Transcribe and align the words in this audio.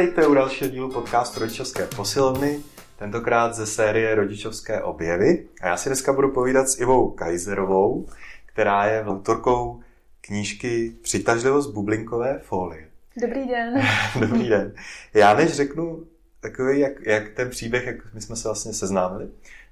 Vítejte 0.00 0.26
u 0.26 0.34
dalšího 0.34 0.70
dílu 0.70 0.92
podcastu 0.92 1.40
Rodičovské 1.40 1.86
posilovny, 1.86 2.60
tentokrát 2.98 3.54
ze 3.54 3.66
série 3.66 4.14
Rodičovské 4.14 4.82
objevy. 4.82 5.46
A 5.60 5.66
já 5.66 5.76
si 5.76 5.88
dneska 5.88 6.12
budu 6.12 6.30
povídat 6.30 6.68
s 6.68 6.80
Ivou 6.80 7.10
Kajzerovou, 7.10 8.08
která 8.46 8.86
je 8.86 9.04
autorkou 9.04 9.80
knížky 10.20 10.92
Přitažlivost 11.02 11.70
bublinkové 11.70 12.38
folie. 12.42 12.88
Dobrý 13.20 13.48
den. 13.48 13.74
Dobrý 14.20 14.48
den. 14.48 14.74
Já 15.14 15.34
než 15.34 15.52
řeknu 15.52 16.04
takový, 16.40 16.80
jak, 16.80 16.92
jak 17.06 17.28
ten 17.28 17.50
příběh, 17.50 17.86
jak 17.86 18.14
my 18.14 18.20
jsme 18.20 18.36
se 18.36 18.48
vlastně 18.48 18.72
seznámili, 18.72 19.28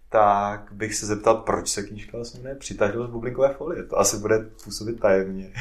tak 0.09 0.73
bych 0.73 0.95
se 0.95 1.07
zeptal, 1.07 1.37
proč 1.37 1.69
se 1.69 1.83
knížka 1.83 2.17
vlastně 2.17 2.41
jmenuje 2.41 2.55
Přitažlivost 2.55 3.11
bublinkové 3.11 3.55
folie. 3.55 3.83
To 3.83 3.99
asi 3.99 4.17
bude 4.17 4.39
působit 4.65 5.01
tajemně. 5.01 5.53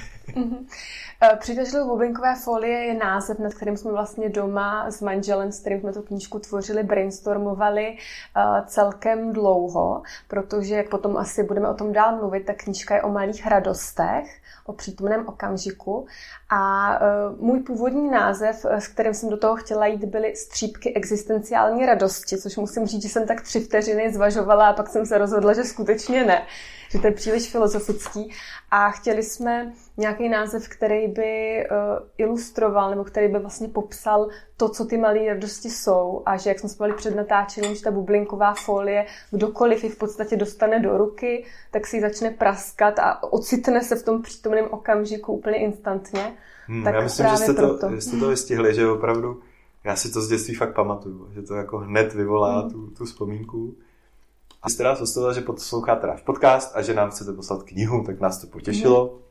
Mm-hmm. 1.22 1.38
Přitažlivost 1.38 1.90
bublinkové 1.90 2.36
folie 2.36 2.80
je 2.80 2.94
název, 2.94 3.40
nad 3.40 3.54
kterým 3.54 3.78
jsme 3.78 3.92
vlastně 3.92 4.30
doma 4.30 4.92
s 4.92 5.02
manželem, 5.02 5.52
s 5.52 5.60
kterým 5.60 5.80
jsme 5.80 5.94
tu 5.94 6.02
knížku 6.02 6.40
tvořili, 6.40 6.84
brainstormovali 6.84 7.98
uh, 7.98 8.66
celkem 8.66 9.34
dlouho, 9.34 10.02
protože 10.28 10.76
jak 10.76 10.90
potom 10.90 11.18
asi 11.18 11.44
budeme 11.44 11.70
o 11.70 11.74
tom 11.74 11.94
dál 11.94 12.16
mluvit, 12.16 12.46
ta 12.46 12.54
knížka 12.54 12.96
je 12.96 13.02
o 13.02 13.10
malých 13.10 13.48
radostech, 13.48 14.40
o 14.66 14.74
přítomném 14.74 15.28
okamžiku. 15.28 16.06
A 16.50 16.92
uh, 17.00 17.40
můj 17.40 17.60
původní 17.60 18.10
název, 18.12 18.66
s 18.66 18.88
kterým 18.88 19.14
jsem 19.14 19.30
do 19.30 19.38
toho 19.38 19.56
chtěla 19.56 19.86
jít, 19.86 20.06
byly 20.06 20.36
střípky 20.36 20.94
existenciální 20.94 21.86
radosti, 21.86 22.38
což 22.38 22.58
musím 22.58 22.86
říct, 22.86 23.02
že 23.02 23.10
jsem 23.10 23.28
tak 23.28 23.42
tři 23.42 23.60
vteřiny 23.60 24.14
zvažovala 24.14 24.68
a 24.68 24.74
pak 24.74 24.90
jsem 24.90 25.06
se 25.06 25.18
rozhodla, 25.18 25.54
že 25.54 25.64
skutečně 25.64 26.26
ne 26.26 26.46
že 26.90 27.00
to 27.00 27.08
je 27.08 27.14
příliš 27.14 27.52
filozofický. 27.52 28.32
A 28.72 28.92
chtěli 28.92 29.24
jsme 29.24 29.74
nějaký 29.98 30.30
název, 30.30 30.68
který 30.68 31.08
by 31.08 31.64
uh, 31.72 31.78
ilustroval 32.18 32.90
nebo 32.90 33.04
který 33.04 33.28
by 33.28 33.40
vlastně 33.40 33.68
popsal 33.68 34.30
to, 34.58 34.70
co 34.70 34.86
ty 34.86 34.98
malé 34.98 35.26
radosti 35.28 35.70
jsou. 35.70 36.22
A 36.26 36.38
že, 36.38 36.50
jak 36.50 36.60
jsme 36.60 36.70
spali 36.70 36.94
před 36.94 37.16
natáčením, 37.16 37.76
že 37.76 37.84
ta 37.84 37.92
bublinková 37.92 38.54
folie, 38.54 39.06
kdokoliv 39.32 39.84
ji 39.84 39.90
v 39.90 39.98
podstatě 39.98 40.36
dostane 40.38 40.80
do 40.80 40.98
ruky, 40.98 41.46
tak 41.72 41.88
si 41.88 41.98
ji 41.98 42.02
začne 42.02 42.32
praskat 42.32 43.00
a 43.00 43.24
ocitne 43.24 43.84
se 43.84 43.96
v 43.96 44.04
tom 44.04 44.22
přítomném 44.22 44.66
okamžiku 44.72 45.34
úplně 45.34 45.58
instantně. 45.58 46.34
Hmm, 46.68 46.84
tak 46.84 46.94
já 46.94 47.02
myslím, 47.02 47.28
že 47.28 47.38
jste 47.38 47.54
to, 47.54 47.80
že 47.96 48.02
jste 48.02 48.18
to 48.18 48.30
vystihli, 48.30 48.74
že 48.74 48.88
opravdu 48.88 49.42
já 49.84 49.96
si 49.96 50.12
to 50.12 50.22
z 50.22 50.28
dětství 50.28 50.56
fakt 50.56 50.74
pamatuju, 50.74 51.30
že 51.32 51.42
to 51.42 51.56
jako 51.56 51.78
hned 51.78 52.14
vyvolá 52.14 52.60
hmm. 52.60 52.72
tu, 52.72 52.88
tu 52.88 53.06
vzpomínku. 53.06 53.76
A 54.68 54.70
jste 54.70 54.84
nás 54.84 55.02
oslovila, 55.02 55.34
že 55.34 55.42
posloucháte 55.42 56.08
náš 56.08 56.22
podcast 56.22 56.72
a 56.76 56.82
že 56.82 56.94
nám 56.94 57.10
chcete 57.10 57.34
poslat 57.34 57.64
knihu, 57.64 58.04
tak 58.06 58.20
nás 58.20 58.38
to 58.38 58.48
potěšilo. 58.48 59.14
Mm. 59.14 59.22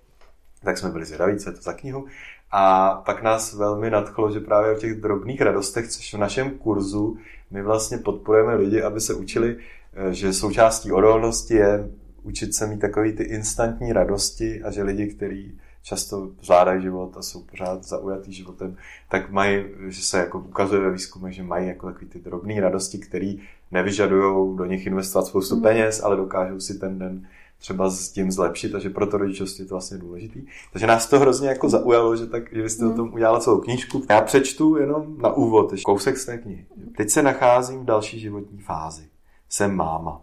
Tak 0.64 0.78
jsme 0.78 0.90
byli 0.90 1.04
zvědaví, 1.04 1.38
co 1.38 1.50
je 1.50 1.54
to 1.56 1.62
za 1.62 1.72
knihu. 1.72 2.06
A 2.50 2.94
pak 3.06 3.22
nás 3.22 3.54
velmi 3.54 3.90
nadchlo, 3.90 4.32
že 4.32 4.40
právě 4.40 4.72
o 4.72 4.78
těch 4.78 5.00
drobných 5.00 5.40
radostech, 5.40 5.88
což 5.88 6.14
v 6.14 6.18
našem 6.18 6.50
kurzu 6.50 7.16
my 7.50 7.62
vlastně 7.62 7.98
podporujeme 7.98 8.54
lidi, 8.54 8.82
aby 8.82 9.00
se 9.00 9.14
učili, 9.14 9.56
eh, 9.92 10.14
že 10.14 10.32
součástí 10.32 10.92
odolnosti 10.92 11.54
je 11.54 11.90
učit 12.22 12.54
se 12.54 12.66
mít 12.66 12.80
takový 12.80 13.12
ty 13.12 13.22
instantní 13.22 13.92
radosti 13.92 14.62
a 14.62 14.70
že 14.70 14.82
lidi, 14.82 15.06
kteří 15.06 15.60
často 15.82 16.30
zvládají 16.42 16.82
život 16.82 17.16
a 17.16 17.22
jsou 17.22 17.42
pořád 17.42 17.84
zaujatý 17.84 18.32
životem, 18.32 18.76
tak 19.08 19.30
mají, 19.30 19.64
že 19.88 20.02
se 20.02 20.18
jako 20.18 20.38
ukazuje 20.38 20.80
ve 20.80 20.90
výzkumu, 20.90 21.30
že 21.30 21.42
mají 21.42 21.68
jako 21.68 21.86
takový 21.86 22.06
ty 22.06 22.18
drobné 22.18 22.60
radosti, 22.60 22.98
které 22.98 23.34
nevyžadují 23.70 24.56
do 24.56 24.64
nich 24.64 24.86
investovat 24.86 25.26
spoustu 25.26 25.56
mm. 25.56 25.62
peněz, 25.62 26.02
ale 26.02 26.16
dokážou 26.16 26.60
si 26.60 26.78
ten 26.78 26.98
den 26.98 27.28
třeba 27.58 27.90
s 27.90 28.08
tím 28.08 28.32
zlepšit 28.32 28.74
a 28.74 28.78
že 28.78 28.90
proto 28.90 29.18
rodičovství 29.18 29.64
je 29.64 29.68
to 29.68 29.74
vlastně 29.74 29.98
důležitý. 29.98 30.42
Takže 30.72 30.86
nás 30.86 31.06
to 31.06 31.18
hrozně 31.18 31.48
jako 31.48 31.68
zaujalo, 31.68 32.16
že, 32.16 32.26
tak, 32.26 32.52
že 32.52 32.62
vy 32.62 32.70
jste 32.70 32.84
mm. 32.84 32.90
o 32.90 32.94
tom 32.94 33.14
udělala 33.14 33.40
celou 33.40 33.60
knížku. 33.60 34.02
Já 34.10 34.20
přečtu 34.20 34.76
jenom 34.76 35.18
na 35.18 35.32
úvod 35.32 35.72
kousek 35.84 36.16
z 36.16 36.26
té 36.26 36.38
knihy. 36.38 36.66
Teď 36.96 37.10
se 37.10 37.22
nacházím 37.22 37.80
v 37.80 37.84
další 37.84 38.20
životní 38.20 38.58
fázi. 38.58 39.08
Jsem 39.48 39.76
máma. 39.76 40.20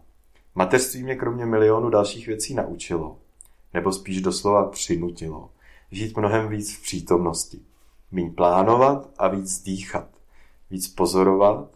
Mateřství 0.56 1.04
mě 1.04 1.16
kromě 1.16 1.46
milionu 1.46 1.90
dalších 1.90 2.28
věcí 2.28 2.54
naučilo, 2.54 3.18
nebo 3.74 3.92
spíš 3.92 4.22
doslova 4.22 4.66
přinutilo, 4.66 5.50
žít 5.92 6.18
mnohem 6.18 6.50
víc 6.50 6.78
v 6.78 6.82
přítomnosti. 6.82 7.60
Míň 8.12 8.34
plánovat 8.34 9.10
a 9.18 9.28
víc 9.28 9.64
dýchat. 9.64 10.08
Víc 10.72 10.88
pozorovat, 10.88 11.68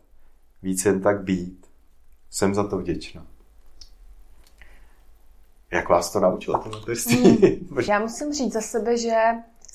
víc 0.63 0.85
jen 0.85 1.01
tak 1.01 1.23
být. 1.23 1.67
Jsem 2.29 2.55
za 2.55 2.67
to 2.67 2.77
vděčná. 2.77 3.27
Jak 5.71 5.89
vás 5.89 6.11
to 6.11 6.19
naučilo 6.19 6.59
to 6.59 6.69
mateřství? 6.69 7.15
Hmm. 7.15 7.79
Já 7.89 7.99
musím 7.99 8.33
říct 8.33 8.53
za 8.53 8.61
sebe, 8.61 8.97
že 8.97 9.15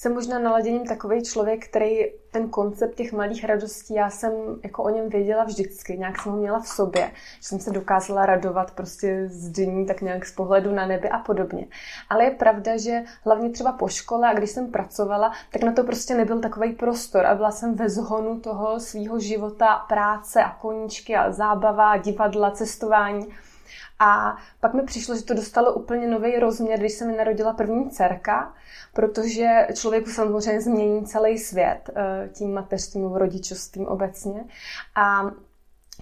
jsem 0.03 0.15
možná 0.15 0.39
naladěním 0.39 0.87
takový 0.87 1.23
člověk, 1.23 1.69
který 1.69 1.99
ten 2.31 2.49
koncept 2.49 2.95
těch 2.95 3.13
malých 3.13 3.45
radostí, 3.45 3.95
já 3.95 4.11
jsem 4.11 4.33
jako 4.63 4.83
o 4.83 4.91
něm 4.91 5.09
věděla 5.09 5.45
vždycky, 5.45 5.99
nějak 5.99 6.23
jsem 6.23 6.33
ho 6.33 6.39
měla 6.39 6.61
v 6.61 6.69
sobě, 6.69 7.11
že 7.41 7.49
jsem 7.49 7.61
se 7.61 7.71
dokázala 7.71 8.27
radovat 8.27 8.71
prostě 8.71 9.29
z 9.29 9.49
dní, 9.49 9.87
tak 9.87 10.01
nějak 10.01 10.27
z 10.27 10.33
pohledu 10.33 10.75
na 10.75 10.87
nebe 10.87 11.09
a 11.09 11.19
podobně. 11.19 11.67
Ale 12.11 12.25
je 12.25 12.31
pravda, 12.31 12.77
že 12.77 13.03
hlavně 13.25 13.51
třeba 13.51 13.73
po 13.73 13.89
škole 13.89 14.29
a 14.29 14.35
když 14.35 14.51
jsem 14.51 14.71
pracovala, 14.71 15.33
tak 15.53 15.63
na 15.63 15.73
to 15.73 15.85
prostě 15.85 16.15
nebyl 16.15 16.41
takový 16.41 16.73
prostor 16.73 17.27
a 17.27 17.35
byla 17.35 17.51
jsem 17.51 17.75
ve 17.75 17.89
zhonu 17.89 18.41
toho 18.41 18.81
svého 18.81 19.21
života, 19.21 19.77
práce 19.89 20.43
a 20.43 20.51
koníčky 20.51 21.17
a 21.17 21.33
zábava, 21.33 21.97
divadla, 21.97 22.51
cestování. 22.51 23.27
A 24.05 24.37
pak 24.61 24.75
mi 24.75 24.83
přišlo, 24.83 25.17
že 25.17 25.25
to 25.25 25.35
dostalo 25.35 25.73
úplně 25.75 26.07
nový 26.07 26.39
rozměr, 26.39 26.79
když 26.79 26.93
se 26.93 27.05
mi 27.05 27.17
narodila 27.17 27.53
první 27.53 27.91
dcerka, 27.91 28.55
protože 28.95 29.67
člověku 29.75 30.11
samozřejmě 30.11 30.61
změní 30.61 31.07
celý 31.07 31.39
svět 31.39 31.91
eh, 31.97 32.29
tím 32.33 32.55
mateřstvím, 32.55 33.13
rodičovstvím 33.13 33.87
obecně. 33.87 34.45
A 34.95 35.31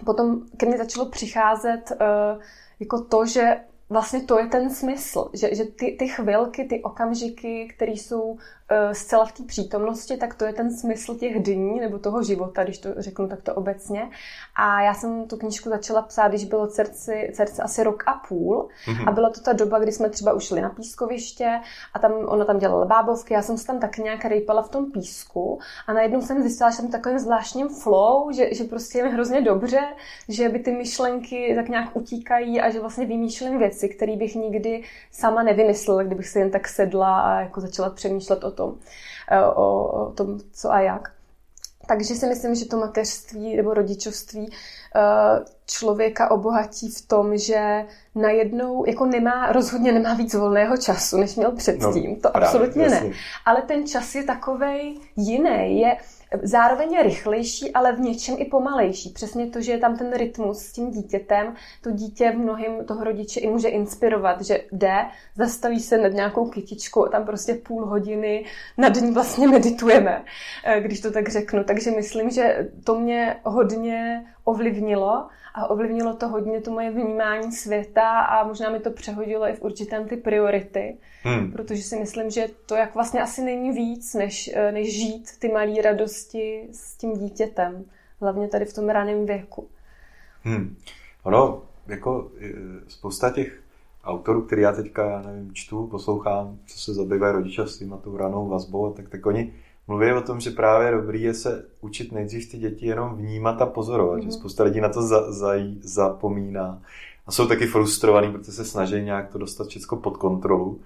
potom 0.05 0.41
ke 0.57 0.65
mně 0.65 0.77
začalo 0.77 1.09
přicházet 1.09 1.91
eh, 1.91 2.05
jako 2.79 3.01
to, 3.01 3.25
že 3.25 3.57
vlastně 3.91 4.21
to 4.21 4.39
je 4.39 4.47
ten 4.47 4.69
smysl, 4.69 5.29
že, 5.33 5.55
že 5.55 5.65
ty, 5.65 5.95
ty 5.99 6.07
chvilky, 6.07 6.65
ty 6.65 6.83
okamžiky, 6.83 7.73
které 7.75 7.91
jsou 7.91 8.37
Eh, 8.73 8.95
zcela 8.95 9.25
v 9.25 9.31
té 9.31 9.43
přítomnosti, 9.43 10.17
tak 10.17 10.33
to 10.35 10.45
je 10.45 10.53
ten 10.53 10.71
smysl 10.77 11.15
těch 11.15 11.43
dní 11.43 11.79
nebo 11.79 11.99
toho 11.99 12.23
života, 12.23 12.63
když 12.63 12.77
to 12.77 12.89
řeknu 12.97 13.27
takto 13.27 13.55
obecně. 13.55 14.09
A 14.55 14.81
já 14.81 14.93
jsem 14.93 15.27
tu 15.27 15.37
knížku 15.37 15.69
začala 15.69 16.01
psát, 16.01 16.27
když 16.27 16.45
bylo 16.45 16.67
dcerci, 16.67 17.31
dcerci 17.33 17.61
asi 17.61 17.83
rok 17.83 18.03
a 18.05 18.13
půl. 18.13 18.69
Mm-hmm. 18.85 19.09
A 19.09 19.11
byla 19.11 19.29
to 19.29 19.41
ta 19.41 19.53
doba, 19.53 19.79
kdy 19.79 19.91
jsme 19.91 20.09
třeba 20.09 20.33
ušli 20.33 20.61
na 20.61 20.69
pískoviště 20.69 21.59
a 21.93 21.99
tam 21.99 22.11
ona 22.25 22.45
tam 22.45 22.59
dělala 22.59 22.85
bábovky, 22.85 23.33
já 23.33 23.41
jsem 23.41 23.57
se 23.57 23.67
tam 23.67 23.79
tak 23.79 23.97
nějak 23.97 24.25
rejpala 24.25 24.61
v 24.61 24.69
tom 24.69 24.91
písku 24.91 25.59
a 25.87 25.93
najednou 25.93 26.21
jsem 26.21 26.41
zjistila, 26.41 26.69
že 26.69 26.75
jsem 26.75 26.91
takovým 26.91 27.19
zvláštním 27.19 27.69
flow, 27.69 28.31
že, 28.31 28.53
že 28.53 28.63
prostě 28.63 28.97
je 28.97 29.03
mi 29.03 29.11
hrozně 29.11 29.41
dobře, 29.41 29.81
že 30.29 30.49
by 30.49 30.59
ty 30.59 30.71
myšlenky 30.71 31.53
tak 31.55 31.69
nějak 31.69 31.95
utíkají 31.95 32.61
a 32.61 32.69
že 32.69 32.79
vlastně 32.79 33.05
vymýšlím 33.05 33.59
věci, 33.59 33.80
které 33.89 34.17
bych 34.17 34.35
nikdy 34.35 34.83
sama 35.11 35.43
nevymyslela, 35.43 36.03
kdybych 36.03 36.27
se 36.27 36.39
jen 36.39 36.51
tak 36.51 36.67
sedla 36.67 37.21
a 37.21 37.41
jako 37.41 37.61
začala 37.61 37.89
přemýšlet 37.89 38.43
o 38.43 38.51
tom, 38.51 38.75
eh, 39.31 39.45
o, 39.45 40.05
o 40.07 40.11
tom, 40.11 40.39
co 40.53 40.71
a 40.71 40.79
jak. 40.79 41.11
Takže 41.87 42.15
si 42.15 42.27
myslím, 42.27 42.55
že 42.55 42.65
to 42.65 42.77
mateřství 42.77 43.55
nebo 43.55 43.73
rodičovství 43.73 44.49
eh, 44.95 44.99
člověka 45.65 46.31
obohatí 46.31 46.89
v 46.89 47.07
tom, 47.07 47.37
že 47.37 47.85
najednou 48.15 48.85
jako 48.87 49.05
nemá, 49.05 49.51
rozhodně 49.51 49.91
nemá 49.91 50.13
víc 50.13 50.33
volného 50.33 50.77
času, 50.77 51.17
než 51.17 51.35
měl 51.35 51.51
předtím. 51.51 52.09
No, 52.09 52.15
to 52.21 52.29
právě, 52.29 52.47
absolutně 52.47 52.83
jasný. 52.83 53.09
ne. 53.09 53.15
Ale 53.45 53.61
ten 53.61 53.87
čas 53.87 54.15
je 54.15 54.23
takovej 54.23 54.97
jiný. 55.15 55.79
Je, 55.79 55.97
zároveň 56.43 56.93
je 56.93 57.03
rychlejší, 57.03 57.73
ale 57.73 57.95
v 57.95 57.99
něčem 57.99 58.35
i 58.39 58.45
pomalejší. 58.45 59.09
Přesně 59.09 59.47
to, 59.47 59.61
že 59.61 59.71
je 59.71 59.77
tam 59.77 59.97
ten 59.97 60.13
rytmus 60.13 60.59
s 60.59 60.71
tím 60.71 60.91
dítětem, 60.91 61.55
to 61.81 61.91
dítě 61.91 62.31
v 62.31 62.39
mnohým 62.39 62.85
toho 62.85 63.03
rodiče 63.03 63.39
i 63.39 63.49
může 63.49 63.67
inspirovat, 63.67 64.41
že 64.41 64.59
jde, 64.71 65.05
zastaví 65.35 65.79
se 65.79 65.97
nad 65.97 66.13
nějakou 66.13 66.49
kytičkou 66.49 67.05
a 67.05 67.09
tam 67.09 67.25
prostě 67.25 67.53
půl 67.53 67.85
hodiny 67.85 68.45
nad 68.77 68.95
ní 68.95 69.11
vlastně 69.11 69.47
meditujeme, 69.47 70.23
eh, 70.63 70.81
když 70.81 71.01
to 71.01 71.11
tak 71.11 71.29
řeknu. 71.29 71.63
Takže 71.63 71.91
myslím, 71.91 72.29
že 72.29 72.69
to 72.83 72.99
mě 72.99 73.35
hodně 73.43 74.25
ovlivnilo 74.43 75.27
a 75.53 75.67
ovlivnilo 75.67 76.13
to 76.13 76.27
hodně 76.27 76.61
to 76.61 76.71
moje 76.71 76.91
vnímání 76.91 77.51
světa 77.51 78.19
a 78.19 78.47
možná 78.47 78.69
mi 78.69 78.79
to 78.79 78.91
přehodilo 78.91 79.47
i 79.47 79.53
v 79.53 79.61
určitém 79.61 80.07
ty 80.07 80.17
priority, 80.17 80.97
hmm. 81.23 81.51
protože 81.51 81.83
si 81.83 81.99
myslím, 81.99 82.29
že 82.29 82.47
to 82.65 82.75
jak 82.75 82.93
vlastně 82.93 83.21
asi 83.21 83.41
není 83.41 83.71
víc, 83.71 84.13
než, 84.13 84.51
eh, 84.53 84.71
než 84.71 84.95
žít 84.95 85.39
ty 85.39 85.47
malé 85.47 85.81
radosti 85.81 86.67
s 86.71 86.97
tím 86.97 87.13
dítětem, 87.13 87.85
hlavně 88.21 88.47
tady 88.47 88.65
v 88.65 88.73
tom 88.73 88.89
raném 88.89 89.25
věku. 89.25 89.67
Hmm. 90.43 90.75
Ono, 91.23 91.61
jako 91.87 92.31
eh, 92.39 92.51
spousta 92.87 93.29
těch 93.29 93.61
autorů, 94.03 94.41
který 94.41 94.61
já 94.61 94.71
teďka, 94.71 95.09
já 95.09 95.21
nevím, 95.21 95.53
čtu, 95.53 95.87
poslouchám, 95.87 96.57
co 96.65 96.79
se 96.79 96.93
zabývají 96.93 97.33
rodičovstvím 97.33 97.93
a 97.93 97.97
tou 97.97 98.17
ranou 98.17 98.47
vazbou, 98.47 98.93
tak, 98.93 99.09
tak 99.09 99.25
oni 99.25 99.53
mluví 99.91 100.11
o 100.11 100.21
tom, 100.21 100.39
že 100.39 100.51
právě 100.51 100.91
dobrý 100.91 101.21
je 101.21 101.33
se 101.33 101.65
učit 101.81 102.11
nejdřív 102.11 102.51
ty 102.51 102.57
děti 102.57 102.85
jenom 102.85 103.15
vnímat 103.15 103.61
a 103.61 103.65
pozorovat, 103.65 104.17
mm-hmm. 104.17 104.21
že 104.21 104.27
mhm. 104.27 104.31
spousta 104.31 104.63
lidí 104.63 104.81
na 104.81 104.89
to 104.89 105.01
za, 105.01 105.31
za, 105.31 105.53
zapomíná 105.81 106.81
a 107.27 107.31
jsou 107.31 107.47
taky 107.47 107.67
frustrovaní, 107.67 108.31
protože 108.31 108.51
se 108.51 108.65
snaží 108.65 109.01
nějak 109.01 109.29
to 109.29 109.37
dostat 109.37 109.67
všechno 109.67 109.97
pod 109.97 110.17
kontrolu, 110.17 110.81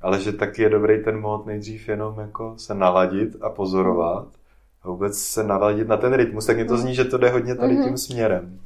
ale 0.00 0.20
že 0.20 0.32
taky 0.32 0.62
je 0.62 0.68
dobrý 0.68 1.04
ten 1.04 1.20
mod 1.20 1.46
nejdřív 1.46 1.88
jenom 1.88 2.18
jako 2.18 2.54
se 2.56 2.74
naladit 2.74 3.36
a 3.40 3.50
pozorovat 3.50 4.26
vůbec 4.84 5.18
se 5.18 5.44
naladit 5.44 5.88
na 5.88 5.96
ten 5.96 6.12
rytmus, 6.12 6.46
tak 6.46 6.56
mě 6.56 6.64
to 6.64 6.76
zní, 6.76 6.94
že 6.94 7.04
to 7.04 7.18
jde 7.18 7.30
hodně 7.30 7.54
tady 7.54 7.74
mm-hmm. 7.74 7.84
tím 7.84 7.98
směrem. 7.98 8.60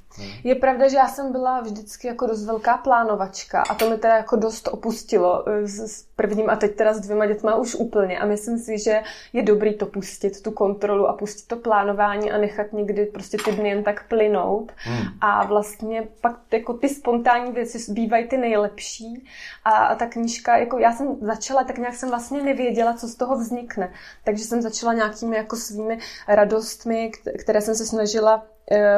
Je 0.45 0.55
pravda, 0.55 0.89
že 0.89 0.97
já 0.97 1.09
jsem 1.09 1.33
byla 1.33 1.61
vždycky 1.61 2.07
jako 2.07 2.27
dost 2.27 2.45
velká 2.45 2.77
plánovačka 2.77 3.63
a 3.63 3.75
to 3.75 3.91
mi 3.91 3.99
teda 3.99 4.17
jako 4.17 4.37
dost 4.37 4.69
opustilo 4.69 5.49
eh, 5.49 5.69
s 5.69 6.07
prvním 6.17 6.51
a 6.51 6.57
teď 6.57 6.75
teda 6.75 6.95
s 6.95 7.01
dvěma 7.01 7.27
dětma 7.27 7.57
už 7.57 7.75
úplně. 7.75 8.19
A 8.19 8.27
myslím 8.27 8.59
si, 8.59 8.79
že 8.79 9.03
je 9.33 9.43
dobrý 9.43 9.75
to 9.75 9.87
pustit, 9.87 10.43
tu 10.43 10.51
kontrolu 10.51 11.09
a 11.09 11.13
pustit 11.13 11.47
to 11.47 11.57
plánování 11.57 12.33
a 12.33 12.39
nechat 12.39 12.73
někdy 12.73 13.07
prostě 13.07 13.37
ty 13.45 13.53
dny 13.53 13.69
jen 13.69 13.85
tak 13.85 14.09
plynout. 14.09 14.73
Hmm. 14.77 15.05
a 15.21 15.45
vlastně 15.47 16.09
pak 16.21 16.37
jako 16.53 16.75
ty 16.75 16.89
spontánní 16.89 17.53
věci 17.53 17.93
bývají 17.93 18.29
ty 18.29 18.37
nejlepší. 18.37 19.27
A, 19.65 19.71
a 19.71 19.95
ta 19.95 20.07
knížka, 20.07 20.57
jako 20.57 20.79
já 20.79 20.93
jsem 20.93 21.17
začala, 21.21 21.65
tak 21.65 21.79
nějak 21.79 21.95
jsem 21.95 22.09
vlastně 22.09 22.43
nevěděla, 22.43 22.95
co 22.95 23.09
z 23.09 23.15
toho 23.15 23.37
vznikne, 23.37 23.93
takže 24.25 24.45
jsem 24.45 24.63
začala 24.63 24.93
nějakými 24.93 25.37
jako 25.37 25.57
svými 25.57 25.99
radostmi, 26.29 27.11
které 27.39 27.61
jsem 27.61 27.75
se 27.75 27.87
snažila 27.87 28.47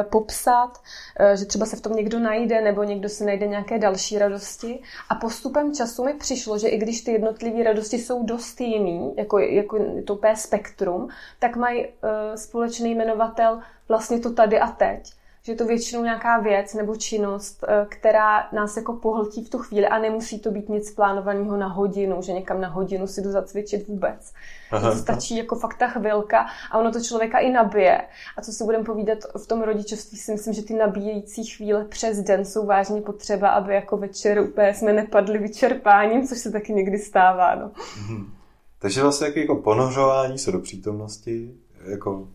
popsat, 0.03 0.81
eh, 1.19 1.37
že 1.37 1.45
třeba 1.45 1.65
se 1.65 1.75
v 1.75 1.81
tom 1.81 1.93
někdo 1.93 2.19
najde 2.19 2.61
nebo 2.61 2.83
někdo 2.83 3.09
si 3.09 3.25
najde 3.25 3.47
nějaké 3.47 3.79
další 3.79 4.19
radosti. 4.19 4.79
A 5.09 5.15
postupem 5.15 5.73
času 5.73 6.03
mi 6.03 6.13
přišlo, 6.13 6.57
že 6.57 6.67
i 6.67 6.77
když 6.77 7.01
ty 7.01 7.11
jednotlivé 7.11 7.63
radosti 7.63 7.99
jsou 7.99 8.23
dost 8.23 8.61
jiný, 8.61 9.13
jako, 9.17 9.39
jako 9.39 9.79
to 10.05 10.15
úplně 10.15 10.35
spektrum, 10.35 11.09
tak 11.39 11.55
mají 11.55 11.85
uh, 11.87 11.91
společný 12.35 12.95
jmenovatel 12.95 13.61
vlastně 13.87 14.19
to 14.19 14.33
tady 14.33 14.59
a 14.59 14.67
teď 14.67 15.16
že 15.47 15.53
je 15.53 15.55
to 15.55 15.65
většinou 15.65 16.03
nějaká 16.03 16.39
věc 16.39 16.73
nebo 16.73 16.95
činnost, 16.95 17.63
eh, 17.67 17.85
která 17.89 18.47
nás 18.51 18.77
jako 18.77 18.93
pohltí 18.93 19.43
v 19.43 19.49
tu 19.49 19.57
chvíli 19.57 19.87
a 19.87 19.99
nemusí 19.99 20.39
to 20.39 20.51
být 20.51 20.69
nic 20.69 20.91
plánovaného 20.91 21.57
na 21.57 21.67
hodinu, 21.67 22.21
že 22.21 22.33
někam 22.33 22.61
na 22.61 22.67
hodinu 22.69 23.07
si 23.07 23.21
jdu 23.21 23.31
zacvičit 23.31 23.87
vůbec. 23.87 24.33
Aha. 24.71 24.91
To 24.91 24.97
stačí 24.97 25.37
jako 25.37 25.55
fakt 25.55 25.77
ta 25.77 25.87
chvilka 25.87 26.45
a 26.71 26.77
ono 26.77 26.91
to 26.91 26.99
člověka 26.99 27.39
i 27.39 27.51
nabije. 27.51 28.01
A 28.37 28.41
co 28.41 28.51
si 28.51 28.63
budeme 28.63 28.83
povídat 28.83 29.17
v 29.43 29.47
tom 29.47 29.61
rodičovství, 29.61 30.17
si 30.17 30.31
myslím, 30.31 30.53
že 30.53 30.61
ty 30.61 30.73
nabíjející 30.73 31.45
chvíle 31.45 31.85
přes 31.85 32.17
den 32.21 32.45
jsou 32.45 32.65
vážně 32.65 33.01
potřeba, 33.01 33.49
aby 33.49 33.73
jako 33.73 33.97
večer 33.97 34.39
úplně 34.39 34.73
jsme 34.73 34.93
nepadli 34.93 35.37
vyčerpáním, 35.37 36.27
což 36.27 36.37
se 36.37 36.51
taky 36.51 36.73
někdy 36.73 36.97
stává. 36.99 37.55
No. 37.55 37.71
Mhm. 38.01 38.33
Takže 38.79 39.01
vlastně 39.01 39.31
jako 39.35 39.55
ponořování 39.55 40.37
se 40.37 40.51
do 40.51 40.59
přítomnosti, 40.59 41.53
jako 41.89 42.27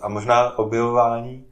a 0.00 0.08
možná 0.08 0.58
objevování 0.58 1.44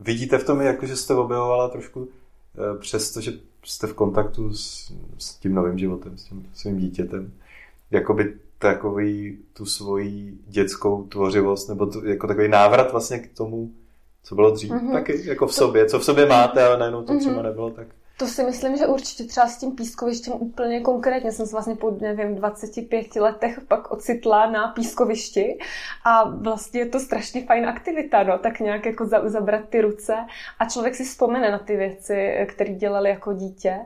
vidíte 0.00 0.38
v 0.38 0.44
tom, 0.44 0.60
jako 0.60 0.86
že 0.86 0.96
jste 0.96 1.14
objevovala 1.14 1.68
trošku 1.68 2.08
eh, 2.08 2.78
přesto, 2.78 3.20
že 3.20 3.32
jste 3.64 3.86
v 3.86 3.94
kontaktu 3.94 4.54
s, 4.54 4.92
s 5.18 5.34
tím 5.34 5.54
novým 5.54 5.78
životem, 5.78 6.18
s 6.18 6.24
tím 6.24 6.50
svým 6.54 6.78
dítětem, 6.78 7.32
jakoby 7.90 8.34
takový 8.58 9.38
tu 9.52 9.66
svoji 9.66 10.38
dětskou 10.46 11.04
tvořivost, 11.04 11.68
nebo 11.68 11.86
tu, 11.86 12.06
jako 12.06 12.26
takový 12.26 12.48
návrat 12.48 12.92
vlastně 12.92 13.18
k 13.18 13.36
tomu, 13.36 13.72
co 14.22 14.34
bylo 14.34 14.50
dřív, 14.50 14.70
mm-hmm. 14.70 14.92
taky 14.92 15.28
jako 15.28 15.46
v 15.46 15.54
sobě, 15.54 15.86
co 15.86 15.98
v 15.98 16.04
sobě 16.04 16.26
máte, 16.26 16.64
ale 16.64 16.78
najednou 16.78 17.02
to 17.02 17.12
mm-hmm. 17.12 17.20
třeba 17.20 17.42
nebylo 17.42 17.70
tak. 17.70 17.86
To 18.18 18.26
si 18.26 18.44
myslím, 18.44 18.76
že 18.76 18.86
určitě 18.86 19.24
třeba 19.24 19.48
s 19.48 19.58
tím 19.58 19.72
pískovištěm 19.72 20.32
úplně 20.32 20.80
konkrétně. 20.80 21.32
Jsem 21.32 21.46
se 21.46 21.52
vlastně 21.52 21.76
po, 21.76 21.90
nevím, 22.00 22.34
25 22.34 23.16
letech 23.16 23.60
pak 23.68 23.90
ocitla 23.90 24.50
na 24.50 24.68
pískovišti 24.68 25.58
a 26.04 26.28
vlastně 26.28 26.80
je 26.80 26.86
to 26.86 27.00
strašně 27.00 27.46
fajn 27.46 27.66
aktivita, 27.66 28.22
no, 28.22 28.38
tak 28.38 28.60
nějak 28.60 28.86
jako 28.86 29.06
zabrat 29.24 29.68
ty 29.68 29.80
ruce 29.80 30.16
a 30.58 30.64
člověk 30.68 30.94
si 30.94 31.04
vzpomene 31.04 31.50
na 31.50 31.58
ty 31.58 31.76
věci, 31.76 32.46
které 32.48 32.74
dělali 32.74 33.10
jako 33.10 33.32
dítě 33.32 33.80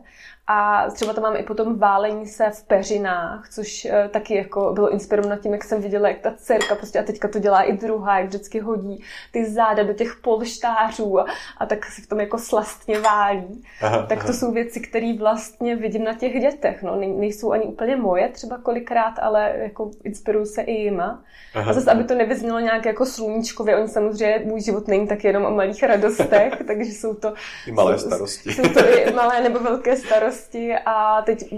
a 0.53 0.91
třeba 0.91 1.13
tam 1.13 1.23
mám 1.23 1.37
i 1.37 1.43
potom 1.43 1.79
válení 1.79 2.27
se 2.27 2.51
v 2.51 2.63
peřinách, 2.63 3.49
což 3.51 3.85
uh, 3.85 4.09
taky 4.09 4.35
jako 4.35 4.73
bylo 4.73 4.91
inspirováno 4.91 5.37
tím, 5.37 5.53
jak 5.53 5.65
jsem 5.65 5.83
viděla, 5.83 6.09
jak 6.09 6.19
ta 6.19 6.33
dcerka 6.37 6.75
prostě 6.75 6.99
a 6.99 7.03
teďka 7.03 7.29
to 7.29 7.39
dělá 7.39 7.63
i 7.63 7.73
druhá, 7.73 8.19
jak 8.19 8.29
vždycky 8.29 8.61
hodí 8.61 9.05
ty 9.33 9.51
záda 9.51 9.83
do 9.83 9.93
těch 9.93 10.17
polštářů 10.23 11.21
a, 11.21 11.27
a 11.59 11.67
tak 11.67 11.87
si 11.87 12.03
v 12.03 12.07
tom 12.07 12.21
jako 12.21 12.39
slastně 12.39 13.01
válí. 13.01 13.65
Aha, 13.83 14.07
tak 14.07 14.19
to 14.19 14.25
aha. 14.25 14.33
jsou 14.33 14.53
věci, 14.53 14.81
které 14.81 15.15
vlastně 15.19 15.77
vidím 15.77 16.05
na 16.05 16.15
těch 16.15 16.41
dětech. 16.41 16.83
No. 16.83 16.97
nejsou 16.97 17.53
ani 17.53 17.65
úplně 17.65 17.97
moje 17.97 18.29
třeba 18.29 18.59
kolikrát, 18.59 19.15
ale 19.19 19.53
jako 19.57 19.91
inspiruju 20.05 20.47
se 20.47 20.63
i 20.63 20.73
jima. 20.73 21.23
Aha, 21.55 21.71
a 21.71 21.75
zase, 21.75 21.91
aby 21.91 22.05
to 22.05 22.15
nevyznělo 22.15 22.61
nějak 22.61 22.87
jako 22.87 23.07
sluníčkově, 23.07 23.77
oni 23.77 23.89
samozřejmě, 23.89 24.43
můj 24.45 24.61
život 24.61 24.89
není 24.89 25.07
tak 25.07 25.25
jenom 25.25 25.45
o 25.45 25.51
malých 25.51 25.83
radostech, 25.83 26.53
takže 26.67 26.93
jsou 26.93 27.15
to... 27.15 27.35
I 27.67 27.73
malé 27.73 27.99
starosti. 27.99 28.53
Jsou 28.53 28.63
to 28.63 28.81
i 28.89 29.13
malé 29.13 29.41
nebo 29.41 29.59
velké 29.59 29.97
starosti 29.97 30.40
a 30.87 31.23
teď 31.23 31.55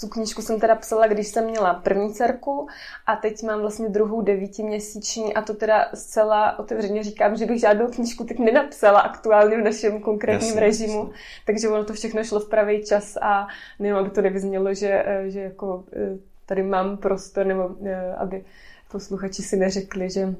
tu 0.00 0.08
knížku 0.08 0.42
jsem 0.42 0.60
teda 0.60 0.74
psala, 0.74 1.06
když 1.06 1.26
jsem 1.28 1.44
měla 1.44 1.74
první 1.74 2.14
dcerku 2.14 2.68
a 3.06 3.16
teď 3.16 3.42
mám 3.42 3.60
vlastně 3.60 3.88
druhou 3.88 4.22
devítiměsíční 4.22 5.34
a 5.34 5.42
to 5.42 5.54
teda 5.54 5.88
zcela 5.94 6.58
otevřeně 6.58 7.02
říkám, 7.02 7.36
že 7.36 7.46
bych 7.46 7.60
žádnou 7.60 7.86
knížku 7.86 8.24
teď 8.24 8.38
nenapsala 8.38 9.00
aktuálně 9.00 9.56
v 9.56 9.64
našem 9.64 10.00
konkrétním 10.00 10.48
jasně, 10.48 10.60
režimu, 10.60 10.98
jasně. 10.98 11.14
takže 11.46 11.68
ono 11.68 11.84
to 11.84 11.92
všechno 11.92 12.24
šlo 12.24 12.40
v 12.40 12.48
pravý 12.48 12.84
čas 12.84 13.16
a 13.20 13.46
nevím, 13.78 13.96
aby 13.96 14.10
to 14.10 14.22
nevyznělo, 14.22 14.74
že, 14.74 15.04
že 15.26 15.40
jako 15.40 15.84
eh, 15.92 16.18
tady 16.46 16.62
mám 16.62 16.96
prostor, 16.96 17.46
nebo 17.46 17.70
eh, 17.84 18.14
aby 18.14 18.44
posluchači 18.92 19.42
si 19.42 19.56
neřekli, 19.56 20.10
že 20.10 20.34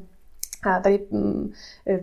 a 0.63 0.81
tady 0.81 1.07
mm, 1.11 1.53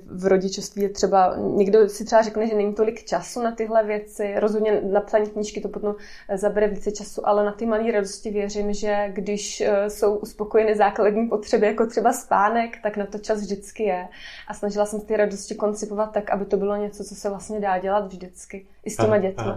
v 0.05 0.25
rodičovství 0.25 0.81
je 0.81 0.89
třeba, 0.89 1.35
někdo 1.37 1.89
si 1.89 2.05
třeba 2.05 2.21
řekne, 2.21 2.47
že 2.47 2.55
není 2.55 2.73
tolik 2.73 3.03
času 3.03 3.41
na 3.41 3.51
tyhle 3.51 3.83
věci, 3.83 4.33
rozhodně 4.35 4.81
na 4.81 5.01
psaní 5.01 5.29
knížky 5.29 5.61
to 5.61 5.69
potom 5.69 5.95
zabere 6.33 6.67
více 6.67 6.91
času, 6.91 7.27
ale 7.27 7.45
na 7.45 7.51
ty 7.51 7.65
malé 7.65 7.91
radosti 7.91 8.29
věřím, 8.29 8.73
že 8.73 9.09
když 9.09 9.61
e, 9.61 9.89
jsou 9.89 10.15
uspokojeny 10.15 10.75
základní 10.75 11.27
potřeby, 11.27 11.65
jako 11.65 11.85
třeba 11.85 12.13
spánek, 12.13 12.81
tak 12.83 12.97
na 12.97 13.05
to 13.05 13.17
čas 13.17 13.41
vždycky 13.41 13.83
je. 13.83 14.07
A 14.47 14.53
snažila 14.53 14.85
jsem 14.85 15.01
ty 15.01 15.17
radosti 15.17 15.55
koncipovat 15.55 16.11
tak, 16.11 16.29
aby 16.29 16.45
to 16.45 16.57
bylo 16.57 16.75
něco, 16.75 17.03
co 17.03 17.15
se 17.15 17.29
vlastně 17.29 17.59
dá 17.59 17.77
dělat 17.77 18.07
vždycky, 18.07 18.65
i 18.85 18.89
s 18.89 18.97
těma 18.97 19.17
dětmi. 19.17 19.51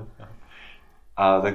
A 1.16 1.40
tak 1.40 1.54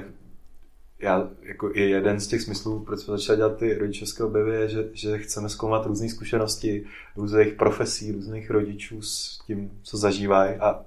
já, 1.00 1.30
jako 1.42 1.70
je 1.74 1.88
jeden 1.88 2.20
z 2.20 2.26
těch 2.26 2.42
smyslů, 2.42 2.80
proč 2.80 3.00
jsme 3.00 3.16
začali 3.16 3.36
dělat 3.36 3.56
ty 3.56 3.74
rodičovské 3.74 4.24
objevy, 4.24 4.54
je, 4.54 4.68
že, 4.68 4.88
že 4.92 5.18
chceme 5.18 5.48
zkoumat 5.48 5.86
různé 5.86 6.08
zkušenosti 6.08 6.84
různých 7.16 7.52
profesí, 7.52 8.12
různých 8.12 8.50
rodičů 8.50 9.02
s 9.02 9.40
tím, 9.46 9.70
co 9.82 9.96
zažívají 9.96 10.56
a 10.56 10.84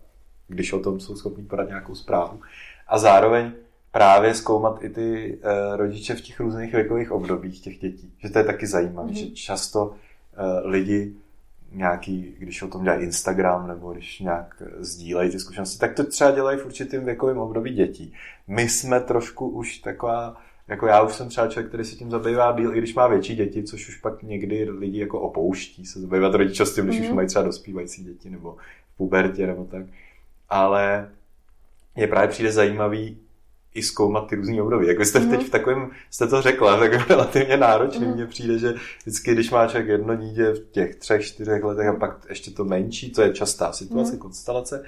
když 0.47 0.73
o 0.73 0.79
tom 0.79 0.99
jsou 0.99 1.15
schopni 1.15 1.43
podat 1.43 1.67
nějakou 1.67 1.95
zprávu. 1.95 2.39
A 2.87 2.97
zároveň 2.97 3.51
právě 3.91 4.33
zkoumat 4.33 4.83
i 4.83 4.89
ty 4.89 5.37
uh, 5.37 5.77
rodiče 5.77 6.15
v 6.15 6.21
těch 6.21 6.39
různých 6.39 6.73
věkových 6.73 7.11
obdobích 7.11 7.61
těch 7.61 7.77
dětí. 7.79 8.13
Že 8.17 8.29
to 8.29 8.37
je 8.37 8.43
taky 8.43 8.67
zajímavé, 8.67 9.09
mm-hmm. 9.09 9.13
že 9.13 9.31
často 9.31 9.85
uh, 9.85 9.95
lidi 10.71 11.13
nějaký, 11.71 12.35
když 12.39 12.61
o 12.61 12.67
tom 12.67 12.83
dělají 12.83 13.03
Instagram 13.03 13.67
nebo 13.67 13.93
když 13.93 14.19
nějak 14.19 14.63
sdílejí 14.79 15.31
ty 15.31 15.39
zkušenosti, 15.39 15.79
tak 15.79 15.93
to 15.93 16.03
třeba 16.03 16.31
dělají 16.31 16.57
v 16.57 16.65
určitým 16.65 17.05
věkovém 17.05 17.37
období 17.37 17.73
dětí. 17.73 18.13
My 18.47 18.69
jsme 18.69 18.99
trošku 18.99 19.49
už 19.49 19.77
taková, 19.77 20.41
jako 20.67 20.87
já 20.87 21.01
už 21.01 21.13
jsem 21.13 21.29
třeba 21.29 21.47
člověk, 21.47 21.67
který 21.67 21.85
se 21.85 21.95
tím 21.95 22.11
zabývá 22.11 22.51
díl, 22.51 22.75
i 22.75 22.77
když 22.77 22.95
má 22.95 23.07
větší 23.07 23.35
děti, 23.35 23.63
což 23.63 23.89
už 23.89 23.95
pak 23.97 24.23
někdy 24.23 24.69
lidi 24.69 24.99
jako 24.99 25.19
opouští 25.19 25.85
se 25.85 25.99
zabývat 25.99 26.33
rodičovstvím, 26.33 26.85
když 26.85 26.97
mm-hmm. 26.97 27.01
už 27.01 27.07
mhm. 27.07 27.15
mají 27.15 27.27
třeba 27.27 27.45
dospívající 27.45 28.03
děti 28.03 28.29
nebo 28.29 28.57
v 28.93 28.97
pubertě 28.97 29.47
nebo 29.47 29.65
tak. 29.65 29.85
Ale 30.49 31.09
je 31.95 32.07
právě 32.07 32.27
přijde 32.27 32.51
zajímavý 32.51 33.17
i 33.73 33.83
zkoumat 33.83 34.27
ty 34.27 34.35
různé 34.35 34.61
období. 34.61 34.87
Jak 34.87 35.05
jste 35.05 35.19
mm. 35.19 35.29
teď 35.29 35.47
v 35.47 35.49
takovém, 35.49 35.91
jste 36.09 36.27
to 36.27 36.41
řekla, 36.41 36.77
tak 36.79 37.09
relativně 37.09 37.57
náročný 37.57 38.05
mm. 38.05 38.13
mně 38.13 38.25
přijde, 38.25 38.57
že 38.57 38.73
vždycky, 39.01 39.33
když 39.33 39.51
má 39.51 39.67
člověk 39.67 39.89
jedno 39.89 40.15
dítě 40.15 40.51
v 40.51 40.71
těch 40.71 40.95
třech, 40.95 41.25
čtyřech 41.25 41.63
letech 41.63 41.87
a 41.87 41.93
pak 41.93 42.25
ještě 42.29 42.51
to 42.51 42.65
menší, 42.65 43.11
to 43.11 43.21
je 43.21 43.33
častá 43.33 43.71
situace, 43.71 44.11
mm. 44.11 44.17
konstelace, 44.17 44.83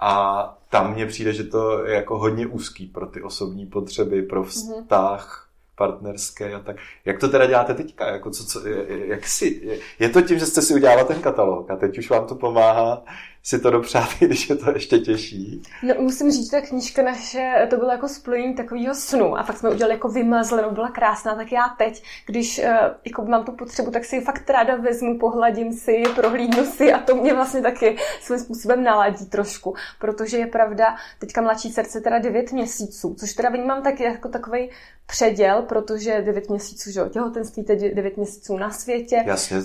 a 0.00 0.58
tam 0.70 0.94
mně 0.94 1.06
přijde, 1.06 1.32
že 1.32 1.44
to 1.44 1.86
je 1.86 1.94
jako 1.94 2.18
hodně 2.18 2.46
úzký 2.46 2.86
pro 2.86 3.06
ty 3.06 3.22
osobní 3.22 3.66
potřeby, 3.66 4.22
pro 4.22 4.40
mhm. 4.40 4.48
vztah, 4.48 5.48
partnerské 5.76 6.54
a 6.54 6.58
tak. 6.58 6.76
Jak 7.04 7.18
to 7.18 7.28
teda 7.28 7.46
děláte 7.46 7.74
teďka? 7.74 8.06
Jako 8.06 8.30
co, 8.30 8.46
co, 8.46 8.68
jak 8.88 9.26
si, 9.26 9.60
je, 9.62 9.78
je 9.98 10.08
to 10.08 10.22
tím, 10.22 10.38
že 10.38 10.46
jste 10.46 10.62
si 10.62 10.74
udělala 10.74 11.04
ten 11.04 11.20
katalog 11.20 11.70
a 11.70 11.76
teď 11.76 11.98
už 11.98 12.10
vám 12.10 12.26
to 12.26 12.34
pomáhá 12.34 13.04
si 13.42 13.58
to 13.58 13.70
dopřát, 13.70 14.08
když 14.20 14.50
je 14.50 14.56
to 14.56 14.70
ještě 14.70 14.98
těžší. 14.98 15.62
No, 15.82 15.94
musím 15.98 16.30
říct, 16.30 16.44
že 16.44 16.50
ta 16.50 16.66
knížka 16.66 17.02
naše, 17.02 17.66
to 17.70 17.76
bylo 17.76 17.90
jako 17.90 18.08
splnění 18.08 18.54
takového 18.54 18.94
snu 18.94 19.38
a 19.38 19.42
fakt 19.42 19.58
jsme 19.58 19.70
udělali 19.70 19.94
jako 19.94 20.08
vymazlenou, 20.08 20.70
byla 20.70 20.90
krásná, 20.90 21.34
tak 21.34 21.52
já 21.52 21.74
teď, 21.78 22.02
když 22.26 22.58
uh, 22.58 22.64
jako 23.04 23.24
mám 23.24 23.44
tu 23.44 23.52
potřebu, 23.52 23.90
tak 23.90 24.04
si 24.04 24.16
ji 24.16 24.22
fakt 24.22 24.50
ráda 24.50 24.76
vezmu, 24.76 25.18
pohladím 25.18 25.72
si, 25.72 26.02
prohlídnu 26.14 26.64
si 26.64 26.92
a 26.92 26.98
to 26.98 27.16
mě 27.16 27.34
vlastně 27.34 27.62
taky 27.62 27.96
svým 28.20 28.38
způsobem 28.38 28.84
naladí 28.84 29.26
trošku, 29.26 29.74
protože 29.98 30.38
je 30.38 30.46
pravda, 30.46 30.96
teďka 31.18 31.42
mladší 31.42 31.72
srdce 31.72 32.00
teda 32.00 32.18
9 32.18 32.52
měsíců, 32.52 33.14
což 33.18 33.32
teda 33.32 33.48
vnímám 33.48 33.82
taky 33.82 34.02
jako 34.02 34.28
takový 34.28 34.70
předěl, 35.06 35.62
protože 35.62 36.22
9 36.22 36.50
měsíců, 36.50 36.90
že 36.90 37.00
těhotenství, 37.10 37.64
teď 37.64 37.80
9 37.80 38.16
měsíců 38.16 38.56
na 38.56 38.70
světě. 38.70 39.22
Jasně, 39.26 39.62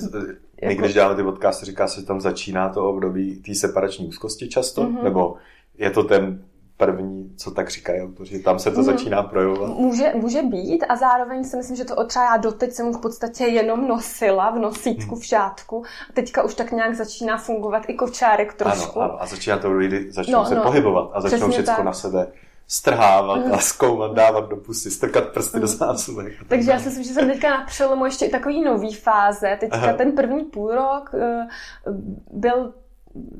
my 0.63 0.73
jako... 0.73 0.81
když 0.81 0.93
děláme 0.93 1.15
ty 1.15 1.23
podcasty, 1.23 1.65
říká 1.65 1.87
se, 1.87 2.01
že 2.01 2.07
tam 2.07 2.21
začíná 2.21 2.69
to 2.69 2.89
období 2.89 3.35
té 3.35 3.55
separační 3.55 4.07
úzkosti 4.07 4.47
často, 4.49 4.83
mm-hmm. 4.83 5.03
nebo 5.03 5.35
je 5.77 5.89
to 5.89 6.03
ten 6.03 6.43
první, 6.77 7.33
co 7.37 7.51
tak 7.51 7.69
říkají 7.69 8.01
autoři. 8.01 8.39
Tam 8.39 8.59
se 8.59 8.71
to 8.71 8.77
mm. 8.77 8.83
začíná 8.83 9.23
projevovat. 9.23 9.69
Může, 9.69 10.11
může 10.15 10.41
být 10.41 10.85
a 10.89 10.95
zároveň 10.95 11.43
si 11.43 11.57
myslím, 11.57 11.77
že 11.77 11.85
to 11.85 12.05
třeba 12.05 12.25
já 12.25 12.37
doteď 12.37 12.71
jsem 12.71 12.93
v 12.93 13.01
podstatě 13.01 13.43
jenom 13.43 13.87
nosila 13.87 14.51
v 14.51 14.59
nosítku, 14.59 15.15
mm. 15.15 15.21
v 15.21 15.25
šátku 15.25 15.83
a 16.09 16.13
teďka 16.13 16.43
už 16.43 16.55
tak 16.55 16.71
nějak 16.71 16.95
začíná 16.95 17.37
fungovat 17.37 17.83
i 17.87 17.93
kočárek 17.93 18.53
trošku. 18.53 19.01
Ano, 19.01 19.11
ano. 19.11 19.21
a 19.21 19.25
začíná 19.25 19.57
to 19.57 19.71
lidi 19.71 20.11
začnou 20.11 20.39
no, 20.39 20.45
se 20.45 20.55
no, 20.55 20.63
pohybovat 20.63 21.11
a 21.13 21.21
začnou 21.21 21.49
všechno 21.49 21.83
na 21.83 21.93
sebe 21.93 22.27
strhávat 22.67 23.39
a 23.51 23.57
zkoumat, 23.57 24.13
dávat 24.13 24.49
do 24.49 24.55
pusy, 24.55 24.91
strkat 24.91 25.29
prsty 25.29 25.59
do 25.59 25.67
zásuvek. 25.67 26.33
Takže 26.47 26.71
já 26.71 26.79
si 26.79 26.85
myslím, 26.85 27.03
že 27.03 27.13
jsem 27.13 27.29
teďka 27.29 27.49
na 27.49 27.65
přelomu 27.65 28.05
ještě 28.05 28.25
i 28.25 28.29
takový 28.29 28.63
nový 28.63 28.93
fáze. 28.93 29.57
Teďka 29.59 29.77
Aha. 29.77 29.93
ten 29.93 30.11
první 30.11 30.43
půl 30.43 30.71
rok 30.75 31.11
uh, 31.13 31.93
byl 32.31 32.73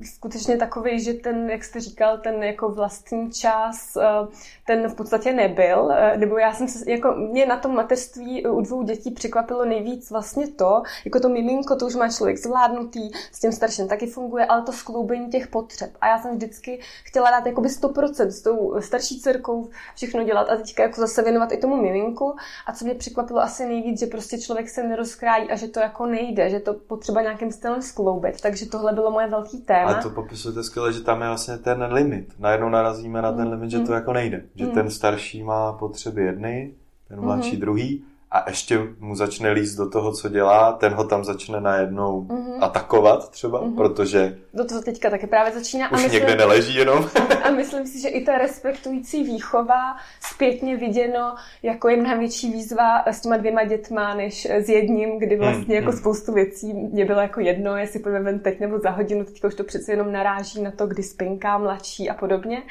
skutečně 0.04 0.58
takový, 0.58 1.00
že 1.00 1.14
ten, 1.14 1.50
jak 1.50 1.64
jste 1.64 1.80
říkal, 1.80 2.18
ten 2.18 2.44
jako 2.44 2.70
vlastní 2.70 3.32
čas, 3.32 3.98
eh, 3.98 4.28
ten 4.68 4.88
v 4.88 4.96
podstatě 4.96 5.34
nebyl, 5.34 5.92
eh, 5.92 6.18
nebo 6.18 6.38
já 6.38 6.54
jsem 6.54 6.68
se, 6.68 6.92
jako 6.92 7.12
mě 7.12 7.46
na 7.46 7.58
tom 7.58 7.76
mateřství 7.76 8.46
u 8.46 8.62
dvou 8.62 8.84
dětí 8.84 9.12
překvapilo 9.12 9.66
nejvíc 9.66 10.12
vlastně 10.12 10.48
to, 10.48 10.84
jako 11.06 11.20
to 11.20 11.30
miminko, 11.30 11.76
to 11.76 11.86
už 11.86 11.96
má 11.96 12.10
člověk 12.10 12.38
zvládnutý, 12.38 13.12
s 13.32 13.40
tím 13.40 13.52
starším 13.52 13.88
taky 13.88 14.08
funguje, 14.08 14.46
ale 14.46 14.62
to 14.62 14.72
skloubení 14.72 15.30
těch 15.30 15.48
potřeb. 15.48 15.92
A 16.02 16.08
já 16.08 16.22
jsem 16.22 16.36
vždycky 16.36 16.80
chtěla 17.04 17.32
dát 17.32 17.46
jakoby 17.46 17.70
100% 17.70 18.32
s 18.32 18.42
tou 18.42 18.82
starší 18.82 19.20
dcerkou 19.20 19.70
všechno 19.96 20.24
dělat 20.24 20.50
a 20.50 20.56
teďka 20.56 20.84
jako 20.84 21.02
zase 21.02 21.24
věnovat 21.24 21.52
i 21.52 21.58
tomu 21.58 21.82
miminku. 21.82 22.36
A 22.66 22.74
co 22.74 22.86
mě 22.86 22.96
překvapilo 22.96 23.40
asi 23.40 23.66
nejvíc, 23.66 24.00
že 24.00 24.06
prostě 24.06 24.38
člověk 24.38 24.70
se 24.70 24.84
nerozkrájí 24.84 25.50
a 25.50 25.56
že 25.56 25.68
to 25.68 25.80
jako 25.80 26.06
nejde, 26.06 26.50
že 26.50 26.60
to 26.60 26.74
potřeba 26.74 27.22
nějakým 27.22 27.52
stylem 27.52 27.82
skloubit. 27.82 28.42
Takže 28.42 28.66
tohle 28.66 28.94
bylo 28.94 29.12
moje 29.12 29.28
velký 29.28 29.63
téma. 29.66 29.92
A 29.92 30.02
to 30.02 30.10
popisujete 30.10 30.64
skvěle, 30.64 30.94
že 30.94 31.02
tam 31.02 31.22
je 31.22 31.28
vlastně 31.28 31.58
ten 31.58 31.84
limit. 31.84 32.34
Najednou 32.40 32.70
narazíme 32.70 33.22
na 33.22 33.32
ten 33.32 33.48
limit, 33.48 33.72
že 33.72 33.80
to 33.80 33.92
mm. 33.92 33.94
jako 33.94 34.14
nejde. 34.14 34.44
Že 34.56 34.66
mm. 34.66 34.72
ten 34.72 34.90
starší 34.90 35.44
má 35.44 35.74
potřeby 35.74 36.22
jedny, 36.22 36.74
ten 37.08 37.22
mladší 37.22 37.52
mm-hmm. 37.52 37.60
druhý 37.60 38.04
a 38.34 38.50
ještě 38.50 38.80
mu 39.00 39.16
začne 39.16 39.52
líst 39.52 39.78
do 39.78 39.90
toho, 39.90 40.12
co 40.14 40.30
dělá, 40.30 40.72
ten 40.72 40.94
ho 40.94 41.04
tam 41.04 41.24
začne 41.24 41.62
najednou 41.62 42.22
mm-hmm. 42.22 42.58
atakovat 42.62 43.30
třeba, 43.30 43.62
mm-hmm. 43.62 43.76
protože... 43.76 44.38
Do 44.54 44.66
toho 44.66 44.82
teďka 44.82 45.10
taky 45.10 45.28
právě 45.28 45.52
začíná. 45.54 45.92
Už 45.92 46.00
a 46.00 46.02
myslím, 46.02 46.14
někde 46.14 46.36
neleží 46.36 46.76
jenom. 46.76 47.10
a 47.44 47.52
myslím 47.52 47.88
si, 47.88 48.02
že 48.02 48.08
i 48.08 48.26
ta 48.26 48.38
respektující 48.38 49.24
výchova 49.24 49.98
zpětně 50.22 50.78
viděno 50.78 51.36
jako 51.64 51.90
je 51.90 51.98
mnohem 51.98 52.20
větší 52.20 52.52
výzva 52.52 53.04
s 53.06 53.22
těma 53.22 53.38
dvěma 53.38 53.64
dětma, 53.64 54.14
než 54.14 54.46
s 54.46 54.70
jedním, 54.70 55.20
kdy 55.20 55.38
vlastně 55.38 55.76
mm, 55.76 55.82
jako 55.82 55.92
mm. 55.92 55.98
spoustu 55.98 56.34
věcí 56.34 56.74
mě 56.74 57.06
bylo 57.06 57.22
jako 57.22 57.40
jedno, 57.40 57.78
jestli 57.78 58.00
půjdeme 58.00 58.26
ven 58.26 58.40
teď 58.40 58.60
nebo 58.60 58.80
za 58.80 58.90
hodinu, 58.90 59.26
teďka 59.26 59.48
už 59.48 59.56
to 59.56 59.64
přece 59.64 59.92
jenom 59.92 60.12
naráží 60.12 60.62
na 60.62 60.72
to, 60.72 60.88
kdy 60.88 61.04
spinká 61.04 61.58
mladší 61.58 62.10
a 62.10 62.14
podobně. 62.14 62.64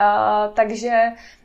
Uh, 0.00 0.54
takže 0.54 0.90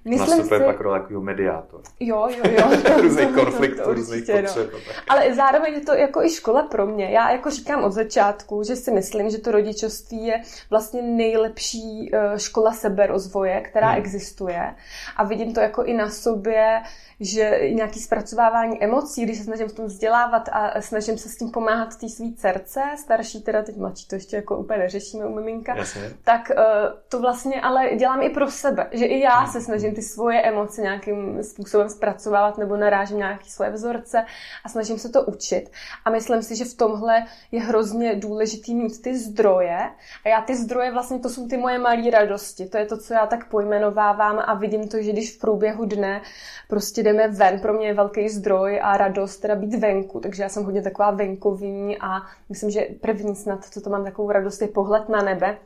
myslím 0.05 0.29
Nastupuje 0.29 0.59
si... 0.59 0.65
pak 0.65 0.79
role 0.79 0.97
jako 0.97 1.21
mediátor. 1.21 1.81
Jo, 1.99 2.27
jo, 2.37 2.51
jo. 2.51 2.97
různých 3.01 3.35
konfliktů, 3.35 3.93
různých 3.93 4.27
no. 4.27 4.41
potřeb. 4.41 4.73
No. 4.73 4.79
Ale 5.09 5.35
zároveň 5.35 5.73
je 5.73 5.81
to 5.81 5.93
jako 5.93 6.23
i 6.23 6.29
škola 6.29 6.63
pro 6.63 6.87
mě. 6.87 7.11
Já 7.11 7.31
jako 7.31 7.49
říkám 7.49 7.83
od 7.83 7.91
začátku, 7.91 8.63
že 8.63 8.75
si 8.75 8.91
myslím, 8.91 9.29
že 9.29 9.37
to 9.37 9.51
rodičovství 9.51 10.25
je 10.25 10.41
vlastně 10.69 11.01
nejlepší 11.01 12.11
uh, 12.13 12.37
škola 12.37 12.73
seberozvoje, 12.73 13.61
která 13.61 13.87
hmm. 13.87 13.97
existuje. 13.97 14.75
A 15.17 15.23
vidím 15.23 15.53
to 15.53 15.59
jako 15.59 15.83
i 15.83 15.93
na 15.93 16.09
sobě, 16.09 16.81
že 17.19 17.59
nějaký 17.73 17.99
zpracovávání 17.99 18.83
emocí, 18.83 19.23
když 19.23 19.37
se 19.37 19.43
snažím 19.43 19.67
v 19.67 19.73
tom 19.73 19.85
vzdělávat 19.85 20.49
a 20.51 20.81
snažím 20.81 21.17
se 21.17 21.29
s 21.29 21.37
tím 21.37 21.51
pomáhat 21.51 21.97
té 21.99 22.09
své 22.09 22.25
dcerce, 22.35 22.81
starší 22.97 23.41
teda 23.41 23.63
teď 23.63 23.77
mladší, 23.77 24.07
to 24.07 24.15
ještě 24.15 24.35
jako 24.35 24.57
úplně 24.57 24.79
neřešíme 24.79 25.25
u 25.25 25.35
miminka, 25.35 25.75
Jasně. 25.75 26.11
tak 26.23 26.51
uh, 26.57 26.63
to 27.09 27.19
vlastně 27.19 27.61
ale 27.61 27.95
dělám 27.95 28.21
i 28.21 28.29
pro 28.29 28.51
sebe, 28.51 28.87
že 28.91 29.05
i 29.05 29.19
já 29.19 29.45
se 29.47 29.61
snažím 29.61 29.92
ty 29.93 30.01
svoje 30.01 30.41
emoce 30.41 30.81
nějakým 30.81 31.43
způsobem 31.43 31.89
zpracovávat 31.89 32.57
nebo 32.57 32.77
narážím 32.77 33.17
nějaké 33.17 33.45
svoje 33.45 33.71
vzorce 33.71 34.25
a 34.65 34.69
snažím 34.69 34.99
se 34.99 35.09
to 35.09 35.23
učit. 35.23 35.71
A 36.05 36.09
myslím 36.09 36.43
si, 36.43 36.55
že 36.55 36.65
v 36.65 36.73
tomhle 36.73 37.25
je 37.51 37.61
hrozně 37.61 38.15
důležitý 38.15 38.75
mít 38.75 39.01
ty 39.01 39.17
zdroje. 39.17 39.77
A 40.25 40.29
já 40.29 40.41
ty 40.41 40.55
zdroje 40.55 40.91
vlastně, 40.91 41.19
to 41.19 41.29
jsou 41.29 41.47
ty 41.47 41.57
moje 41.57 41.79
malé 41.79 42.09
radosti. 42.11 42.69
To 42.69 42.77
je 42.77 42.85
to, 42.85 42.97
co 42.97 43.13
já 43.13 43.27
tak 43.27 43.49
pojmenovávám 43.49 44.43
a 44.45 44.53
vidím 44.53 44.87
to, 44.87 45.01
že 45.01 45.11
když 45.11 45.35
v 45.35 45.39
průběhu 45.39 45.85
dne 45.85 46.21
prostě 46.67 47.03
jdeme 47.03 47.27
ven, 47.27 47.59
pro 47.59 47.73
mě 47.73 47.87
je 47.87 47.93
velký 47.93 48.29
zdroj 48.29 48.79
a 48.83 48.97
radost 48.97 49.37
teda 49.37 49.55
být 49.55 49.75
venku. 49.75 50.19
Takže 50.19 50.43
já 50.43 50.49
jsem 50.49 50.63
hodně 50.63 50.81
taková 50.81 51.11
venkovní 51.11 51.97
a 51.99 52.21
myslím, 52.49 52.69
že 52.69 52.87
první 53.01 53.35
snad, 53.35 53.65
co 53.65 53.81
to 53.81 53.89
mám 53.89 54.03
takovou 54.03 54.31
radost, 54.31 54.61
je 54.61 54.67
pohled 54.67 55.09
na 55.09 55.21
nebe 55.21 55.57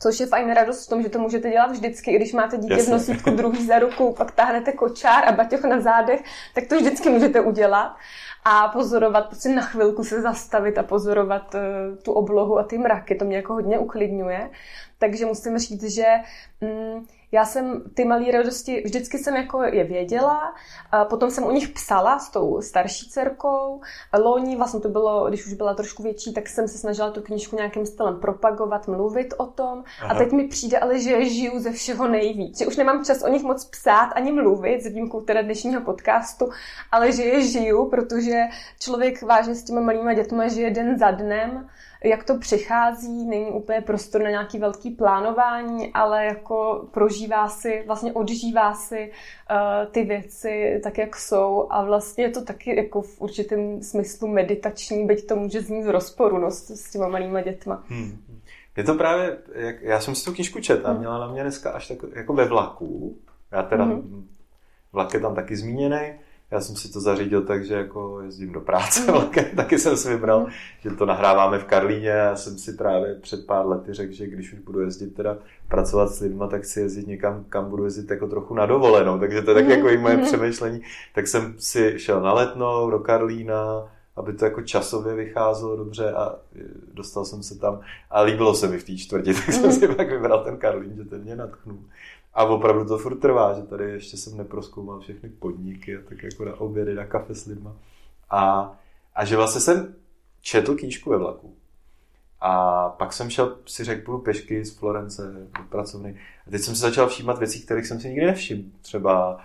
Což 0.00 0.20
je 0.20 0.26
fajn 0.26 0.52
radost 0.52 0.86
v 0.86 0.88
tom, 0.88 1.02
že 1.02 1.08
to 1.08 1.18
můžete 1.18 1.50
dělat 1.50 1.70
vždycky, 1.70 2.10
i 2.10 2.16
když 2.16 2.32
máte 2.32 2.56
dítě 2.56 2.74
Jasně. 2.74 2.86
v 2.86 2.92
nosítku 2.92 3.30
druhý 3.30 3.66
za 3.66 3.78
ruku, 3.78 4.14
pak 4.18 4.32
táhnete 4.32 4.72
kočár 4.72 5.28
a 5.28 5.32
baťoch 5.32 5.64
na 5.64 5.80
zádech, 5.80 6.22
tak 6.54 6.66
to 6.66 6.76
vždycky 6.76 7.08
můžete 7.08 7.40
udělat. 7.40 7.96
A 8.44 8.68
pozorovat, 8.68 9.26
prostě 9.26 9.48
na 9.48 9.62
chvilku 9.62 10.04
se 10.04 10.22
zastavit 10.22 10.78
a 10.78 10.82
pozorovat 10.82 11.54
uh, 11.54 11.96
tu 12.02 12.12
oblohu 12.12 12.58
a 12.58 12.62
ty 12.62 12.78
mraky, 12.78 13.14
to 13.14 13.24
mě 13.24 13.36
jako 13.36 13.52
hodně 13.52 13.78
uklidňuje. 13.78 14.50
Takže 14.98 15.26
musím 15.26 15.58
říct, 15.58 15.84
že 15.84 16.06
mm, 16.60 17.06
já 17.36 17.44
jsem 17.44 17.82
ty 17.94 18.04
malé 18.04 18.30
radosti, 18.30 18.82
vždycky 18.84 19.18
jsem 19.18 19.36
jako 19.36 19.62
je 19.62 19.84
věděla, 19.84 20.54
a 20.92 21.04
potom 21.04 21.30
jsem 21.30 21.44
u 21.44 21.50
nich 21.50 21.68
psala 21.68 22.18
s 22.18 22.30
tou 22.30 22.60
starší 22.60 23.10
dcerkou. 23.10 23.80
Loni, 24.18 24.56
vlastně 24.56 24.80
to 24.80 24.88
bylo, 24.88 25.28
když 25.28 25.46
už 25.46 25.52
byla 25.52 25.74
trošku 25.74 26.02
větší, 26.02 26.34
tak 26.34 26.48
jsem 26.48 26.68
se 26.68 26.78
snažila 26.78 27.10
tu 27.10 27.20
knížku 27.22 27.56
nějakým 27.56 27.86
stylem 27.86 28.20
propagovat, 28.20 28.88
mluvit 28.88 29.34
o 29.36 29.46
tom. 29.46 29.84
Aha. 30.02 30.12
A 30.12 30.18
teď 30.18 30.32
mi 30.32 30.48
přijde 30.48 30.78
ale, 30.78 30.98
že 30.98 31.24
žiju 31.24 31.58
ze 31.58 31.72
všeho 31.72 32.08
nejvíc. 32.08 32.58
Že 32.58 32.66
už 32.66 32.76
nemám 32.76 33.04
čas 33.04 33.22
o 33.22 33.28
nich 33.28 33.42
moc 33.42 33.64
psát 33.64 34.12
ani 34.14 34.32
mluvit, 34.32 34.82
s 34.82 34.86
výjimkou 34.86 35.20
teda 35.20 35.42
dnešního 35.42 35.80
podcastu, 35.80 36.48
ale 36.92 37.12
že 37.12 37.22
je 37.22 37.42
žiju, 37.42 37.90
protože 37.90 38.42
člověk 38.80 39.22
vážně 39.22 39.54
s 39.54 39.64
těma 39.64 39.80
malýma 39.80 40.14
dětma 40.14 40.48
žije 40.48 40.70
den 40.70 40.98
za 40.98 41.10
dnem 41.10 41.68
jak 42.06 42.24
to 42.24 42.38
přichází, 42.38 43.26
není 43.26 43.50
úplně 43.50 43.80
prostor 43.80 44.22
na 44.22 44.30
nějaký 44.30 44.58
velký 44.58 44.90
plánování, 44.90 45.92
ale 45.92 46.24
jako 46.24 46.88
prožívá 46.90 47.48
si, 47.48 47.82
vlastně 47.86 48.12
odžívá 48.12 48.74
si 48.74 49.12
uh, 49.50 49.92
ty 49.92 50.04
věci 50.04 50.80
tak, 50.82 50.98
jak 50.98 51.16
jsou 51.16 51.66
a 51.70 51.84
vlastně 51.84 52.24
je 52.24 52.30
to 52.30 52.44
taky 52.44 52.76
jako 52.76 53.02
v 53.02 53.20
určitém 53.20 53.82
smyslu 53.82 54.28
meditační, 54.28 55.06
byť 55.06 55.26
to 55.26 55.36
může 55.36 55.60
znít 55.60 55.84
v 55.84 55.90
rozporu 55.90 56.38
no, 56.38 56.50
s, 56.50 56.70
s 56.70 56.90
těma 56.90 57.08
malýma 57.08 57.40
dětma. 57.40 57.84
Hmm. 57.88 58.18
Je 58.76 58.84
to 58.84 58.94
právě, 58.94 59.38
jak, 59.54 59.82
já 59.82 60.00
jsem 60.00 60.14
si 60.14 60.24
tu 60.24 60.32
knižku 60.32 60.60
četla, 60.60 60.90
hmm. 60.90 60.98
měla 60.98 61.18
na 61.18 61.32
mě 61.32 61.42
dneska 61.42 61.70
až 61.70 61.88
tak 61.88 61.98
jako 62.14 62.32
ve 62.32 62.44
vlaku, 62.44 63.16
já 63.52 63.62
teda, 63.62 63.84
hmm. 63.84 64.28
vlak 64.92 65.14
je 65.14 65.20
tam 65.20 65.34
taky 65.34 65.56
zmíněný, 65.56 66.12
já 66.50 66.60
jsem 66.60 66.76
si 66.76 66.92
to 66.92 67.00
zařídil 67.00 67.42
tak, 67.42 67.64
že 67.64 67.74
jako 67.74 68.20
jezdím 68.20 68.52
do 68.52 68.60
práce 68.60 69.00
mm. 69.00 69.06
vlakem, 69.06 69.44
taky 69.56 69.78
jsem 69.78 69.96
si 69.96 70.08
vybral, 70.08 70.40
mm. 70.40 70.50
že 70.80 70.90
to 70.90 71.06
nahráváme 71.06 71.58
v 71.58 71.64
Karlíně 71.64 72.12
a 72.12 72.24
já 72.24 72.36
jsem 72.36 72.58
si 72.58 72.72
právě 72.72 73.14
před 73.14 73.46
pár 73.46 73.66
lety 73.66 73.92
řekl, 73.92 74.12
že 74.12 74.26
když 74.26 74.52
už 74.52 74.58
budu 74.58 74.80
jezdit 74.80 75.14
teda 75.14 75.38
pracovat 75.68 76.10
s 76.10 76.20
lidmi, 76.20 76.44
tak 76.50 76.64
si 76.64 76.80
jezdit 76.80 77.06
někam, 77.06 77.44
kam 77.48 77.70
budu 77.70 77.84
jezdit 77.84 78.10
jako 78.10 78.26
trochu 78.26 78.54
na 78.54 78.66
dovolenou, 78.66 79.18
takže 79.18 79.42
to 79.42 79.50
je 79.50 79.54
tak 79.54 79.64
mm. 79.64 79.70
jako 79.70 79.88
i 79.88 79.98
moje 79.98 80.16
mm. 80.16 80.24
přemýšlení. 80.24 80.82
Tak 81.14 81.26
jsem 81.26 81.54
si 81.58 81.94
šel 81.98 82.20
na 82.20 82.32
letnou 82.32 82.90
do 82.90 82.98
Karlína, 82.98 83.88
aby 84.16 84.32
to 84.32 84.44
jako 84.44 84.62
časově 84.62 85.14
vycházelo 85.14 85.76
dobře 85.76 86.12
a 86.12 86.36
dostal 86.94 87.24
jsem 87.24 87.42
se 87.42 87.58
tam 87.58 87.80
a 88.10 88.20
líbilo 88.20 88.54
se 88.54 88.68
mi 88.68 88.78
v 88.78 88.84
té 88.84 88.96
čtvrti, 88.96 89.34
tak 89.46 89.52
jsem 89.52 89.72
si 89.72 89.88
pak 89.88 90.10
vybral 90.10 90.44
ten 90.44 90.56
Karlín, 90.56 90.96
že 90.96 91.04
ten 91.04 91.22
mě 91.22 91.36
natchnul. 91.36 91.78
A 92.36 92.44
opravdu 92.44 92.84
to 92.84 92.98
furt 92.98 93.16
trvá, 93.16 93.54
že 93.54 93.62
tady 93.62 93.84
ještě 93.84 94.16
jsem 94.16 94.36
neproskoumal 94.36 95.00
všechny 95.00 95.28
podniky 95.28 95.96
a 95.96 96.00
tak 96.08 96.22
jako 96.22 96.44
na 96.44 96.60
obědy, 96.60 96.94
na 96.94 97.06
kafe 97.06 97.34
s 97.34 97.46
lidma. 97.46 97.76
A, 98.30 98.72
a 99.14 99.24
že 99.24 99.36
vlastně 99.36 99.60
jsem 99.60 99.94
četl 100.40 100.74
knížku 100.74 101.10
ve 101.10 101.18
vlaku. 101.18 101.54
A 102.40 102.88
pak 102.88 103.12
jsem 103.12 103.30
šel, 103.30 103.56
si 103.66 103.84
řekl, 103.84 104.04
půjdu 104.04 104.18
pešky 104.18 104.64
z 104.64 104.78
Florence 104.78 105.32
do 105.58 105.64
pracovny. 105.68 106.20
A 106.46 106.50
teď 106.50 106.62
jsem 106.62 106.74
se 106.74 106.80
začal 106.80 107.08
všímat 107.08 107.38
věcí, 107.38 107.62
kterých 107.62 107.86
jsem 107.86 108.00
si 108.00 108.08
nikdy 108.08 108.26
nevšiml. 108.26 108.62
Třeba 108.80 109.40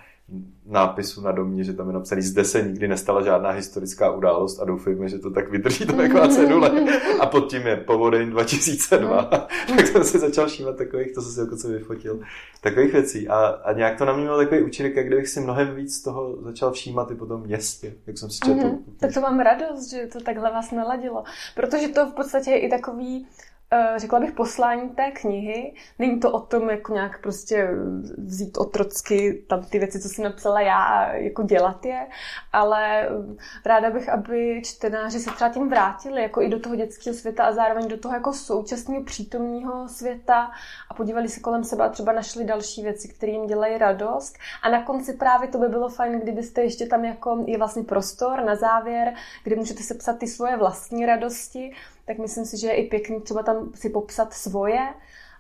nápisu 0.66 1.22
na 1.22 1.32
domě, 1.32 1.64
že 1.64 1.74
tam 1.74 1.88
je 1.88 1.94
napsaný, 1.94 2.22
zde 2.22 2.44
se 2.44 2.62
nikdy 2.62 2.88
nestala 2.88 3.22
žádná 3.22 3.50
historická 3.50 4.12
událost 4.12 4.60
a 4.60 4.66
doufejme, 4.66 5.10
že 5.10 5.20
to 5.20 5.32
tak 5.32 5.52
vydrží 5.52 5.86
to 5.86 5.94
taková 5.94 6.28
cedule. 6.28 6.72
A 7.20 7.26
pod 7.26 7.50
tím 7.50 7.68
je 7.68 7.76
povodeň 7.76 8.30
2002. 8.30 9.24
tak 9.78 9.88
jsem 9.88 10.04
se 10.04 10.20
začal 10.20 10.48
všímat 10.48 10.76
takových, 10.76 11.12
to 11.12 11.22
jsem 11.22 11.32
si 11.32 11.40
jako 11.40 11.58
co 11.58 11.68
vyfotil, 11.68 12.20
takových 12.62 12.94
věcí. 12.94 13.28
A, 13.28 13.38
a 13.46 13.74
nějak 13.74 13.98
to 13.98 14.06
na 14.06 14.14
mě 14.14 14.22
mělo 14.22 14.38
takový 14.38 14.62
účinek, 14.62 14.96
jak 14.96 15.08
kdybych 15.08 15.28
si 15.28 15.40
mnohem 15.40 15.76
víc 15.76 16.02
toho 16.02 16.38
začal 16.42 16.72
všímat 16.72 17.12
i 17.12 17.16
po 17.16 17.26
tom 17.26 17.42
městě, 17.42 17.94
jak 18.08 18.18
jsem 18.18 18.30
si 18.30 18.40
četl. 18.40 18.60
Mm-hmm. 18.60 18.78
Tak 19.00 19.14
to 19.14 19.22
mám 19.22 19.40
radost, 19.40 19.90
že 19.90 20.08
to 20.14 20.22
takhle 20.22 20.52
vás 20.52 20.72
naladilo. 20.72 21.24
Protože 21.56 21.88
to 21.88 22.06
v 22.06 22.14
podstatě 22.14 22.52
je 22.52 22.60
i 22.60 22.70
takový 22.70 23.28
řekla 23.98 24.20
bych, 24.20 24.32
poslání 24.32 24.90
té 24.90 25.12
knihy. 25.12 25.74
Není 26.00 26.20
to 26.20 26.32
o 26.32 26.40
tom, 26.40 26.70
jako 26.70 26.94
nějak 26.94 27.22
prostě 27.22 27.70
vzít 28.18 28.58
otrocky 28.58 29.46
tam 29.50 29.64
ty 29.64 29.80
věci, 29.80 30.00
co 30.00 30.10
jsem 30.10 30.24
napsala 30.24 30.62
já 30.62 30.78
a 30.78 31.14
jako 31.14 31.44
dělat 31.44 31.86
je, 31.86 32.08
ale 32.54 33.02
eh, 33.02 33.10
ráda 33.66 33.90
bych, 33.90 34.10
aby 34.10 34.62
čtenáři 34.66 35.20
se 35.20 35.32
třeba 35.32 35.50
tím 35.50 35.70
vrátili 35.70 36.22
jako 36.22 36.42
i 36.42 36.50
do 36.50 36.60
toho 36.60 36.76
dětského 36.76 37.16
světa 37.16 37.44
a 37.44 37.52
zároveň 37.52 37.88
do 37.88 37.98
toho 37.98 38.14
jako 38.14 38.34
současného 38.34 39.04
přítomního 39.04 39.88
světa 39.88 40.52
a 40.90 40.94
podívali 40.94 41.30
se 41.30 41.40
kolem 41.40 41.64
sebe 41.64 41.84
a 41.84 41.90
třeba 41.90 42.12
našli 42.12 42.44
další 42.44 42.84
věci, 42.84 43.08
které 43.08 43.32
jim 43.32 43.48
dělají 43.48 43.78
radost. 43.78 44.38
A 44.64 44.70
na 44.70 44.84
konci 44.84 45.14
právě 45.14 45.48
to 45.48 45.58
by 45.58 45.68
bylo 45.68 45.90
fajn, 45.90 46.20
kdybyste 46.20 46.62
ještě 46.62 46.86
tam 46.86 47.06
jako 47.06 47.44
je 47.48 47.58
vlastně 47.58 47.84
prostor 47.84 48.44
na 48.44 48.56
závěr, 48.56 49.14
kde 49.44 49.56
můžete 49.56 49.84
sepsat 49.84 50.18
ty 50.18 50.28
svoje 50.28 50.58
vlastní 50.58 51.06
radosti 51.06 51.74
tak 52.06 52.18
myslím 52.18 52.46
si, 52.46 52.58
že 52.58 52.68
je 52.68 52.74
i 52.74 52.90
pěkný 52.90 53.22
třeba 53.22 53.44
tam 53.44 53.72
si 53.76 53.90
popsat 53.90 54.34
svoje. 54.34 54.94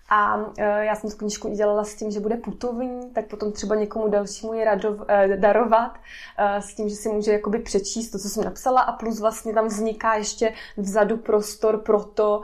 A 0.09 0.45
e, 0.57 0.85
já 0.85 0.95
jsem 0.95 1.09
tu 1.09 1.17
knižku 1.17 1.49
dělala 1.49 1.83
s 1.83 1.95
tím, 1.95 2.11
že 2.11 2.19
bude 2.19 2.35
putovní, 2.35 3.09
tak 3.09 3.27
potom 3.27 3.51
třeba 3.51 3.75
někomu 3.75 4.07
dalšímu 4.07 4.53
je 4.53 4.65
radov, 4.65 5.01
e, 5.07 5.37
darovat 5.37 5.97
e, 6.37 6.61
s 6.61 6.75
tím, 6.75 6.89
že 6.89 6.95
si 6.95 7.09
může 7.09 7.31
jakoby 7.31 7.59
přečíst 7.59 8.09
to, 8.09 8.19
co 8.19 8.29
jsem 8.29 8.43
napsala 8.43 8.81
a 8.81 8.91
plus 8.91 9.19
vlastně 9.19 9.53
tam 9.53 9.67
vzniká 9.67 10.15
ještě 10.15 10.53
vzadu 10.77 11.17
prostor 11.17 11.77
pro 11.77 12.03
to, 12.03 12.41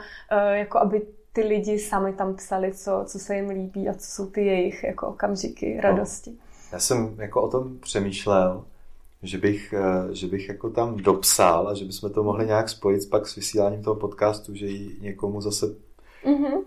jako 0.54 0.78
aby 0.78 1.02
ty 1.34 1.44
lidi 1.44 1.80
sami 1.80 2.14
tam 2.14 2.36
psali, 2.36 2.74
co, 2.74 3.04
co 3.06 3.20
se 3.20 3.36
jim 3.36 3.50
líbí 3.50 3.90
a 3.90 3.94
co 3.94 4.12
jsou 4.12 4.26
ty 4.26 4.46
jejich 4.46 4.84
jako 4.84 5.08
okamžiky 5.08 5.76
no. 5.76 5.82
radosti. 5.82 6.30
No. 6.30 6.38
Já 6.72 6.80
jsem 6.80 7.16
jako 7.18 7.42
o 7.42 7.50
tom 7.50 7.78
přemýšlel, 7.80 8.66
že 9.24 9.38
bych, 9.38 9.74
eh, 9.74 10.16
že 10.16 10.28
bych 10.28 10.50
jako 10.50 10.70
tam 10.70 10.98
dopsal 10.98 11.68
a 11.68 11.74
že 11.74 11.86
bychom 11.86 12.10
to 12.10 12.24
mohli 12.24 12.46
nějak 12.46 12.70
spojit 12.70 13.10
pak 13.10 13.28
s 13.28 13.36
vysíláním 13.36 13.84
toho 13.84 13.96
podcastu, 13.96 14.56
že 14.56 14.66
ji 14.66 14.98
někomu 15.02 15.42
zase 15.42 15.76
mm-hmm. 16.26 16.62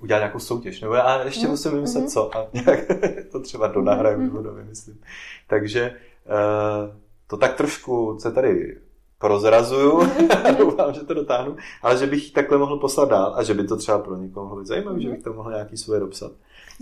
udělat 0.00 0.18
nějakou 0.18 0.38
soutěž. 0.38 0.80
Nebo 0.80 0.94
já 0.94 1.24
ještě 1.24 1.46
mm-hmm. 1.46 1.50
musím 1.50 1.72
vymyslet 1.72 2.04
mm-hmm. 2.04 2.12
co 2.12 2.36
a 2.36 2.46
nějak 2.52 2.80
to 3.32 3.40
třeba 3.40 3.66
donahraju 3.66 4.18
mm-hmm. 4.18 4.42
nebo 4.42 4.54
vymyslím. 4.54 5.00
Takže 5.48 5.90
uh, 5.90 6.96
to 7.26 7.36
tak 7.36 7.56
trošku 7.56 8.16
se 8.20 8.32
tady 8.32 8.78
prozrazuju, 9.18 9.98
mm-hmm. 9.98 10.56
doufám, 10.56 10.94
že 10.94 11.00
to 11.00 11.14
dotáhnu, 11.14 11.56
ale 11.82 11.98
že 11.98 12.06
bych 12.06 12.32
takhle 12.32 12.58
mohl 12.58 12.78
poslat 12.78 13.08
dál 13.08 13.34
a 13.36 13.42
že 13.42 13.54
by 13.54 13.64
to 13.64 13.76
třeba 13.76 13.98
pro 13.98 14.16
někoho 14.16 14.46
mohlo 14.46 14.60
být 14.60 14.68
zajímavé, 14.68 14.98
mm-hmm. 14.98 15.02
že 15.02 15.10
bych 15.10 15.22
to 15.22 15.32
mohl 15.32 15.50
nějaký 15.50 15.76
svoje 15.76 16.00
dopsat. 16.00 16.32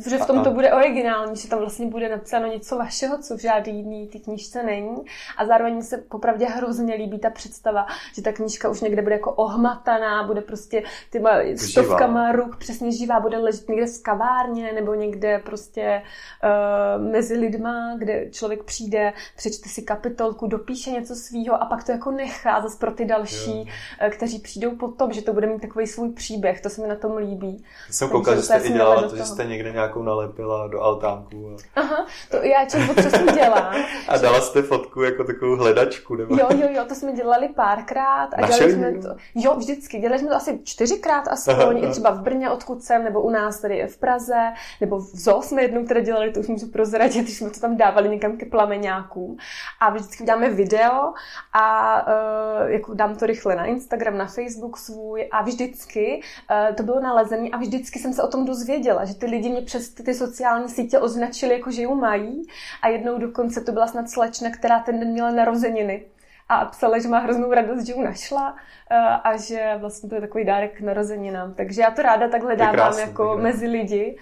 Protože 0.04 0.18
v 0.18 0.26
tom 0.26 0.44
to 0.44 0.50
bude 0.50 0.72
originální, 0.72 1.36
že 1.36 1.48
tam 1.48 1.58
vlastně 1.58 1.86
bude 1.86 2.08
napsáno 2.08 2.46
něco 2.46 2.76
vašeho, 2.76 3.18
co 3.18 3.36
v 3.36 3.40
žádný 3.40 3.76
jiný 3.76 4.08
ty 4.08 4.20
knížce 4.20 4.62
není. 4.62 4.96
A 5.36 5.46
zároveň 5.46 5.82
se 5.82 5.98
popravdě 5.98 6.46
hrozně 6.46 6.94
líbí 6.94 7.18
ta 7.18 7.30
představa, 7.30 7.86
že 8.14 8.22
ta 8.22 8.32
knížka 8.32 8.68
už 8.68 8.80
někde 8.80 9.02
bude 9.02 9.14
jako 9.14 9.32
ohmataná, 9.32 10.22
bude 10.22 10.40
prostě 10.40 10.82
těma 11.10 11.30
stovkama 11.56 12.32
ruk 12.32 12.56
přesně 12.56 12.92
živá, 12.92 13.20
bude 13.20 13.38
ležet 13.38 13.68
někde 13.68 13.86
v 13.86 14.02
kavárně 14.02 14.72
nebo 14.72 14.94
někde 14.94 15.38
prostě 15.38 16.02
uh, 16.44 17.10
mezi 17.10 17.36
lidma, 17.36 17.94
kde 17.98 18.30
člověk 18.30 18.62
přijde, 18.62 19.12
přečte 19.36 19.68
si 19.68 19.82
kapitolku, 19.82 20.46
dopíše 20.46 20.90
něco 20.90 21.14
svýho 21.14 21.62
a 21.62 21.66
pak 21.66 21.84
to 21.84 21.92
jako 21.92 22.10
nechá 22.10 22.60
zase 22.60 22.78
pro 22.78 22.90
ty 22.90 23.04
další, 23.04 23.58
jo. 23.58 23.66
Eh, 24.00 24.10
kteří 24.10 24.38
přijdou 24.38 24.76
potom, 24.76 25.12
že 25.12 25.22
to 25.22 25.32
bude 25.32 25.46
mít 25.46 25.60
takový 25.60 25.86
svůj 25.86 26.12
příběh. 26.12 26.60
To 26.60 26.70
se 26.70 26.82
mi 26.82 26.88
na 26.88 26.96
tom 26.96 27.16
líbí. 27.16 27.64
Jsem 27.90 28.08
koukal, 28.08 28.36
že 28.36 28.42
jste 28.42 28.58
i 28.58 28.72
dělala 28.72 29.08
to, 29.08 29.16
že 29.16 29.24
jste 29.24 29.44
někde 29.44 29.72
nějakou 29.90 30.02
nalepila 30.02 30.66
do 30.66 30.80
altánku. 30.80 31.56
A... 31.74 31.80
Aha, 31.80 32.06
to 32.30 32.36
já 32.36 32.64
čem 32.64 32.88
přesně 32.96 33.32
dělám. 33.32 33.74
a 34.08 34.16
dala 34.16 34.40
jste 34.40 34.62
fotku 34.62 35.02
jako 35.02 35.24
takovou 35.24 35.56
hledačku, 35.56 36.14
nebo? 36.14 36.36
Jo, 36.36 36.48
jo, 36.50 36.68
jo, 36.70 36.84
to 36.88 36.94
jsme 36.94 37.12
dělali 37.12 37.48
párkrát. 37.48 38.28
A 38.32 38.46
dělali 38.46 38.72
jsme 38.72 38.92
to, 38.92 39.08
jo, 39.34 39.54
vždycky. 39.54 39.98
Dělali 39.98 40.18
jsme 40.18 40.28
to 40.28 40.34
asi 40.36 40.60
čtyřikrát 40.64 41.28
aspoň, 41.28 41.54
aha, 41.54 41.72
i 41.72 41.90
třeba 41.90 42.10
v 42.10 42.22
Brně, 42.22 42.50
odkud 42.50 42.82
jsem, 42.82 43.04
nebo 43.04 43.20
u 43.20 43.30
nás 43.30 43.60
tady 43.60 43.86
v 43.86 43.98
Praze, 43.98 44.52
nebo 44.80 44.98
v 44.98 45.10
ZO 45.14 45.42
jsme 45.42 45.62
jednou 45.62 45.84
které 45.84 46.02
dělali, 46.02 46.32
to 46.32 46.40
už 46.40 46.48
můžu 46.48 46.66
prozradit, 46.66 47.22
když 47.22 47.36
jsme 47.36 47.50
to 47.50 47.60
tam 47.60 47.76
dávali 47.76 48.08
někam 48.08 48.36
ke 48.36 48.46
plameňákům. 48.46 49.36
A 49.80 49.90
vždycky 49.90 50.24
dáme 50.24 50.50
video 50.50 51.12
a 51.52 51.96
uh, 52.06 52.70
jako 52.70 52.94
dám 52.94 53.16
to 53.16 53.26
rychle 53.26 53.56
na 53.56 53.64
Instagram, 53.64 54.18
na 54.18 54.26
Facebook 54.26 54.78
svůj 54.78 55.28
a 55.32 55.42
vždycky 55.42 56.20
uh, 56.50 56.74
to 56.74 56.82
bylo 56.82 57.00
nalezené 57.00 57.48
a 57.52 57.56
vždycky 57.56 57.98
jsem 57.98 58.12
se 58.12 58.22
o 58.22 58.28
tom 58.28 58.44
dozvěděla, 58.44 59.04
že 59.04 59.14
ty 59.14 59.26
lidi 59.26 59.48
mě 59.48 59.62
přes 59.62 59.79
ty, 59.88 60.02
ty 60.02 60.14
sociální 60.14 60.68
sítě 60.68 60.98
označili, 60.98 61.52
jako 61.52 61.70
že 61.70 61.82
ji 61.82 61.94
mají. 61.94 62.42
A 62.82 62.88
jednou 62.88 63.18
dokonce 63.18 63.60
to 63.60 63.72
byla 63.72 63.86
snad 63.86 64.10
slečna, 64.10 64.50
která 64.50 64.80
ten 64.80 65.00
den 65.00 65.08
měla 65.08 65.30
narozeniny 65.30 66.06
a 66.50 66.64
psala, 66.64 66.98
že 66.98 67.08
má 67.08 67.18
hroznou 67.18 67.52
radost, 67.52 67.86
že 67.86 67.92
ji 67.92 68.02
našla 68.02 68.56
eh, 68.90 68.96
a 69.24 69.36
že 69.36 69.76
vlastně 69.80 70.08
to 70.08 70.14
je 70.14 70.20
takový 70.20 70.44
dárek 70.44 70.78
k 70.78 70.80
narozeninám. 70.80 71.54
Takže 71.54 71.80
já 71.80 71.90
to 71.90 72.02
ráda 72.02 72.28
takhle 72.28 72.56
dávám 72.56 72.74
krásný, 72.74 73.02
jako 73.02 73.38
mezi 73.42 73.66
lidi. 73.66 74.16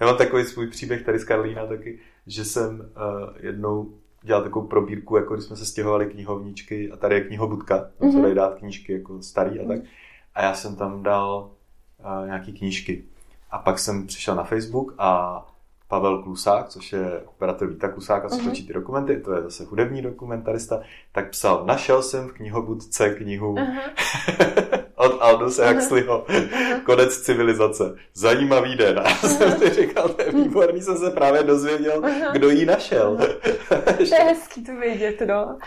Já 0.00 0.06
mám 0.06 0.16
takový 0.16 0.44
svůj 0.44 0.66
příběh 0.66 1.02
tady 1.02 1.18
z 1.18 1.24
Karlína 1.24 1.66
taky, 1.66 1.98
že 2.26 2.44
jsem 2.44 2.80
uh, 2.80 3.46
jednou 3.46 3.94
dělal 4.22 4.42
takovou 4.42 4.66
probírku, 4.66 5.16
jako 5.16 5.34
když 5.34 5.46
jsme 5.46 5.56
se 5.56 5.66
stěhovali 5.66 6.06
knihovničky 6.06 6.90
a 6.90 6.96
tady 6.96 7.14
je 7.14 7.20
knihobudka, 7.20 7.78
tam 7.78 8.08
mm-hmm. 8.08 8.10
se 8.10 8.16
mhm. 8.16 8.22
dají 8.22 8.34
dát 8.34 8.54
knížky 8.54 8.92
jako 8.92 9.22
starý 9.22 9.60
a 9.60 9.68
tak. 9.68 9.80
A 10.34 10.42
já 10.42 10.54
jsem 10.54 10.76
tam 10.76 11.02
dal 11.02 11.50
uh, 12.20 12.26
nějaký 12.26 12.52
knížky. 12.52 13.04
A 13.54 13.58
pak 13.58 13.78
jsem 13.78 14.06
přišel 14.06 14.34
na 14.34 14.44
Facebook 14.44 14.94
a 14.98 15.42
Pavel 15.88 16.22
Klusák, 16.22 16.68
což 16.68 16.92
je 16.92 17.22
operator 17.26 17.68
Víta 17.68 17.88
Klusáka, 17.88 18.28
co 18.28 18.36
uh-huh. 18.36 18.44
točí 18.44 18.66
ty 18.66 18.72
dokumenty, 18.72 19.20
to 19.20 19.34
je 19.34 19.42
zase 19.42 19.64
hudební 19.64 20.02
dokumentarista, 20.02 20.80
tak 21.12 21.30
psal, 21.30 21.64
našel 21.66 22.02
jsem 22.02 22.28
v 22.28 22.32
knihobudce 22.32 23.10
knihu 23.10 23.54
uh-huh. 23.54 23.80
od 24.94 25.22
Aldous 25.22 25.58
Huxleyho, 25.58 26.24
uh-huh. 26.28 26.82
Konec 26.82 27.18
civilizace. 27.18 27.96
Zajímavý 28.14 28.76
den. 28.76 28.98
A 28.98 29.08
já 29.08 29.16
jsem 29.16 29.58
si 29.58 29.70
říkal, 29.70 30.08
to 30.08 30.22
je 30.22 30.32
výborný, 30.32 30.82
jsem 30.82 30.96
se 30.96 31.10
právě 31.10 31.42
dozvěděl, 31.42 32.00
uh-huh. 32.00 32.32
kdo 32.32 32.50
ji 32.50 32.66
našel. 32.66 33.16
to 33.96 34.14
je 34.14 34.24
hezký 34.24 34.64
to 34.64 34.76
vidět, 34.76 35.22
no. 35.26 35.58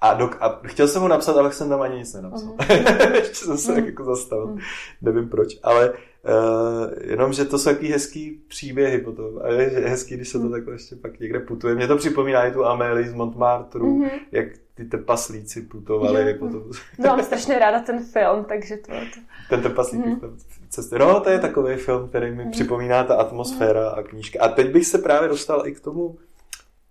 A, 0.00 0.18
dok- 0.18 0.36
a 0.40 0.60
chtěl 0.64 0.88
jsem 0.88 1.02
mu 1.02 1.08
napsat, 1.08 1.36
ale 1.36 1.52
jsem 1.52 1.68
tam 1.68 1.80
ani 1.80 1.98
nic 1.98 2.14
nenapsal. 2.14 2.48
Uh-huh. 2.48 3.14
Ještě 3.14 3.34
jsem 3.34 3.58
se 3.58 3.72
uh-huh. 3.72 3.86
jako 3.86 4.04
zastavil. 4.04 4.46
Uh-huh. 4.46 4.62
Nevím 5.02 5.28
proč, 5.28 5.48
ale 5.62 5.92
Uh, 6.24 7.10
jenom, 7.10 7.32
že 7.32 7.44
to 7.44 7.58
jsou 7.58 7.70
takový 7.70 7.92
hezký 7.92 8.42
příběhy 8.48 8.98
potom. 8.98 9.40
A 9.42 9.48
je 9.48 9.68
hezký, 9.68 10.14
když 10.14 10.28
se 10.28 10.38
to 10.38 10.50
takhle 10.50 10.74
ještě 10.74 10.96
pak 10.96 11.20
někde 11.20 11.40
putuje. 11.40 11.74
Mě 11.74 11.86
to 11.86 11.96
připomíná 11.96 12.46
i 12.46 12.52
tu 12.52 12.64
Amélie 12.64 13.08
z 13.08 13.14
Montmartru, 13.14 14.00
mm-hmm. 14.00 14.10
jak 14.32 14.46
ty 14.74 14.84
trpaslíci 14.84 15.62
putovali. 15.62 16.24
Mm-hmm. 16.24 16.38
Potom. 16.38 16.62
No, 16.98 17.04
mám 17.06 17.22
strašně 17.22 17.58
ráda 17.58 17.80
ten 17.80 18.04
film, 18.04 18.44
takže 18.44 18.76
to... 18.76 18.92
to... 18.92 19.20
Ten 19.48 19.62
trpaslík 19.62 20.06
mm-hmm. 20.06 20.36
cesty. 20.68 20.98
No, 20.98 21.20
to 21.20 21.30
je 21.30 21.38
takový 21.38 21.76
film, 21.76 22.08
který 22.08 22.30
mi 22.30 22.44
mm-hmm. 22.44 22.50
připomíná 22.50 23.04
ta 23.04 23.14
atmosféra 23.14 23.80
mm-hmm. 23.80 23.98
a 23.98 24.02
knížka. 24.02 24.38
A 24.42 24.48
teď 24.48 24.72
bych 24.72 24.86
se 24.86 24.98
právě 24.98 25.28
dostal 25.28 25.66
i 25.66 25.72
k 25.72 25.80
tomu, 25.80 26.18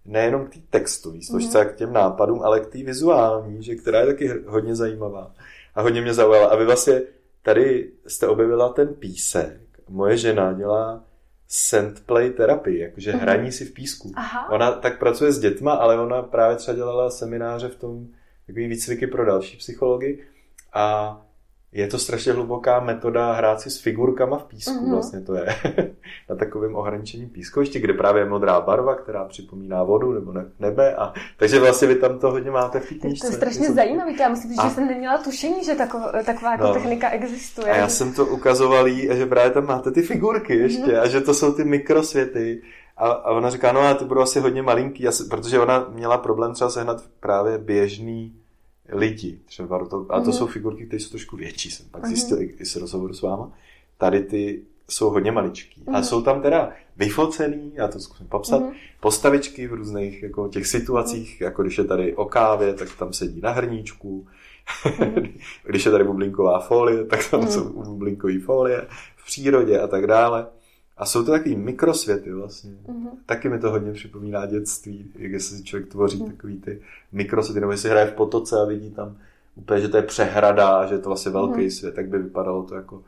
nejenom 0.05 0.45
k 0.45 0.49
té 0.49 0.59
textové 0.69 1.17
složce 1.21 1.57
mm-hmm. 1.57 1.69
k 1.69 1.75
těm 1.75 1.93
nápadům, 1.93 2.41
ale 2.41 2.59
k 2.59 2.67
té 2.67 2.77
vizuální, 2.77 3.63
že 3.63 3.75
která 3.75 3.99
je 3.99 4.05
taky 4.05 4.33
hodně 4.45 4.75
zajímavá. 4.75 5.31
A 5.75 5.81
hodně 5.81 6.01
mě 6.01 6.13
zaujala. 6.13 6.47
A 6.47 6.55
vy 6.55 6.65
vlastně 6.65 7.01
tady 7.47 7.91
jste 8.07 8.27
objevila 8.27 8.69
ten 8.69 8.93
písek. 8.93 9.59
Moje 9.89 10.17
žena 10.17 10.53
dělá 10.53 11.03
sand 11.47 12.05
play 12.05 12.29
terapii, 12.29 12.79
jakože 12.79 13.11
mm-hmm. 13.11 13.19
hraní 13.19 13.51
si 13.51 13.65
v 13.65 13.73
písku. 13.73 14.11
Aha. 14.15 14.49
Ona 14.49 14.71
tak 14.71 14.99
pracuje 14.99 15.31
s 15.31 15.39
dětma, 15.39 15.73
ale 15.73 15.99
ona 15.99 16.21
právě 16.21 16.57
třeba 16.57 16.75
dělala 16.75 17.09
semináře 17.09 17.67
v 17.67 17.75
tom, 17.75 18.07
takový 18.47 18.67
výcviky 18.67 19.07
pro 19.07 19.25
další 19.25 19.57
psychologi 19.57 20.27
a 20.73 21.21
je 21.71 21.87
to 21.87 21.99
strašně 21.99 22.33
hluboká 22.33 22.79
metoda 22.79 23.33
hrát 23.33 23.61
si 23.61 23.69
s 23.69 23.81
figurkama 23.81 24.37
v 24.37 24.43
písku, 24.43 24.73
mm-hmm. 24.73 24.91
vlastně 24.91 25.21
to 25.21 25.35
je 25.35 25.45
na 26.29 26.35
takovém 26.35 26.75
ohraničení 26.75 27.25
pískovišti, 27.25 27.79
kde 27.79 27.93
právě 27.93 28.21
je 28.21 28.29
modrá 28.29 28.61
barva, 28.61 28.95
která 28.95 29.25
připomíná 29.25 29.83
vodu 29.83 30.13
nebo 30.13 30.33
nebe. 30.59 30.95
A, 30.95 31.13
takže 31.37 31.59
vlastně 31.59 31.87
vy 31.87 31.95
tam 31.95 32.19
to 32.19 32.31
hodně 32.31 32.51
máte 32.51 32.79
v. 32.79 32.99
To 32.99 33.07
je 33.07 33.15
strašně 33.15 33.71
zajímavé, 33.71 34.11
já 34.19 34.29
myslím, 34.29 34.59
a... 34.59 34.67
že 34.67 34.75
jsem 34.75 34.87
neměla 34.87 35.17
tušení, 35.17 35.63
že 35.63 35.75
taková, 35.75 36.11
taková 36.25 36.55
no. 36.55 36.73
technika 36.73 37.09
existuje. 37.09 37.71
A 37.71 37.75
já 37.75 37.87
jsem 37.87 38.13
to 38.13 38.25
ukazoval 38.25 38.87
jí, 38.87 39.09
že 39.11 39.25
právě 39.25 39.51
tam 39.51 39.65
máte 39.65 39.91
ty 39.91 40.01
figurky 40.01 40.55
ještě 40.55 40.83
mm-hmm. 40.83 41.01
a 41.01 41.07
že 41.07 41.21
to 41.21 41.33
jsou 41.33 41.53
ty 41.53 41.63
mikrosvěty. 41.63 42.61
A, 42.97 43.07
a 43.07 43.31
ona 43.31 43.49
říká, 43.49 43.71
no 43.71 43.81
a 43.81 43.93
ty 43.93 44.05
budou 44.05 44.21
asi 44.21 44.39
hodně 44.39 44.61
malinký, 44.61 45.07
asi, 45.07 45.23
protože 45.23 45.59
ona 45.59 45.85
měla 45.89 46.17
problém 46.17 46.53
třeba 46.53 46.69
sehnat 46.69 47.03
právě 47.19 47.57
běžný 47.57 48.35
lidi 48.89 49.39
třeba. 49.45 49.85
To, 49.85 50.05
a 50.09 50.21
to 50.21 50.29
mm-hmm. 50.29 50.33
jsou 50.33 50.47
figurky, 50.47 50.85
které 50.85 50.99
jsou 50.99 51.09
trošku 51.09 51.37
větší, 51.37 51.71
jsem 51.71 51.85
pak 51.91 52.03
mm-hmm. 52.03 52.07
zjistil 52.07 52.41
i 52.41 52.65
z 52.65 52.75
rozhovoru 52.75 53.13
s 53.13 53.21
váma. 53.21 53.51
Tady 53.97 54.19
ty 54.23 54.61
jsou 54.89 55.09
hodně 55.09 55.31
maličký. 55.31 55.81
Mm-hmm. 55.81 55.95
A 55.95 55.97
mhm. 55.97 56.03
jsou 56.03 56.21
tam 56.21 56.41
teda 56.41 56.71
vyfocený, 56.97 57.71
já 57.75 57.87
to 57.87 57.99
zkusím 57.99 58.27
popsat, 58.27 58.61
mm-hmm. 58.61 58.73
postavičky 58.99 59.67
v 59.67 59.73
různých 59.73 60.23
jako 60.23 60.47
těch 60.47 60.67
situacích, 60.67 61.39
mm-hmm. 61.39 61.43
jako 61.43 61.61
když 61.63 61.77
je 61.77 61.83
tady 61.83 62.15
o 62.15 62.25
kávě, 62.25 62.73
tak 62.73 62.95
tam 62.99 63.13
sedí 63.13 63.41
na 63.41 63.51
hrníčku. 63.51 64.27
Mm-hmm. 64.83 65.31
když 65.63 65.85
je 65.85 65.91
tady 65.91 66.03
bublinková 66.03 66.59
folie, 66.59 67.05
tak 67.05 67.29
tam 67.31 67.41
mm-hmm. 67.41 67.47
jsou 67.47 67.83
bublinkové 67.83 68.39
folie 68.39 68.87
v 69.15 69.25
přírodě 69.25 69.79
a 69.79 69.87
tak 69.87 70.07
dále. 70.07 70.47
A 70.97 71.05
jsou 71.05 71.25
to 71.25 71.31
takový 71.31 71.55
mikrosvěty 71.55 72.31
vlastně. 72.31 72.71
Mm-hmm. 72.71 73.09
Taky 73.25 73.49
mi 73.49 73.59
to 73.59 73.71
hodně 73.71 73.91
připomíná 73.91 74.45
dětství, 74.45 75.11
jak 75.15 75.41
si 75.41 75.63
člověk 75.63 75.91
tvoří 75.91 76.19
mm-hmm. 76.19 76.31
takový 76.31 76.57
ty 76.57 76.81
mikrosvěty, 77.11 77.59
nebo 77.59 77.71
jestli 77.71 77.89
hraje 77.89 78.07
v 78.07 78.13
potoce 78.13 78.61
a 78.61 78.65
vidí 78.65 78.91
tam 78.91 79.17
úplně, 79.55 79.81
že 79.81 79.87
to 79.87 79.97
je 79.97 80.03
přehrada 80.03 80.85
že 80.85 80.95
je 80.95 80.99
to 80.99 81.09
vlastně 81.09 81.31
velký 81.31 81.59
mm-hmm. 81.59 81.79
svět, 81.79 81.95
tak 81.95 82.07
by 82.07 82.17
vypadalo 82.19 82.63
to 82.63 82.75
jako 82.75 83.03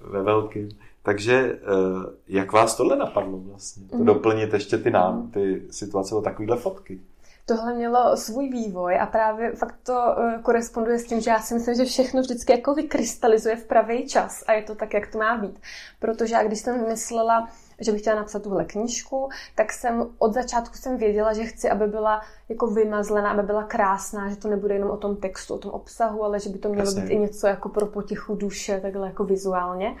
ve 0.00 0.22
velkým. 0.22 0.68
Takže 1.04 1.34
eh, 1.34 2.10
jak 2.28 2.52
vás 2.52 2.76
tohle 2.76 2.96
napadlo 2.96 3.38
vlastně? 3.38 3.88
To 3.90 3.96
mm. 3.96 4.04
doplnit 4.04 4.52
ještě 4.52 4.78
ty, 4.78 4.90
nám, 4.90 5.18
mhm. 5.18 5.30
ty 5.30 5.62
situace 5.70 6.14
o 6.14 6.22
takovýhle 6.22 6.56
fotky? 6.56 7.00
Tohle 7.46 7.74
mělo 7.74 8.16
svůj 8.16 8.48
vývoj 8.48 8.98
a 9.00 9.06
právě 9.06 9.52
fakt 9.52 9.76
to 9.82 9.92
uh, 9.92 10.42
koresponduje 10.42 10.98
s 10.98 11.04
tím, 11.04 11.20
že 11.20 11.30
já 11.30 11.40
si 11.40 11.54
myslím, 11.54 11.74
že 11.74 11.84
všechno 11.84 12.20
vždycky 12.20 12.52
jako 12.52 12.74
vykrystalizuje 12.74 13.56
v 13.56 13.64
pravý 13.64 14.08
čas 14.08 14.44
a 14.46 14.52
je 14.52 14.62
to 14.62 14.74
tak, 14.74 14.94
jak 14.94 15.12
to 15.12 15.18
má 15.18 15.36
být. 15.36 15.60
Protože 15.98 16.34
já 16.34 16.44
když 16.44 16.60
jsem 16.60 16.80
vymyslela, 16.80 17.48
že 17.80 17.92
bych 17.92 18.00
chtěla 18.00 18.16
napsat 18.16 18.42
tuhle 18.42 18.64
knížku, 18.64 19.28
tak 19.54 19.72
jsem 19.72 20.06
od 20.18 20.34
začátku 20.34 20.74
jsem 20.74 20.96
věděla, 20.96 21.32
že 21.32 21.44
chci, 21.44 21.70
aby 21.70 21.86
byla 21.86 22.22
jako 22.48 22.66
vymazlená, 22.66 23.30
aby 23.30 23.42
byla 23.42 23.62
krásná, 23.62 24.28
že 24.28 24.36
to 24.36 24.48
nebude 24.48 24.74
jenom 24.74 24.90
o 24.90 24.96
tom 24.96 25.16
textu, 25.16 25.54
o 25.54 25.58
tom 25.58 25.70
obsahu, 25.70 26.24
ale 26.24 26.40
že 26.40 26.50
by 26.50 26.58
to 26.58 26.68
mělo 26.68 26.88
Jasně. 26.88 27.02
být 27.02 27.10
i 27.10 27.18
něco 27.18 27.46
jako 27.46 27.68
pro 27.68 27.86
potichu 27.86 28.34
duše, 28.34 28.80
takhle 28.80 29.06
jako 29.06 29.24
vizuálně. 29.24 29.96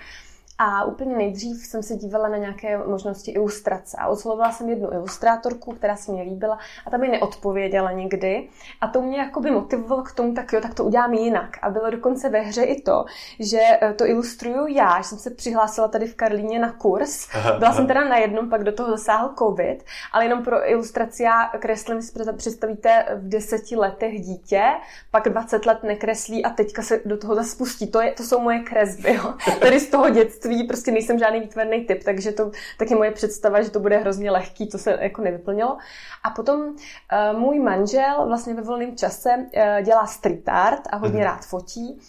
A 0.58 0.84
úplně 0.84 1.16
nejdřív 1.16 1.66
jsem 1.66 1.82
se 1.82 1.94
dívala 1.94 2.28
na 2.28 2.36
nějaké 2.36 2.78
možnosti 2.78 3.30
ilustrace 3.30 3.96
a 4.00 4.06
oslovila 4.06 4.52
jsem 4.52 4.68
jednu 4.68 4.92
ilustrátorku, 4.92 5.72
která 5.72 5.96
se 5.96 6.12
mi 6.12 6.22
líbila 6.22 6.58
a 6.86 6.90
ta 6.90 6.96
mi 6.96 7.08
neodpověděla 7.08 7.92
nikdy. 7.92 8.48
A 8.80 8.88
to 8.88 9.02
mě 9.02 9.18
jakoby 9.18 9.50
motivovalo 9.50 10.02
k 10.02 10.12
tomu, 10.12 10.34
tak 10.34 10.52
jo, 10.52 10.60
tak 10.60 10.74
to 10.74 10.84
udělám 10.84 11.14
jinak. 11.14 11.58
A 11.62 11.70
bylo 11.70 11.90
dokonce 11.90 12.28
ve 12.28 12.40
hře 12.40 12.62
i 12.62 12.82
to, 12.82 13.04
že 13.40 13.60
eh, 13.60 13.92
to 13.92 14.06
ilustruju 14.06 14.66
já, 14.66 14.96
že 14.98 15.08
jsem 15.08 15.18
se 15.18 15.30
přihlásila 15.30 15.88
tady 15.88 16.06
v 16.06 16.14
Karlíně 16.14 16.58
na 16.58 16.72
kurz. 16.72 17.28
Byla 17.58 17.72
jsem 17.72 17.86
teda 17.86 18.04
na 18.04 18.16
jednom, 18.16 18.50
pak 18.50 18.64
do 18.64 18.72
toho 18.72 18.90
zasáhl 18.90 19.34
covid, 19.38 19.84
ale 20.12 20.24
jenom 20.24 20.44
pro 20.44 20.70
ilustraci 20.70 21.22
já 21.22 21.48
kreslím, 21.58 22.02
si 22.02 22.12
představíte 22.36 23.06
v 23.14 23.28
deseti 23.28 23.76
letech 23.76 24.20
dítě, 24.20 24.62
pak 25.10 25.28
20 25.28 25.66
let 25.66 25.82
nekreslí 25.82 26.44
a 26.44 26.50
teďka 26.50 26.82
se 26.82 27.00
do 27.04 27.16
toho 27.16 27.34
zase 27.34 27.50
spustí. 27.50 27.86
To, 27.86 28.00
je, 28.00 28.12
to 28.12 28.22
jsou 28.22 28.40
moje 28.40 28.58
kresby, 28.58 29.14
jo. 29.14 29.34
Tady 29.60 29.80
z 29.80 29.90
toho 29.90 30.10
dětství 30.10 30.43
dětství 30.48 30.64
prostě 30.64 30.92
nejsem 30.92 31.18
žádný 31.18 31.40
výtvarný 31.40 31.84
typ, 31.84 32.04
takže 32.04 32.32
to 32.32 32.50
taky 32.78 32.94
moje 32.94 33.10
představa, 33.10 33.62
že 33.62 33.70
to 33.70 33.80
bude 33.80 33.98
hrozně 33.98 34.30
lehký, 34.30 34.68
to 34.68 34.78
se 34.78 34.98
jako 35.00 35.22
nevyplnilo. 35.22 35.78
A 36.24 36.30
potom 36.30 36.60
uh, 36.60 37.38
můj 37.38 37.58
manžel 37.58 38.26
vlastně 38.26 38.54
ve 38.54 38.62
volném 38.62 38.96
čase 38.96 39.30
uh, 39.36 39.84
dělá 39.84 40.06
street 40.06 40.48
art 40.48 40.82
a 40.90 40.96
hodně 40.96 41.18
mm. 41.18 41.24
rád 41.24 41.44
fotí. 41.44 42.00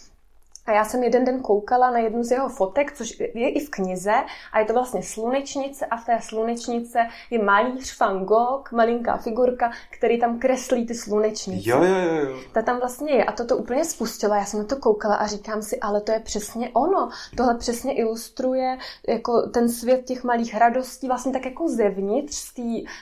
A 0.66 0.72
já 0.72 0.84
jsem 0.84 1.02
jeden 1.02 1.24
den 1.24 1.40
koukala 1.40 1.90
na 1.90 1.98
jednu 1.98 2.22
z 2.22 2.30
jeho 2.30 2.48
fotek, 2.48 2.92
což 2.92 3.20
je 3.20 3.48
i 3.50 3.60
v 3.60 3.70
knize, 3.70 4.14
a 4.52 4.58
je 4.58 4.64
to 4.64 4.72
vlastně 4.72 5.02
slunečnice 5.02 5.86
a 5.86 5.96
v 5.96 6.04
té 6.04 6.18
slunečnice 6.22 6.98
je 7.30 7.42
malíř 7.42 8.00
Van 8.00 8.24
Gogh, 8.24 8.72
malinká 8.72 9.16
figurka, 9.16 9.70
který 9.90 10.20
tam 10.20 10.38
kreslí 10.38 10.86
ty 10.86 10.94
slunečnice. 10.94 11.70
Jo, 11.70 11.84
jo, 11.84 11.96
jo. 11.96 12.36
Ta 12.52 12.62
tam 12.62 12.78
vlastně 12.78 13.12
je 13.12 13.24
a 13.24 13.32
to 13.32 13.44
to 13.44 13.56
úplně 13.56 13.84
spustilo. 13.84 14.34
Já 14.34 14.44
jsem 14.44 14.60
na 14.60 14.66
to 14.66 14.76
koukala 14.76 15.14
a 15.14 15.26
říkám 15.26 15.62
si, 15.62 15.80
ale 15.80 16.00
to 16.00 16.12
je 16.12 16.20
přesně 16.20 16.70
ono. 16.72 17.10
Tohle 17.36 17.54
přesně 17.54 17.94
ilustruje 17.94 18.78
jako 19.08 19.42
ten 19.42 19.68
svět 19.68 20.04
těch 20.04 20.24
malých 20.24 20.56
radostí, 20.56 21.08
vlastně 21.08 21.32
tak 21.32 21.44
jako 21.44 21.68
zevnitř, 21.68 22.52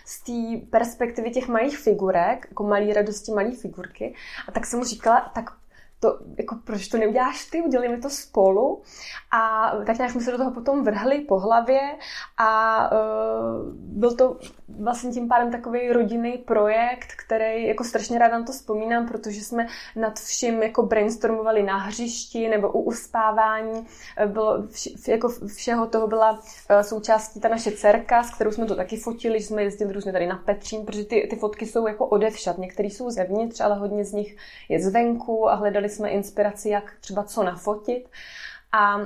z 0.05 0.23
té 0.23 0.67
perspektivy 0.71 1.31
těch 1.31 1.49
malých 1.49 1.79
figurek, 1.79 2.47
jako 2.51 2.65
malý 2.65 2.93
radosti, 2.93 3.33
malé 3.33 3.51
figurky. 3.51 4.15
A 4.49 4.53
tak 4.53 4.67
jsem 4.67 4.79
mu 4.79 4.85
říkala, 4.85 5.31
tak 5.35 5.51
to, 6.05 6.19
jako, 6.39 6.57
proč 6.65 6.89
to 6.89 6.99
neuděláš 6.99 7.45
ty, 7.45 7.63
udělíme 7.63 7.99
to 7.99 8.11
spolu. 8.11 8.83
A 9.33 9.73
tak 9.87 9.99
nějak 9.99 10.13
jsme 10.13 10.21
se 10.21 10.31
do 10.31 10.39
toho 10.39 10.51
potom 10.51 10.85
vrhli 10.85 11.21
po 11.21 11.39
hlavě 11.39 11.81
a 12.39 12.91
uh, 12.93 13.73
byl 13.75 14.17
to 14.17 14.37
vlastně 14.69 15.11
tím 15.11 15.29
pádem 15.29 15.51
takový 15.51 15.93
rodinný 15.93 16.33
projekt, 16.33 17.09
který 17.27 17.67
jako 17.67 17.85
strašně 17.85 18.19
ráda 18.19 18.39
na 18.39 18.45
to 18.45 18.53
vzpomínám, 18.53 19.09
protože 19.09 19.41
jsme 19.41 19.67
nad 19.97 20.19
vším 20.21 20.63
jako 20.63 20.83
brainstormovali 20.83 21.63
na 21.63 21.77
hřišti 21.77 22.49
nebo 22.49 22.73
u 22.73 22.81
uspávání. 22.81 23.87
Eh, 24.17 24.27
bylo 24.27 24.63
vš, 24.63 25.09
jako 25.09 25.29
všeho 25.47 25.87
toho 25.87 26.07
byla 26.07 26.33
uh, 26.33 26.39
součástí 26.83 27.41
ta 27.41 27.49
naše 27.49 27.71
dcerka, 27.71 28.23
s 28.23 28.35
kterou 28.35 28.53
jsme 28.53 28.67
to 28.67 28.77
taky 28.77 28.97
fotili, 28.97 29.41
že 29.41 29.47
jsme 29.47 29.63
jezdili 29.63 29.93
různě 29.93 30.13
tady 30.13 30.27
na 30.27 30.37
Petřín, 30.37 30.87
protože 30.87 31.05
ty, 31.05 31.27
ty 31.31 31.37
fotky 31.37 31.67
jsou 31.67 31.87
jako 31.87 32.07
odevšat. 32.07 32.59
Některé 32.59 32.89
jsou 32.89 33.11
zevnitř, 33.11 33.61
ale 33.61 33.75
hodně 33.75 34.05
z 34.05 34.13
nich 34.13 34.37
je 34.69 34.81
zvenku 34.81 35.51
a 35.51 35.55
hledali 35.55 35.89
jsme 35.95 36.09
inspiraci, 36.11 36.69
jak 36.69 36.93
třeba 37.01 37.23
co 37.23 37.43
nafotit. 37.43 38.09
A 38.73 39.01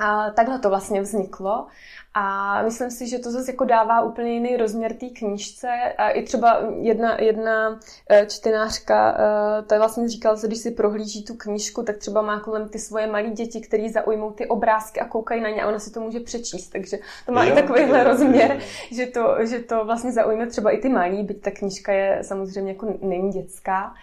a 0.00 0.30
takhle 0.30 0.58
to 0.58 0.68
vlastně 0.68 1.00
vzniklo. 1.00 1.66
A 2.14 2.62
myslím 2.62 2.90
si, 2.90 3.08
že 3.08 3.18
to 3.18 3.30
zase 3.30 3.50
jako 3.50 3.64
dává 3.64 4.02
úplně 4.02 4.32
jiný 4.32 4.56
rozměr 4.56 4.94
té 4.94 5.06
knížce. 5.08 5.68
A 5.98 6.10
i 6.10 6.22
třeba 6.22 6.60
jedna, 6.80 7.20
jedna 7.20 7.80
e, 8.10 8.26
čtenářka, 8.26 9.16
e, 9.18 9.62
to 9.62 9.74
je 9.74 9.78
vlastně 9.78 10.08
říkala, 10.08 10.36
že 10.36 10.46
když 10.46 10.58
si 10.58 10.70
prohlíží 10.70 11.24
tu 11.24 11.34
knížku, 11.34 11.82
tak 11.82 11.96
třeba 11.96 12.22
má 12.22 12.40
kolem 12.40 12.68
ty 12.68 12.78
svoje 12.78 13.06
malé 13.06 13.30
děti, 13.30 13.60
které 13.60 13.88
zaujmou 13.88 14.30
ty 14.30 14.46
obrázky 14.46 15.00
a 15.00 15.08
koukají 15.08 15.40
na 15.40 15.48
ně 15.48 15.62
a 15.62 15.68
ona 15.68 15.78
si 15.78 15.90
to 15.90 16.00
může 16.00 16.20
přečíst. 16.20 16.68
Takže 16.68 16.98
to 17.26 17.32
má 17.32 17.44
jo, 17.44 17.52
i 17.52 17.54
takovýhle 17.54 17.98
jo, 17.98 18.04
rozměr, 18.04 18.52
jo. 18.52 18.60
Že, 18.92 19.06
to, 19.06 19.36
že 19.46 19.58
to 19.58 19.84
vlastně 19.84 20.12
zaujme 20.12 20.46
třeba 20.46 20.70
i 20.70 20.78
ty 20.78 20.88
malí, 20.88 21.22
byť 21.22 21.42
ta 21.42 21.50
knížka 21.50 21.92
je 21.92 22.18
samozřejmě 22.22 22.72
jako 22.72 22.98
není 23.02 23.32
dětská. 23.32 23.94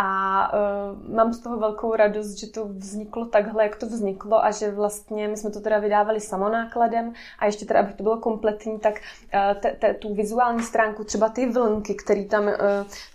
A 0.00 0.52
uh, 0.52 1.14
mám 1.14 1.32
z 1.32 1.40
toho 1.40 1.56
velkou 1.56 1.96
radost, 1.96 2.38
že 2.38 2.46
to 2.46 2.64
vzniklo 2.64 3.24
takhle, 3.24 3.62
jak 3.62 3.76
to 3.76 3.86
vzniklo 3.86 4.44
a 4.44 4.50
že 4.50 4.70
vlastně 4.70 5.28
my 5.28 5.36
jsme 5.36 5.50
to 5.50 5.60
teda 5.60 5.78
vydávali 5.78 6.20
samonákladem 6.20 7.12
a 7.38 7.46
ještě 7.46 7.66
teda, 7.66 7.80
aby 7.80 7.92
to 7.92 8.02
bylo 8.02 8.16
kompletní, 8.16 8.78
tak 8.78 8.94
uh, 8.94 9.60
te, 9.60 9.70
te, 9.70 9.94
tu 9.94 10.14
vizuální 10.14 10.62
stránku, 10.62 11.04
třeba 11.04 11.28
ty 11.28 11.46
vlnky, 11.46 11.94
který 11.94 12.28
tam, 12.28 12.46
uh, 12.46 12.52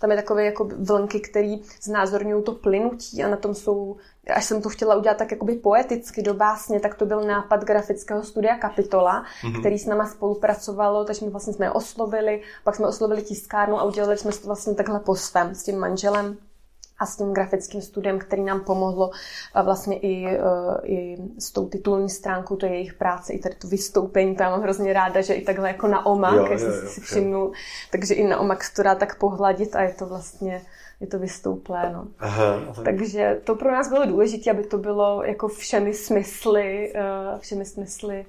tam 0.00 0.10
je 0.10 0.16
takové 0.16 0.44
jako 0.44 0.68
vlnky, 0.78 1.20
který 1.20 1.62
znázorňují 1.82 2.44
to 2.44 2.52
plynutí 2.52 3.24
a 3.24 3.28
na 3.28 3.36
tom 3.36 3.54
jsou 3.54 3.96
až 4.34 4.44
jsem 4.44 4.62
to 4.62 4.68
chtěla 4.68 4.96
udělat 4.96 5.16
tak 5.16 5.30
jakoby 5.30 5.54
poeticky 5.54 6.22
do 6.22 6.34
básně, 6.34 6.80
tak 6.80 6.94
to 6.94 7.06
byl 7.06 7.20
nápad 7.20 7.64
grafického 7.64 8.22
studia 8.22 8.58
Kapitola, 8.58 9.24
mm-hmm. 9.24 9.60
který 9.60 9.78
s 9.78 9.86
náma 9.86 10.06
spolupracovalo, 10.06 11.04
takže 11.04 11.24
my 11.24 11.30
vlastně 11.30 11.52
jsme 11.52 11.66
je 11.66 11.70
oslovili, 11.70 12.42
pak 12.64 12.74
jsme 12.74 12.86
oslovili 12.86 13.22
tiskárnu 13.22 13.80
a 13.80 13.84
udělali 13.84 14.16
jsme 14.18 14.32
to 14.32 14.46
vlastně 14.46 14.74
takhle 14.74 15.00
po 15.00 15.14
svém 15.14 15.54
s 15.54 15.62
tím 15.62 15.78
manželem 15.78 16.36
a 16.98 17.06
s 17.06 17.16
tím 17.16 17.32
grafickým 17.32 17.82
studiem, 17.82 18.18
který 18.18 18.42
nám 18.42 18.60
pomohlo 18.60 19.10
vlastně 19.64 19.98
i, 19.98 20.26
e, 20.26 20.40
i 20.82 21.18
s 21.38 21.52
tou 21.52 21.68
titulní 21.68 22.10
stránkou, 22.10 22.56
to 22.56 22.66
je 22.66 22.72
jejich 22.72 22.94
práce, 22.94 23.32
i 23.32 23.38
tady 23.38 23.54
to 23.54 23.68
vystoupení, 23.68 24.36
to 24.36 24.42
já 24.42 24.50
mám 24.50 24.62
hrozně 24.62 24.92
ráda, 24.92 25.20
že 25.20 25.34
i 25.34 25.44
takhle 25.44 25.68
jako 25.68 25.88
na 25.88 26.06
omak, 26.06 26.50
jestli 26.50 26.68
jo, 26.68 26.88
si 26.88 27.00
všimnul, 27.00 27.52
takže 27.92 28.14
i 28.14 28.26
na 28.26 28.38
omak 28.38 28.64
se 28.64 28.74
to 28.74 28.82
dá 28.82 28.94
tak 28.94 29.18
pohladit 29.18 29.76
a 29.76 29.82
je 29.82 29.94
to 29.94 30.06
vlastně 30.06 30.62
je 31.00 31.06
to 31.06 31.18
vystouplé, 31.18 31.92
no. 31.92 32.06
Aha, 32.18 32.54
aha. 32.68 32.82
Takže 32.84 33.40
to 33.44 33.54
pro 33.54 33.72
nás 33.72 33.88
bylo 33.88 34.06
důležité, 34.06 34.50
aby 34.50 34.62
to 34.64 34.78
bylo 34.78 35.24
jako 35.24 35.48
všemi 35.48 35.94
smysly, 35.94 36.92
uh, 36.94 37.38
všemi 37.38 37.64
smysly. 37.64 38.26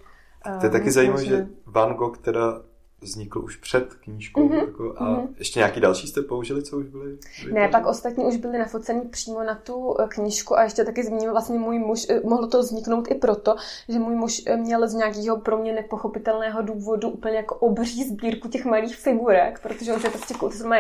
To 0.60 0.66
je 0.66 0.70
taky 0.70 0.92
zajímavé, 0.92 1.26
že 1.26 1.48
Van 1.66 1.94
Gogh 1.94 2.18
teda 2.18 2.62
vznikl 3.06 3.40
už 3.40 3.56
před 3.56 3.94
knížkou. 3.94 4.50
Mm-hmm. 4.50 4.66
Jako, 4.66 4.94
a 4.98 5.04
mm-hmm. 5.04 5.28
ještě 5.38 5.60
nějaký 5.60 5.80
další 5.80 6.08
jste 6.08 6.22
použili, 6.22 6.64
co 6.64 6.78
už 6.78 6.86
byly? 6.86 7.18
Ne, 7.52 7.68
pak 7.68 7.86
ostatní 7.86 8.26
už 8.26 8.36
byly 8.36 8.58
nafocení 8.58 9.02
přímo 9.02 9.44
na 9.44 9.56
tu 9.56 9.96
eh, 10.02 10.08
knížku 10.08 10.58
a 10.58 10.64
ještě 10.64 10.84
taky 10.84 11.04
zmíním 11.04 11.30
vlastně 11.30 11.60
můj 11.60 11.80
muž, 11.80 12.06
eh, 12.10 12.22
mohlo 12.24 12.48
to 12.48 12.60
vzniknout 12.60 13.12
i 13.12 13.16
proto, 13.16 13.56
že 13.90 14.00
můj 14.00 14.16
muž 14.16 14.42
eh, 14.46 14.58
měl 14.58 14.88
z 14.88 14.94
nějakého 14.94 15.38
pro 15.38 15.58
mě 15.58 15.74
nepochopitelného 15.74 16.62
důvodu 16.62 17.10
úplně 17.10 17.36
jako 17.38 17.56
obří 17.56 18.04
sbírku 18.04 18.48
těch 18.48 18.66
malých 18.66 18.96
figurek, 18.96 19.60
protože 19.60 19.94
on 19.94 20.00
se 20.00 20.10
prostě 20.10 20.34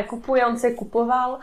kupuje, 0.10 0.46
on 0.46 0.58
se 0.58 0.68
je 0.68 0.74
kupoval 0.74 1.40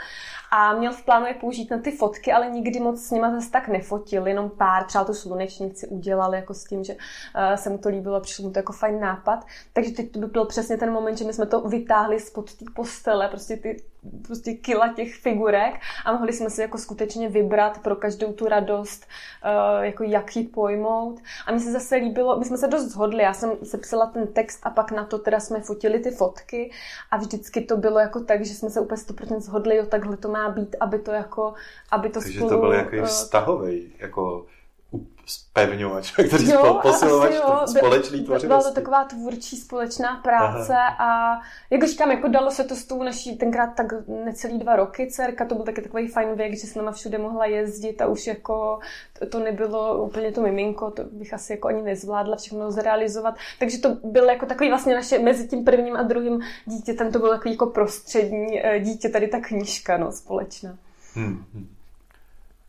a 0.55 0.73
měl 0.73 0.93
v 0.93 1.05
plánu 1.05 1.27
je 1.27 1.35
použít 1.35 1.71
na 1.71 1.79
ty 1.79 1.91
fotky, 1.91 2.33
ale 2.33 2.51
nikdy 2.51 2.81
moc 2.81 3.03
s 3.03 3.11
nima 3.11 3.31
zase 3.31 3.51
tak 3.51 3.69
nefotil, 3.69 4.27
jenom 4.27 4.51
pár, 4.51 4.85
třeba 4.85 5.05
tu 5.05 5.15
slunečnici 5.15 5.87
udělal 5.87 6.35
jako 6.35 6.55
s 6.55 6.65
tím, 6.65 6.85
že 6.85 6.95
uh, 6.95 7.55
se 7.55 7.71
mu 7.71 7.79
to 7.79 7.89
líbilo, 7.89 8.21
přišlo 8.21 8.45
mu 8.45 8.51
to 8.53 8.59
jako 8.59 8.73
fajn 8.73 9.01
nápad. 9.01 9.47
Takže 9.73 9.91
teď 9.91 10.13
to 10.13 10.19
by 10.19 10.27
byl 10.27 10.45
přesně 10.45 10.77
ten 10.77 10.93
moment, 10.93 11.19
že 11.19 11.25
my 11.25 11.33
jsme 11.33 11.47
to 11.47 11.61
vytáhli 11.61 12.21
spod 12.21 12.55
té 12.55 12.65
postele, 12.75 13.29
prostě 13.29 13.57
ty 13.57 13.83
prostě 14.27 14.55
kila 14.55 14.93
těch 14.93 15.15
figurek 15.15 15.75
a 16.05 16.13
mohli 16.13 16.33
jsme 16.33 16.51
si 16.51 16.61
jako 16.61 16.79
skutečně 16.79 17.29
vybrat 17.29 17.79
pro 17.79 17.97
každou 17.97 18.33
tu 18.33 18.49
radost, 18.49 19.07
uh, 19.45 19.85
jako 19.85 20.05
jak 20.05 20.37
ji 20.37 20.49
pojmout. 20.49 21.21
A 21.47 21.53
mi 21.53 21.61
se 21.61 21.73
zase 21.73 21.97
líbilo, 21.97 22.39
my 22.39 22.45
jsme 22.45 22.59
se 22.59 22.69
dost 22.69 22.83
zhodli, 22.83 23.23
já 23.23 23.35
jsem 23.35 23.51
sepsala 23.63 24.07
ten 24.07 24.27
text 24.27 24.61
a 24.63 24.71
pak 24.71 24.93
na 24.93 25.05
to 25.05 25.19
teda 25.19 25.41
jsme 25.41 25.61
fotili 25.61 25.99
ty 25.99 26.11
fotky 26.11 26.71
a 27.11 27.17
vždycky 27.17 27.61
to 27.61 27.77
bylo 27.77 27.99
jako 27.99 28.21
tak, 28.21 28.45
že 28.45 28.55
jsme 28.55 28.71
se 28.71 28.81
úplně 28.81 29.03
100% 29.03 29.41
zhodli, 29.41 29.77
jo, 29.77 29.87
takhle 29.87 30.17
to 30.17 30.29
má 30.29 30.49
být, 30.49 30.77
aby 30.81 30.99
to 30.99 31.11
jako, 31.11 31.55
aby 31.91 32.09
to 32.09 32.21
Takže 32.21 32.39
spolu... 32.39 32.51
to 32.51 32.59
byl 32.59 32.73
jako 32.73 32.97
uh, 32.97 33.05
vztahový, 33.05 33.93
jako 33.99 34.47
spevňovač, 35.27 36.11
který 36.13 36.51
jo, 36.51 36.79
posilovač 36.83 37.35
jo. 37.35 37.61
společný 37.67 38.25
tvořivosti. 38.25 38.47
Byla 38.47 38.63
to 38.63 38.75
taková 38.75 39.05
tvůrčí 39.05 39.57
společná 39.57 40.17
práce 40.17 40.75
Aha. 40.75 40.97
a 40.99 41.41
jak 41.71 41.85
říkám, 41.85 42.11
jako 42.11 42.29
dalo 42.29 42.51
se 42.51 42.65
to 42.65 42.77
s 42.77 42.85
tou 42.85 43.03
naší 43.03 43.37
tenkrát 43.37 43.67
tak 43.67 43.87
necelý 44.25 44.59
dva 44.59 44.77
roky 44.77 45.07
dcerka, 45.11 45.45
to 45.45 45.55
byl 45.55 45.65
taky 45.65 45.83
takový 45.83 46.09
fajn 46.09 46.35
věk, 46.35 46.55
že 46.55 46.67
s 46.67 46.75
náma 46.75 46.93
všude 46.93 47.19
mohla 47.19 47.47
jezdit 47.47 48.03
a 48.03 48.07
už 48.07 48.27
jako 48.27 48.79
to, 49.19 49.27
to 49.27 49.41
nebylo 49.41 50.05
úplně 50.05 50.33
to 50.33 50.43
miminko, 50.43 50.91
to 50.91 51.05
bych 51.05 51.35
asi 51.35 51.53
jako 51.53 51.69
ani 51.69 51.83
nezvládla 51.83 52.37
všechno 52.37 52.71
zrealizovat. 52.71 53.35
Takže 53.59 53.79
to 53.79 53.97
bylo 54.05 54.27
jako 54.27 54.47
takový 54.47 54.69
vlastně 54.69 54.95
naše, 54.95 55.19
mezi 55.19 55.49
tím 55.49 55.65
prvním 55.65 55.97
a 55.97 56.03
druhým 56.03 56.41
dítětem 56.67 57.13
to 57.13 57.19
bylo 57.19 57.31
takový 57.31 57.51
jako 57.55 57.67
prostřední 57.67 58.67
eh, 58.67 58.81
dítě, 58.81 59.09
tady 59.09 59.29
ta 59.29 59.41
knížka 59.41 59.97
no, 59.97 60.13
společná. 60.13 60.79
Hmm 61.15 61.45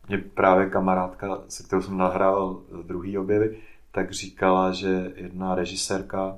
mě 0.08 0.18
právě 0.18 0.70
kamarádka, 0.70 1.38
se 1.48 1.62
kterou 1.62 1.82
jsem 1.82 1.96
nahrál 1.96 2.60
druhý 2.82 3.18
objevy, 3.18 3.58
tak 3.92 4.12
říkala, 4.12 4.72
že 4.72 5.12
jedna 5.16 5.54
režisérka, 5.54 6.36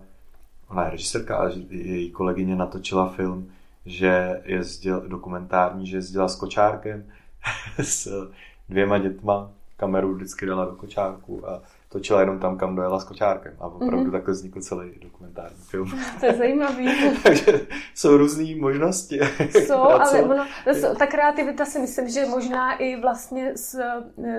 ona 0.68 0.84
je 0.84 0.90
režisérka, 0.90 1.36
ale 1.36 1.52
její 1.70 2.10
kolegyně 2.10 2.56
natočila 2.56 3.08
film, 3.08 3.50
že 3.86 4.42
jezdil, 4.44 5.08
dokumentární, 5.08 5.86
že 5.86 5.96
jezdila 5.96 6.28
s 6.28 6.36
kočárkem 6.36 7.04
s 7.78 8.30
dvěma 8.68 8.98
dětma, 8.98 9.50
kameru 9.76 10.14
vždycky 10.14 10.46
dala 10.46 10.64
do 10.64 10.72
kočárku 10.72 11.48
a 11.48 11.62
točila 11.96 12.20
jenom 12.20 12.38
tam, 12.38 12.56
kam 12.56 12.76
dojela 12.76 13.00
s 13.00 13.04
kočárkem. 13.04 13.52
A 13.60 13.66
opravdu 13.66 13.96
mm-hmm. 13.96 14.12
takhle 14.12 14.32
vznikl 14.32 14.60
celý 14.60 14.90
dokumentární 15.02 15.56
film. 15.60 15.90
To 16.20 16.26
je 16.26 16.34
zajímavý. 16.34 16.88
Takže 17.22 17.60
jsou 17.94 18.16
různé 18.16 18.56
možnosti. 18.56 19.20
Jsou, 19.50 19.74
ale 19.74 20.22
ono, 20.22 20.46
ta 20.98 21.06
kreativita 21.06 21.64
si 21.64 21.78
myslím, 21.78 22.08
že 22.08 22.26
možná 22.26 22.76
i 22.76 23.00
vlastně 23.00 23.52
z, 23.56 23.76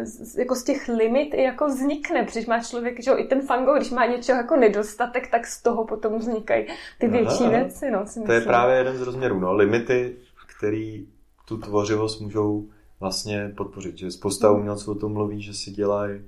z, 0.04 0.38
jako 0.38 0.56
z 0.56 0.64
těch 0.64 0.88
limit 0.88 1.34
i 1.34 1.44
jako 1.44 1.68
vznikne, 1.68 2.24
protože 2.24 2.46
má 2.48 2.60
člověk, 2.60 3.04
že 3.04 3.12
jo, 3.12 3.18
i 3.18 3.24
ten 3.24 3.42
fango, 3.42 3.74
když 3.74 3.92
má 3.92 4.06
něčeho 4.06 4.38
jako 4.38 4.56
nedostatek, 4.56 5.32
tak 5.32 5.48
z 5.48 5.64
toho 5.64 5.86
potom 5.86 6.20
vznikají 6.20 6.66
ty 7.00 7.08
větší 7.08 7.44
Aha. 7.44 7.50
věci. 7.50 7.92
No, 7.92 8.06
si 8.06 8.22
to 8.22 8.32
je 8.32 8.42
právě 8.42 8.76
jeden 8.78 8.98
z 8.98 9.02
rozměrů. 9.02 9.40
No. 9.40 9.54
Limity, 9.54 10.16
který 10.58 11.08
tu 11.48 11.58
tvořivost 11.58 12.22
můžou 12.22 12.68
vlastně 13.00 13.54
podpořit. 13.58 13.98
Že 13.98 14.12
spousta 14.12 14.50
mhm. 14.50 14.60
umělců 14.60 14.92
o 14.92 14.96
tom 14.96 15.14
mluví, 15.14 15.42
že 15.42 15.54
si 15.54 15.72
dělají 15.72 16.22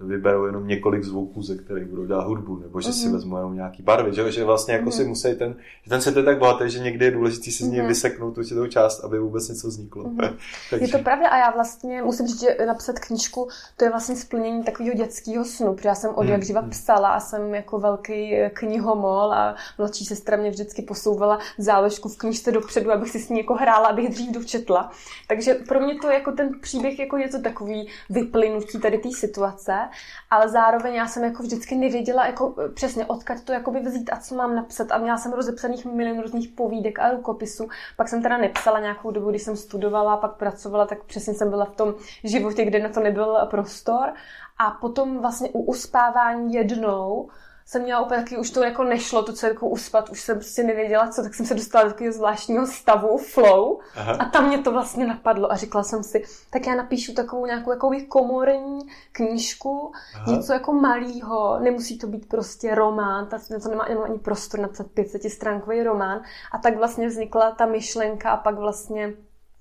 vyberou 0.00 0.46
jenom 0.46 0.66
několik 0.66 1.04
zvuků, 1.04 1.42
ze 1.42 1.56
kterých 1.56 1.84
budou 1.84 2.06
dělat 2.06 2.26
hudbu, 2.26 2.58
nebo 2.58 2.80
že 2.80 2.88
mm-hmm. 2.88 2.92
si 2.92 3.04
mhm. 3.04 3.14
vezmou 3.14 3.36
jenom 3.36 3.54
nějaký 3.54 3.82
barvy, 3.82 4.14
že, 4.14 4.32
že 4.32 4.44
vlastně 4.44 4.74
jako 4.74 4.90
mm-hmm. 4.90 4.96
si 4.96 5.04
musí 5.04 5.34
ten, 5.34 5.56
že 5.82 5.90
ten 5.90 6.00
svět 6.00 6.16
je 6.16 6.22
tak 6.22 6.38
bohatý, 6.38 6.70
že 6.70 6.78
někdy 6.78 7.04
je 7.04 7.10
důležité 7.10 7.50
si 7.50 7.64
z 7.64 7.68
něj 7.68 7.80
mm-hmm. 7.80 7.86
vyseknout 7.86 8.38
určitou 8.38 8.66
část, 8.66 9.04
aby 9.04 9.18
vůbec 9.18 9.48
něco 9.48 9.68
vzniklo. 9.68 10.04
Mm-hmm. 10.04 10.36
Takže... 10.70 10.84
Je 10.84 10.92
to 10.92 10.98
pravda 10.98 11.28
a 11.28 11.38
já 11.38 11.50
vlastně 11.50 12.02
musím 12.02 12.26
říct, 12.26 12.40
že 12.40 12.56
napsat 12.66 12.98
knížku, 12.98 13.48
to 13.76 13.84
je 13.84 13.90
vlastně 13.90 14.16
splnění 14.16 14.64
takového 14.64 14.94
dětského 14.94 15.44
snu, 15.44 15.74
protože 15.74 15.88
já 15.88 15.94
jsem 15.94 16.14
od 16.14 16.28
jak 16.28 16.42
živa 16.42 16.60
mhm. 16.60 16.70
psala 16.70 17.08
a 17.08 17.20
jsem 17.20 17.54
jako 17.54 17.78
velký 17.78 18.36
knihomol 18.52 19.32
a 19.32 19.54
mladší 19.78 20.04
sestra 20.04 20.36
mě 20.36 20.50
vždycky 20.50 20.82
posouvala 20.82 21.38
záležku 21.58 22.08
v 22.08 22.18
knížce 22.18 22.52
dopředu, 22.52 22.92
abych 22.92 23.10
si 23.10 23.18
s 23.18 23.28
ní 23.28 23.38
jako 23.38 23.54
hrála, 23.54 23.88
abych 23.88 24.08
dřív 24.08 24.30
dočetla. 24.30 24.90
Takže 25.28 25.54
pro 25.54 25.80
mě 25.80 25.94
to 25.94 26.10
jako 26.10 26.32
ten 26.32 26.60
příběh 26.60 26.98
jako 26.98 27.16
něco 27.16 27.42
takový 27.42 27.88
vyplynutí 28.10 28.80
tady 28.80 28.98
té 28.98 29.10
situace 29.10 29.87
ale 30.30 30.48
zároveň 30.48 30.94
já 30.94 31.06
jsem 31.06 31.24
jako 31.24 31.42
vždycky 31.42 31.76
nevěděla 31.76 32.26
jako 32.26 32.54
e, 32.60 32.68
přesně 32.68 33.06
odkud 33.06 33.40
to 33.44 33.52
jakoby 33.52 33.80
vzít 33.80 34.10
a 34.12 34.16
co 34.16 34.34
mám 34.34 34.56
napsat 34.56 34.92
a 34.92 34.98
měla 34.98 35.18
jsem 35.18 35.32
rozepsaných 35.32 35.84
milion 35.84 36.22
různých 36.22 36.48
povídek 36.48 36.98
a 36.98 37.10
rukopisů. 37.10 37.68
Pak 37.96 38.08
jsem 38.08 38.22
teda 38.22 38.38
nepsala 38.38 38.80
nějakou 38.80 39.10
dobu, 39.10 39.30
když 39.30 39.42
jsem 39.42 39.56
studovala 39.56 40.16
pak 40.16 40.36
pracovala, 40.36 40.86
tak 40.86 41.04
přesně 41.04 41.34
jsem 41.34 41.50
byla 41.50 41.64
v 41.64 41.76
tom 41.76 41.94
životě, 42.24 42.64
kde 42.64 42.78
na 42.78 42.88
to 42.88 43.00
nebyl 43.00 43.38
prostor. 43.50 44.12
A 44.58 44.70
potom 44.70 45.18
vlastně 45.18 45.48
u 45.52 45.62
uspávání 45.62 46.54
jednou 46.54 47.28
jsem 47.68 47.82
měla 47.82 48.00
úplně 48.00 48.20
taky, 48.20 48.36
už 48.36 48.50
to 48.50 48.62
jako 48.62 48.84
nešlo 48.84 49.22
tu 49.22 49.32
dcerku 49.32 49.68
uspat, 49.68 50.08
už 50.08 50.20
jsem 50.20 50.36
prostě 50.36 50.62
nevěděla 50.62 51.08
co, 51.08 51.22
tak 51.22 51.34
jsem 51.34 51.46
se 51.46 51.54
dostala 51.54 51.84
do 51.84 51.90
takového 51.90 52.12
zvláštního 52.12 52.66
stavu, 52.66 53.18
flow 53.18 53.78
Aha. 53.96 54.12
a 54.12 54.24
tam 54.24 54.48
mě 54.48 54.58
to 54.58 54.72
vlastně 54.72 55.06
napadlo 55.06 55.52
a 55.52 55.56
řekla 55.56 55.82
jsem 55.82 56.02
si, 56.02 56.24
tak 56.50 56.66
já 56.66 56.74
napíšu 56.74 57.14
takovou 57.14 57.46
nějakou 57.46 57.70
jako 57.70 57.90
komorní 58.08 58.80
knížku, 59.12 59.92
Aha. 60.14 60.32
něco 60.32 60.52
jako 60.52 60.72
malýho, 60.72 61.58
nemusí 61.60 61.98
to 61.98 62.06
být 62.06 62.28
prostě 62.28 62.74
román, 62.74 63.26
ta, 63.26 63.38
to 63.62 63.68
nemá, 63.68 63.86
nemá 63.88 64.04
ani 64.04 64.18
prostor 64.18 64.60
napsat 64.60 64.86
500 64.86 65.22
stránkový 65.22 65.82
román 65.82 66.22
a 66.52 66.58
tak 66.58 66.76
vlastně 66.76 67.08
vznikla 67.08 67.50
ta 67.50 67.66
myšlenka 67.66 68.30
a 68.30 68.36
pak 68.36 68.54
vlastně 68.58 69.08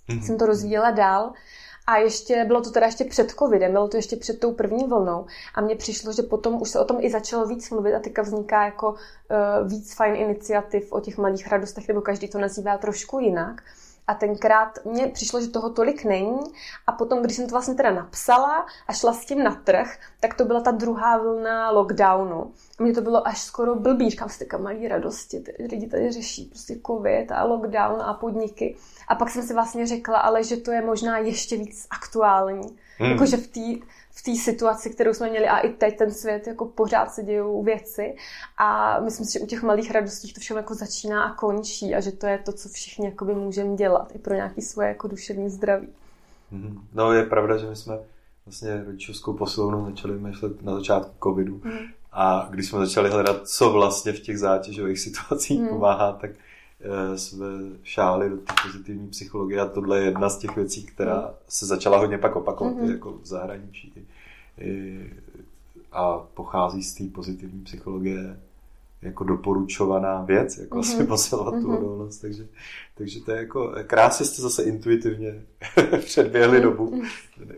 mm-hmm. 0.09 0.25
jsem 0.25 0.37
to 0.37 0.45
rozvíjela 0.45 0.91
dál. 0.91 1.33
A 1.87 1.97
ještě 1.97 2.45
bylo 2.45 2.61
to 2.61 2.71
teda 2.71 2.85
ještě 2.85 3.05
před 3.05 3.31
covidem, 3.31 3.71
bylo 3.71 3.87
to 3.87 3.97
ještě 3.97 4.15
před 4.15 4.39
tou 4.39 4.53
první 4.53 4.87
vlnou. 4.87 5.25
A 5.55 5.61
mně 5.61 5.75
přišlo, 5.75 6.13
že 6.13 6.21
potom 6.21 6.61
už 6.61 6.69
se 6.69 6.79
o 6.79 6.85
tom 6.85 6.97
i 6.99 7.09
začalo 7.09 7.45
víc 7.45 7.69
mluvit 7.69 7.95
a 7.95 7.99
teďka 7.99 8.21
vzniká 8.21 8.65
jako 8.65 8.89
uh, 8.91 9.67
víc 9.67 9.93
fajn 9.95 10.15
iniciativ 10.15 10.91
o 10.91 10.99
těch 10.99 11.17
malých 11.17 11.47
radostech, 11.47 11.87
nebo 11.87 12.01
každý 12.01 12.27
to 12.27 12.39
nazývá 12.39 12.77
trošku 12.77 13.19
jinak. 13.19 13.63
A 14.07 14.13
tenkrát 14.13 14.79
mně 14.85 15.07
přišlo, 15.07 15.41
že 15.41 15.47
toho 15.47 15.69
tolik 15.69 16.05
není. 16.05 16.39
A 16.87 16.91
potom, 16.91 17.21
když 17.21 17.35
jsem 17.35 17.45
to 17.45 17.51
vlastně 17.51 17.73
teda 17.73 17.91
napsala 17.91 18.65
a 18.87 18.93
šla 18.93 19.13
s 19.13 19.25
tím 19.25 19.43
na 19.43 19.55
trh, 19.55 19.97
tak 20.19 20.33
to 20.33 20.45
byla 20.45 20.61
ta 20.61 20.71
druhá 20.71 21.17
vlna 21.17 21.71
lockdownu. 21.71 22.51
A 22.79 22.83
mně 22.83 22.93
to 22.93 23.01
bylo 23.01 23.27
až 23.27 23.41
skoro 23.41 23.75
blbý. 23.75 24.09
Říkám 24.09 24.29
si, 24.29 24.47
malý 24.57 24.87
radosti, 24.87 25.39
ty 25.39 25.67
lidi 25.69 25.87
tady 25.87 26.11
řeší 26.11 26.45
prostě 26.45 26.75
covid 26.87 27.31
a 27.31 27.43
lockdown 27.43 28.01
a 28.01 28.13
podniky. 28.13 28.77
A 29.07 29.15
pak 29.15 29.29
jsem 29.29 29.43
si 29.43 29.53
vlastně 29.53 29.87
řekla, 29.87 30.17
ale 30.17 30.43
že 30.43 30.57
to 30.57 30.71
je 30.71 30.81
možná 30.81 31.17
ještě 31.17 31.57
víc 31.57 31.87
aktuální. 31.89 32.77
Hmm. 32.97 33.11
Jakože 33.11 33.37
v 33.37 33.47
té 33.47 33.85
v 34.17 34.23
té 34.23 34.35
situaci, 34.35 34.89
kterou 34.89 35.13
jsme 35.13 35.29
měli 35.29 35.47
a 35.47 35.57
i 35.57 35.69
teď 35.69 35.97
ten 35.97 36.11
svět, 36.11 36.47
jako 36.47 36.65
pořád 36.65 37.13
se 37.13 37.23
dějou 37.23 37.63
věci 37.63 38.15
a 38.57 38.99
myslím 38.99 39.25
si, 39.25 39.33
že 39.33 39.39
u 39.39 39.45
těch 39.45 39.63
malých 39.63 39.91
radostí 39.91 40.33
to 40.33 40.39
všechno 40.39 40.59
jako 40.59 40.75
začíná 40.75 41.23
a 41.23 41.33
končí 41.33 41.95
a 41.95 42.01
že 42.01 42.11
to 42.11 42.27
je 42.27 42.37
to, 42.37 42.51
co 42.51 42.69
všichni 42.69 43.05
jakoby 43.05 43.35
můžeme 43.35 43.75
dělat 43.75 44.15
i 44.15 44.19
pro 44.19 44.35
nějaké 44.35 44.61
svoje 44.61 44.87
jako 44.87 45.07
duševní 45.07 45.49
zdraví. 45.49 45.87
Mm-hmm. 46.53 46.79
No 46.93 47.13
je 47.13 47.23
pravda, 47.23 47.57
že 47.57 47.69
my 47.69 47.75
jsme 47.75 47.99
vlastně 48.45 48.83
rodičovskou 48.85 49.33
posilovnou 49.33 49.85
začali 49.85 50.19
myšlet 50.19 50.61
na 50.61 50.75
začátku 50.75 51.13
covidu 51.23 51.61
mm. 51.63 51.77
a 52.11 52.47
když 52.49 52.69
jsme 52.69 52.79
začali 52.79 53.09
hledat, 53.09 53.47
co 53.47 53.71
vlastně 53.71 54.13
v 54.13 54.19
těch 54.19 54.39
zátěžových 54.39 54.99
situacích 55.07 55.61
mm. 55.61 55.67
pomáhá, 55.67 56.11
tak 56.11 56.31
jsme 57.15 57.45
šáli 57.83 58.29
do 58.29 58.37
té 58.37 58.53
pozitivní 58.63 59.07
psychologie 59.07 59.61
a 59.61 59.65
tohle 59.65 59.99
je 59.99 60.05
jedna 60.05 60.29
z 60.29 60.37
těch 60.37 60.55
věcí, 60.55 60.85
která 60.85 61.21
mm. 61.21 61.27
se 61.47 61.65
začala 61.65 61.97
hodně 61.97 62.17
pak 62.17 62.35
opakovat 62.35 62.73
mm-hmm. 62.73 62.91
jako 62.91 63.13
v 63.21 63.25
zahraničí. 63.25 64.07
A 65.91 66.17
pochází 66.17 66.83
z 66.83 66.93
té 66.93 67.03
pozitivní 67.03 67.61
psychologie 67.61 68.39
jako 69.01 69.23
doporučovaná 69.23 70.21
věc, 70.21 70.57
jako 70.57 70.79
mm-hmm. 70.79 70.97
si 70.97 71.03
posilovat 71.03 71.53
mm-hmm. 71.53 71.61
tu 71.61 71.67
mhm. 71.67 71.77
odolnost, 71.77 72.17
takže, 72.17 72.47
takže 72.95 73.21
to 73.21 73.31
je 73.31 73.37
jako, 73.37 73.73
krásně 73.87 74.25
jste 74.25 74.41
zase 74.41 74.63
intuitivně 74.63 75.43
předběhli 76.05 76.59
mm-hmm. 76.59 76.63
dobu, 76.63 77.01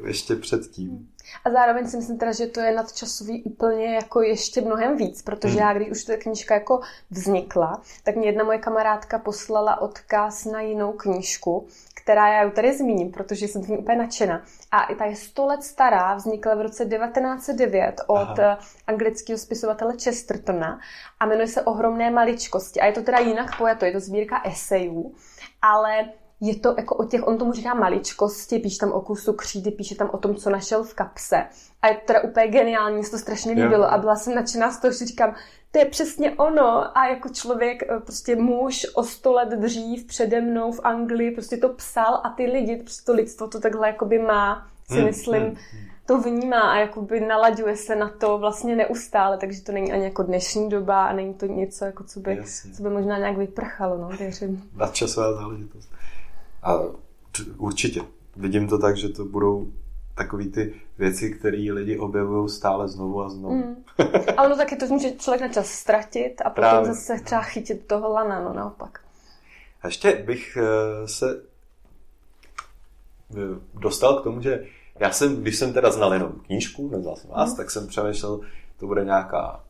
ještě 0.05 0.35
předtím. 0.35 1.09
A 1.45 1.49
zároveň 1.49 1.87
si 1.87 1.97
myslím 1.97 2.17
teda, 2.17 2.31
že 2.31 2.47
to 2.47 2.59
je 2.59 2.75
nadčasový 2.75 3.43
úplně 3.43 3.95
jako 3.95 4.21
ještě 4.21 4.61
mnohem 4.61 4.97
víc, 4.97 5.21
protože 5.21 5.53
mm. 5.53 5.59
já, 5.59 5.73
když 5.73 5.89
už 5.89 6.03
ta 6.03 6.17
knížka 6.17 6.53
jako 6.53 6.81
vznikla, 7.11 7.81
tak 8.03 8.15
mě 8.15 8.27
jedna 8.27 8.43
moje 8.43 8.57
kamarádka 8.57 9.19
poslala 9.19 9.81
odkaz 9.81 10.45
na 10.45 10.61
jinou 10.61 10.91
knížku, 10.91 11.67
která 11.95 12.27
já 12.27 12.43
ju 12.43 12.51
tady 12.51 12.77
zmíním, 12.77 13.11
protože 13.11 13.47
jsem 13.47 13.63
tím 13.63 13.77
úplně 13.77 13.97
nadšena. 13.97 14.43
A 14.71 14.83
i 14.83 14.95
ta 14.95 15.05
je 15.05 15.15
100 15.15 15.45
let 15.45 15.63
stará, 15.63 16.15
vznikla 16.15 16.55
v 16.55 16.61
roce 16.61 16.85
1909 16.85 18.01
od 18.07 18.39
Aha. 18.39 18.59
anglického 18.87 19.37
spisovatele 19.37 19.93
Chestertona 20.03 20.79
a 21.19 21.25
jmenuje 21.25 21.47
se 21.47 21.61
Ohromné 21.61 22.11
maličkosti. 22.11 22.79
A 22.79 22.85
je 22.85 22.91
to 22.91 23.01
teda 23.01 23.19
jinak 23.19 23.57
pojato, 23.57 23.85
je 23.85 23.91
to 23.91 23.99
sbírka 23.99 24.41
esejů, 24.45 25.15
ale 25.61 26.09
je 26.41 26.59
to 26.59 26.73
jako 26.77 26.95
o 26.95 27.05
těch, 27.05 27.27
on 27.27 27.37
tomu 27.37 27.53
říká 27.53 27.73
maličkosti, 27.73 28.59
píše 28.59 28.77
tam 28.79 28.91
o 28.91 29.01
kusu 29.01 29.33
křídy, 29.33 29.71
píše 29.71 29.95
tam 29.95 30.09
o 30.13 30.17
tom, 30.17 30.35
co 30.35 30.49
našel 30.49 30.83
v 30.83 30.93
kapse. 30.93 31.45
A 31.81 31.87
je 31.87 31.93
to 31.93 32.01
teda 32.05 32.21
úplně 32.21 32.47
geniální, 32.47 33.03
se 33.03 33.11
to 33.11 33.17
strašně 33.17 33.51
líbilo 33.51 33.83
yeah. 33.83 33.93
a 33.93 33.97
byla 33.97 34.15
jsem 34.15 34.35
nadšená 34.35 34.71
z 34.71 34.81
toho, 34.81 34.93
že 34.93 35.05
říkám, 35.05 35.35
to 35.71 35.79
je 35.79 35.85
přesně 35.85 36.31
ono 36.31 36.97
a 36.97 37.07
jako 37.07 37.29
člověk, 37.29 37.83
eh, 37.83 37.99
prostě 37.99 38.35
muž 38.35 38.87
o 38.93 39.03
sto 39.03 39.31
let 39.31 39.49
dřív 39.49 40.05
přede 40.05 40.41
mnou 40.41 40.71
v 40.71 40.79
Anglii 40.83 41.31
prostě 41.31 41.57
to 41.57 41.69
psal 41.69 42.21
a 42.23 42.29
ty 42.29 42.45
lidi, 42.45 42.75
prostě 42.75 43.05
to 43.05 43.13
lidstvo 43.13 43.47
to 43.47 43.59
takhle 43.59 43.87
jakoby 43.87 44.19
má, 44.19 44.67
si 44.87 44.95
hmm, 44.95 45.05
myslím, 45.05 45.43
hmm, 45.43 45.55
hmm. 45.71 45.87
to 46.05 46.21
vnímá 46.21 46.61
a 46.61 46.77
jakoby 46.77 47.19
nalaďuje 47.19 47.75
se 47.75 47.95
na 47.95 48.09
to 48.09 48.37
vlastně 48.37 48.75
neustále, 48.75 49.37
takže 49.37 49.61
to 49.61 49.71
není 49.71 49.91
ani 49.91 50.03
jako 50.03 50.23
dnešní 50.23 50.69
doba 50.69 51.05
a 51.05 51.13
není 51.13 51.33
to 51.33 51.45
něco, 51.45 51.85
jako 51.85 52.03
co 52.03 52.19
by, 52.19 52.43
co 52.75 52.83
by 52.83 52.89
možná 52.89 53.17
nějak 53.17 53.37
vyprchalo, 53.37 53.97
no, 53.97 54.07
věřím. 54.07 54.69
Nadčasová 54.75 55.33
záležitost. 55.33 55.89
A 56.63 56.79
určitě. 57.57 58.01
Vidím 58.35 58.67
to 58.67 58.77
tak, 58.77 58.97
že 58.97 59.09
to 59.09 59.25
budou 59.25 59.67
takové 60.15 60.45
ty 60.45 60.73
věci, 60.97 61.31
které 61.31 61.57
lidi 61.71 61.97
objevují 61.97 62.49
stále 62.49 62.87
znovu 62.87 63.21
a 63.21 63.29
znovu. 63.29 63.55
Mm. 63.55 63.75
Ale 64.37 64.47
ono 64.47 64.57
taky 64.57 64.75
to 64.75 64.85
může 64.85 65.11
člověk 65.11 65.41
na 65.41 65.47
čas 65.47 65.67
ztratit 65.67 66.41
a 66.41 66.49
potom 66.49 66.69
Právě. 66.69 66.93
zase 66.93 67.19
třeba 67.23 67.41
chytit 67.41 67.87
toho 67.87 68.13
lana, 68.13 68.43
no 68.43 68.53
naopak. 68.53 68.99
A 69.81 69.87
ještě 69.87 70.23
bych 70.25 70.57
eh, 70.57 71.07
se 71.07 71.43
eh, 73.31 73.59
dostal 73.73 74.19
k 74.19 74.23
tomu, 74.23 74.41
že 74.41 74.65
já 74.99 75.11
jsem, 75.11 75.41
když 75.41 75.57
jsem 75.57 75.73
teda 75.73 75.91
znal 75.91 76.13
jenom 76.13 76.31
knížku, 76.31 76.89
neznal 76.89 77.15
jsem 77.15 77.29
vás, 77.29 77.49
mm. 77.49 77.57
tak 77.57 77.71
jsem 77.71 77.87
přemýšlel, 77.87 78.39
to 78.79 78.87
bude 78.87 79.05
nějaká 79.05 79.63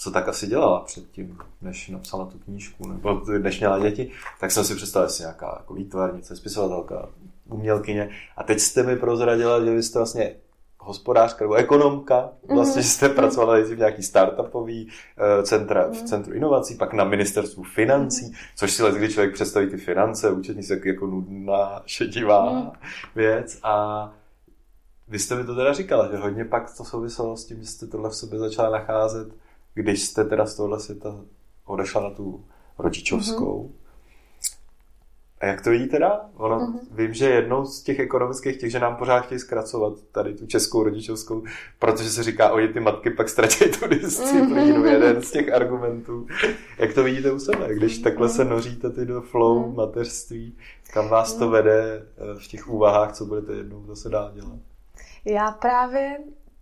co 0.00 0.10
tak 0.10 0.28
asi 0.28 0.46
dělala 0.46 0.80
předtím, 0.80 1.38
než 1.60 1.88
napsala 1.88 2.24
tu 2.24 2.38
knížku, 2.38 2.88
nebo 2.88 3.22
než 3.38 3.58
měla 3.58 3.78
děti, 3.78 4.10
tak 4.40 4.50
jsem 4.50 4.64
si 4.64 4.74
představil, 4.74 5.06
jestli 5.06 5.22
nějaká 5.22 5.56
jako 5.60 5.74
výtvarnice, 5.74 6.36
spisovatelka, 6.36 7.08
umělkyně. 7.48 8.10
A 8.36 8.42
teď 8.42 8.60
jste 8.60 8.82
mi 8.82 8.96
prozradila, 8.96 9.64
že 9.64 9.74
vy 9.74 9.82
jste 9.82 9.98
vlastně 9.98 10.34
hospodářka 10.78 11.44
nebo 11.44 11.54
ekonomka, 11.54 12.30
vlastně, 12.54 12.82
mm-hmm. 12.82 12.84
že 12.84 12.90
jste 12.90 13.08
pracovala 13.08 13.58
v 13.58 13.78
nějaký 13.78 14.02
startupový 14.02 14.86
uh, 14.86 15.44
centra, 15.44 15.82
mm-hmm. 15.82 15.92
v 15.92 15.98
mhm. 15.98 16.06
Centru 16.06 16.34
inovací, 16.34 16.74
pak 16.74 16.92
na 16.92 17.04
ministerstvu 17.04 17.62
financí, 17.62 18.26
mm-hmm. 18.26 18.50
což 18.56 18.72
si 18.72 18.82
let, 18.82 18.94
když 18.94 19.12
člověk 19.12 19.34
představí 19.34 19.70
ty 19.70 19.76
finance, 19.76 20.30
účetní 20.30 20.62
se 20.62 20.80
jako 20.84 21.06
nudná, 21.06 21.82
šedivá 21.86 22.52
mm-hmm. 22.52 22.72
věc 23.14 23.58
a 23.62 24.12
vy 25.08 25.18
jste 25.18 25.36
mi 25.36 25.44
to 25.44 25.54
teda 25.54 25.72
říkala, 25.72 26.10
že 26.10 26.16
hodně 26.16 26.44
pak 26.44 26.76
to 26.76 26.84
souviselo 26.84 27.36
s 27.36 27.44
tím, 27.44 27.60
že 27.60 27.66
jste 27.66 27.86
tohle 27.86 28.10
v 28.10 28.14
sobě 28.14 28.38
začala 28.38 28.70
nacházet, 28.70 29.28
když 29.74 30.02
jste 30.02 30.24
teda 30.24 30.46
z 30.46 30.56
tohle 30.56 30.80
světa 30.80 31.20
odešla 31.64 32.02
na 32.02 32.10
tu 32.10 32.44
rodičovskou. 32.78 33.62
Mm-hmm. 33.62 33.80
A 35.40 35.46
jak 35.46 35.60
to 35.60 35.70
vidí 35.70 35.88
teda? 35.88 36.20
Ono, 36.36 36.60
mm-hmm. 36.60 36.78
Vím, 36.90 37.14
že 37.14 37.30
jednou 37.30 37.64
z 37.64 37.82
těch 37.82 37.98
ekonomických 37.98 38.56
těch, 38.56 38.70
že 38.70 38.80
nám 38.80 38.96
pořád 38.96 39.20
chtějí 39.20 39.38
zkracovat 39.38 39.92
tady 40.12 40.34
tu 40.34 40.46
českou 40.46 40.82
rodičovskou, 40.82 41.42
protože 41.78 42.10
se 42.10 42.22
říká, 42.22 42.52
oni 42.52 42.68
ty 42.68 42.80
matky 42.80 43.10
pak 43.10 43.28
ztratí 43.28 43.70
tu 43.70 43.86
disciplínu, 43.88 44.82
mm-hmm. 44.82 44.92
jeden 44.92 45.22
z 45.22 45.30
těch 45.30 45.52
argumentů. 45.52 46.26
Jak 46.78 46.94
to 46.94 47.04
vidíte 47.04 47.32
u 47.32 47.38
sebe, 47.38 47.74
když 47.74 47.98
takhle 47.98 48.28
mm-hmm. 48.28 48.36
se 48.36 48.44
noříte 48.44 48.90
ty 48.90 49.04
do 49.04 49.22
flow 49.22 49.62
mm-hmm. 49.62 49.74
mateřství, 49.74 50.56
kam 50.92 51.08
vás 51.08 51.34
to 51.34 51.44
mhm. 51.44 51.52
vede 51.52 52.06
eh, 52.16 52.40
v 52.40 52.48
těch 52.48 52.68
úvahách, 52.68 53.12
co 53.12 53.24
budete 53.24 53.52
jednou 53.52 53.86
zase 53.86 54.08
dál 54.08 54.30
dělat? 54.34 54.58
Já 55.24 55.50
právě 55.50 56.18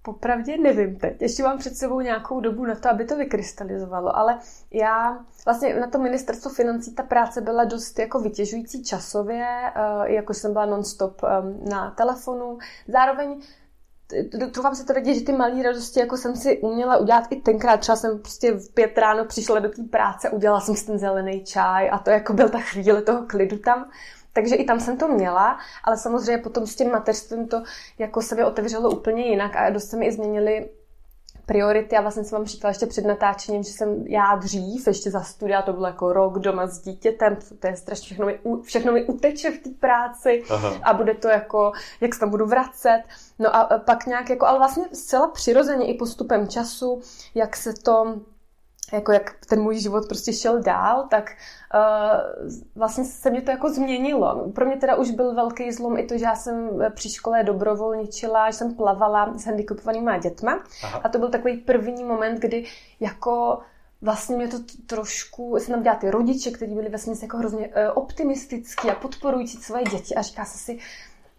Popravdě 0.08 0.58
nevím 0.58 0.96
teď. 0.96 1.22
Ještě 1.22 1.42
mám 1.42 1.58
před 1.58 1.76
sebou 1.76 2.00
nějakou 2.00 2.40
dobu 2.40 2.64
na 2.64 2.74
to, 2.74 2.90
aby 2.90 3.04
to 3.04 3.16
vykrystalizovalo, 3.16 4.16
ale 4.16 4.38
já 4.72 5.18
vlastně 5.44 5.80
na 5.80 5.86
to 5.90 5.98
ministerstvo 5.98 6.50
financí 6.50 6.94
ta 6.94 7.02
práce 7.02 7.40
byla 7.40 7.64
dost 7.64 7.98
jako 7.98 8.20
vytěžující 8.20 8.84
časově, 8.84 9.46
eh, 9.74 10.12
jako 10.12 10.34
jsem 10.34 10.52
byla 10.52 10.66
nonstop 10.66 11.20
eh, 11.24 11.28
na 11.70 11.90
telefonu. 11.90 12.58
Zároveň 12.88 13.40
Troufám 14.52 14.74
se 14.74 14.84
to 14.84 14.92
radit, 14.92 15.18
že 15.18 15.24
ty 15.24 15.32
malé 15.32 15.62
radosti 15.62 16.00
jako 16.00 16.16
jsem 16.16 16.36
si 16.36 16.58
uměla 16.58 16.96
udělat 16.96 17.24
i 17.30 17.36
tenkrát. 17.36 17.80
Třeba 17.80 17.96
jsem 17.96 18.18
prostě 18.18 18.52
v 18.52 18.74
pět 18.74 18.98
ráno 18.98 19.24
přišla 19.24 19.58
do 19.58 19.68
té 19.68 19.82
práce, 19.82 20.30
udělala 20.30 20.60
jsem 20.60 20.76
si 20.76 20.86
ten 20.86 20.98
zelený 20.98 21.44
čaj 21.44 21.90
a 21.92 21.98
to 21.98 22.10
jako 22.10 22.32
byl 22.32 22.48
ta 22.48 22.58
chvíle 22.58 23.02
toho 23.02 23.26
klidu 23.26 23.58
tam. 23.58 23.90
Takže 24.32 24.54
i 24.54 24.64
tam 24.64 24.80
jsem 24.80 24.96
to 24.96 25.08
měla, 25.08 25.58
ale 25.84 25.96
samozřejmě 25.96 26.42
potom 26.42 26.66
s 26.66 26.76
tím 26.76 26.90
mateřstvím 26.90 27.48
to 27.48 27.62
jako 27.98 28.22
se 28.22 28.44
otevřelo 28.44 28.90
úplně 28.90 29.26
jinak 29.26 29.56
a 29.56 29.70
dost 29.70 29.90
se 29.90 29.96
mi 29.96 30.06
i 30.06 30.12
změnily 30.12 30.68
priority. 31.48 31.96
A 31.96 32.00
vlastně 32.00 32.24
jsem 32.24 32.38
vám 32.38 32.46
říkala 32.46 32.70
ještě 32.70 32.86
před 32.86 33.04
natáčením, 33.04 33.62
že 33.62 33.70
jsem 33.70 34.06
já 34.06 34.36
dřív, 34.36 34.86
ještě 34.86 35.10
za 35.10 35.20
studia, 35.20 35.62
to 35.62 35.72
bylo 35.72 35.86
jako 35.86 36.12
rok 36.12 36.38
doma 36.38 36.66
s 36.66 36.80
dítětem, 36.80 37.36
to 37.58 37.66
je 37.66 37.76
strašně, 37.76 38.04
všechno 38.04 38.26
mi, 38.26 38.38
všechno 38.62 38.92
mi 38.92 39.04
uteče 39.04 39.50
v 39.50 39.58
té 39.58 39.70
práci 39.80 40.42
Aha. 40.50 40.74
a 40.82 40.94
bude 40.94 41.14
to 41.14 41.28
jako, 41.28 41.72
jak 42.00 42.14
se 42.14 42.20
tam 42.20 42.30
budu 42.30 42.46
vracet. 42.46 43.02
No 43.38 43.56
a 43.56 43.78
pak 43.78 44.06
nějak 44.06 44.30
jako, 44.30 44.46
ale 44.46 44.58
vlastně 44.58 44.84
zcela 44.92 45.28
přirozeně 45.28 45.86
i 45.86 45.94
postupem 45.94 46.48
času, 46.48 47.00
jak 47.34 47.56
se 47.56 47.72
to 47.72 48.20
jako 48.92 49.12
jak 49.12 49.34
ten 49.48 49.60
můj 49.60 49.78
život 49.78 50.08
prostě 50.08 50.32
šel 50.32 50.62
dál, 50.62 51.06
tak 51.10 51.30
uh, 51.74 52.60
vlastně 52.74 53.04
se 53.04 53.30
mě 53.30 53.42
to 53.42 53.50
jako 53.50 53.68
změnilo. 53.72 54.50
Pro 54.54 54.66
mě 54.66 54.76
teda 54.76 54.96
už 54.96 55.10
byl 55.10 55.34
velký 55.34 55.72
zlom 55.72 55.98
i 55.98 56.04
to, 56.04 56.18
že 56.18 56.24
já 56.24 56.36
jsem 56.36 56.70
při 56.94 57.10
škole 57.10 57.44
dobrovolničila, 57.44 58.50
že 58.50 58.56
jsem 58.56 58.74
plavala 58.74 59.38
s 59.38 59.44
handicapovanýma 59.44 60.18
dětma 60.18 60.64
Aha. 60.84 61.00
a 61.04 61.08
to 61.08 61.18
byl 61.18 61.28
takový 61.28 61.56
první 61.56 62.04
moment, 62.04 62.40
kdy 62.40 62.64
jako 63.00 63.58
vlastně 64.02 64.36
mě 64.36 64.48
to 64.48 64.56
trošku, 64.86 65.56
jsem 65.58 65.74
tam 65.74 65.82
dělala 65.82 66.00
ty 66.00 66.10
rodiče, 66.10 66.50
kteří 66.50 66.74
byli 66.74 66.88
vlastně 66.88 67.14
jako 67.22 67.36
hrozně 67.36 67.68
uh, 67.68 67.72
optimistický 67.94 68.90
a 68.90 68.94
podporující 68.94 69.56
svoje 69.56 69.84
děti 69.84 70.14
a 70.14 70.22
říká 70.22 70.44
se 70.44 70.58
si, 70.58 70.78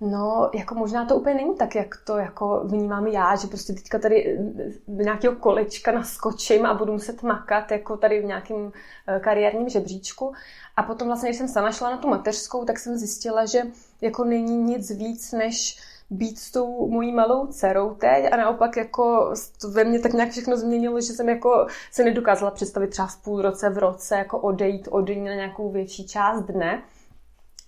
No, 0.01 0.49
jako 0.53 0.75
možná 0.75 1.05
to 1.05 1.15
úplně 1.15 1.35
není 1.35 1.55
tak, 1.55 1.75
jak 1.75 1.97
to 2.03 2.17
jako 2.17 2.62
vnímám 2.65 3.07
já, 3.07 3.35
že 3.35 3.47
prostě 3.47 3.73
teďka 3.73 3.99
tady 3.99 4.39
nějakého 4.88 5.35
kolečka 5.35 5.91
naskočím 5.91 6.65
a 6.65 6.73
budu 6.73 6.93
muset 6.93 7.23
makat 7.23 7.71
jako 7.71 7.97
tady 7.97 8.21
v 8.21 8.25
nějakém 8.25 8.71
eh, 9.07 9.19
kariérním 9.19 9.69
žebříčku. 9.69 10.33
A 10.75 10.83
potom 10.83 11.07
vlastně, 11.07 11.29
když 11.29 11.38
jsem 11.38 11.47
sama 11.47 11.71
šla 11.71 11.89
na 11.89 11.97
tu 11.97 12.07
mateřskou, 12.07 12.65
tak 12.65 12.79
jsem 12.79 12.97
zjistila, 12.97 13.45
že 13.45 13.62
jako 14.01 14.23
není 14.23 14.57
nic 14.57 14.91
víc, 14.91 15.31
než 15.31 15.79
být 16.09 16.39
s 16.39 16.51
tou 16.51 16.88
mojí 16.89 17.12
malou 17.12 17.47
dcerou 17.47 17.93
teď 17.93 18.33
a 18.33 18.38
naopak 18.38 18.77
jako 18.77 19.33
to 19.62 19.71
ve 19.71 19.83
mně 19.83 19.99
tak 19.99 20.13
nějak 20.13 20.29
všechno 20.31 20.57
změnilo, 20.57 21.01
že 21.01 21.13
jsem 21.13 21.29
jako 21.29 21.67
se 21.91 22.03
nedokázala 22.03 22.51
představit 22.51 22.88
třeba 22.88 23.07
v 23.07 23.17
půl 23.17 23.41
roce, 23.41 23.69
v 23.69 23.77
roce 23.77 24.15
jako 24.15 24.39
odejít 24.39 24.88
od 24.91 25.09
ní 25.09 25.25
na 25.25 25.35
nějakou 25.35 25.71
větší 25.71 26.07
část 26.07 26.41
dne. 26.41 26.83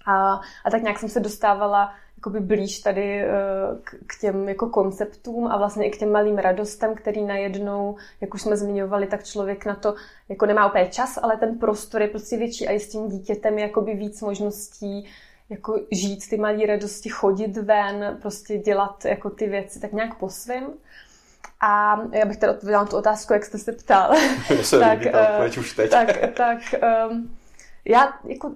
A, 0.06 0.34
a 0.66 0.72
tak 0.72 0.82
nějak 0.82 1.00
jsem 1.00 1.10
se 1.10 1.20
dostávala 1.20 1.94
jakoby 2.22 2.40
blíž 2.40 2.80
tady 2.80 3.22
eh, 3.22 3.30
k 4.08 4.20
těm 4.20 4.50
jako 4.50 4.70
konceptům 4.70 5.48
a 5.48 5.58
vlastně 5.58 5.88
i 5.88 5.92
k 5.92 5.98
těm 5.98 6.12
malým 6.12 6.38
radostem, 6.38 6.96
který 6.96 7.24
najednou, 7.24 7.96
jak 8.22 8.34
už 8.34 8.42
jsme 8.42 8.58
zmiňovali, 8.58 9.08
tak 9.08 9.24
člověk 9.24 9.66
na 9.66 9.76
to 9.76 9.96
jako 10.30 10.46
nemá 10.46 10.68
úplně 10.68 10.88
čas, 10.88 11.20
ale 11.22 11.38
ten 11.38 11.60
prostor 11.60 12.02
je 12.02 12.08
prostě 12.08 12.38
větší 12.38 12.68
a 12.68 12.72
i 12.72 12.80
s 12.80 12.90
tím 12.90 13.10
dítětem 13.10 13.58
je 13.58 13.64
jakoby 13.64 13.94
víc 13.94 14.22
možností 14.22 15.10
jako 15.50 15.80
žít 15.92 16.30
ty 16.30 16.38
malé 16.38 16.66
radosti, 16.66 17.10
chodit 17.10 17.58
ven, 17.58 18.18
prostě 18.22 18.58
dělat 18.58 19.06
jako 19.06 19.30
ty 19.30 19.48
věci 19.48 19.80
tak 19.80 19.94
nějak 19.94 20.18
po 20.18 20.30
svém. 20.30 20.64
A 21.62 22.02
já 22.12 22.26
bych 22.26 22.38
teda 22.38 22.52
odpověděla 22.52 22.84
na 22.84 22.90
tu 22.90 22.98
otázku, 22.98 23.34
jak 23.34 23.46
jste 23.46 23.58
se 23.58 23.72
ptal. 23.72 24.10
tak, 24.80 25.00
uh, 25.56 25.60
už 25.60 25.74
teď. 25.74 25.92
tak, 25.92 26.18
tak 26.36 26.60
um, 27.10 27.38
já 27.86 28.14
jako 28.28 28.52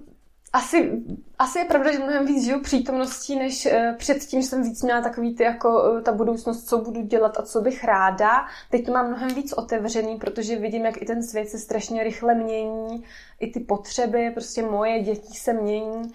asi, 0.52 0.92
asi 1.38 1.58
je 1.58 1.64
pravda, 1.64 1.92
že 1.92 1.98
mnohem 1.98 2.26
víc 2.26 2.44
žiju 2.44 2.60
přítomností, 2.60 3.36
než 3.36 3.66
uh, 3.66 3.96
předtím 3.96 4.42
jsem 4.42 4.62
víc 4.62 4.82
měla 4.82 5.00
takový 5.00 5.34
ty 5.34 5.42
jako 5.42 5.92
uh, 5.92 6.00
ta 6.00 6.12
budoucnost, 6.12 6.68
co 6.68 6.78
budu 6.78 7.02
dělat 7.02 7.38
a 7.38 7.42
co 7.42 7.60
bych 7.60 7.84
ráda. 7.84 8.46
Teď 8.70 8.86
to 8.86 8.92
mám 8.92 9.08
mnohem 9.08 9.28
víc 9.34 9.52
otevřený, 9.52 10.16
protože 10.16 10.56
vidím, 10.56 10.84
jak 10.84 11.02
i 11.02 11.04
ten 11.04 11.22
svět 11.22 11.48
se 11.48 11.58
strašně 11.58 12.04
rychle 12.04 12.34
mění, 12.34 13.04
i 13.40 13.50
ty 13.50 13.60
potřeby, 13.60 14.30
prostě 14.30 14.62
moje 14.62 15.02
děti 15.02 15.34
se 15.34 15.52
mění. 15.52 16.12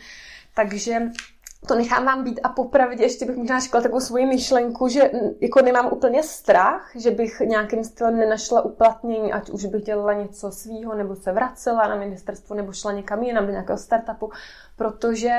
Takže 0.54 1.02
to 1.68 1.76
nechám 1.76 2.06
vám 2.06 2.24
být 2.24 2.40
a 2.44 2.50
popravdě 2.50 3.04
ještě 3.04 3.26
bych 3.26 3.36
možná 3.36 3.60
řekla 3.60 3.82
takovou 3.82 4.00
svoji 4.00 4.26
myšlenku, 4.26 4.88
že 4.88 5.12
jako 5.42 5.62
nemám 5.62 5.94
úplně 5.94 6.24
strach, 6.24 6.92
že 6.96 7.12
bych 7.12 7.40
nějakým 7.40 7.84
stylem 7.84 8.18
nenašla 8.18 8.62
uplatnění, 8.62 9.34
ať 9.34 9.50
už 9.50 9.66
bych 9.66 9.84
dělala 9.84 10.14
něco 10.14 10.52
svýho, 10.52 10.96
nebo 10.96 11.16
se 11.16 11.32
vracela 11.32 11.88
na 11.88 11.96
ministerstvo, 11.96 12.56
nebo 12.56 12.74
šla 12.74 12.92
někam 12.92 13.24
jinam 13.24 13.46
do 13.46 13.52
nějakého 13.52 13.78
startupu, 13.78 14.32
protože 14.76 15.30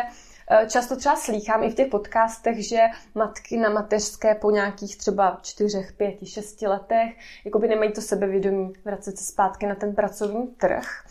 e, 0.51 0.67
Často 0.67 0.97
třeba 0.97 1.17
slýchám 1.17 1.63
i 1.63 1.71
v 1.71 1.75
těch 1.75 1.89
podcastech, 1.89 2.69
že 2.69 2.79
matky 3.15 3.57
na 3.57 3.69
mateřské 3.69 4.35
po 4.35 4.51
nějakých 4.51 4.97
třeba 4.99 5.39
čtyřech, 5.43 5.93
pěti, 5.93 6.27
šesti 6.27 6.67
letech 6.67 7.15
jakoby 7.45 7.69
nemají 7.69 7.93
to 7.93 8.01
sebevědomí 8.01 8.73
vracet 8.85 9.19
se 9.19 9.25
zpátky 9.25 9.67
na 9.67 9.75
ten 9.75 9.95
pracovní 9.95 10.47
trh. 10.47 11.05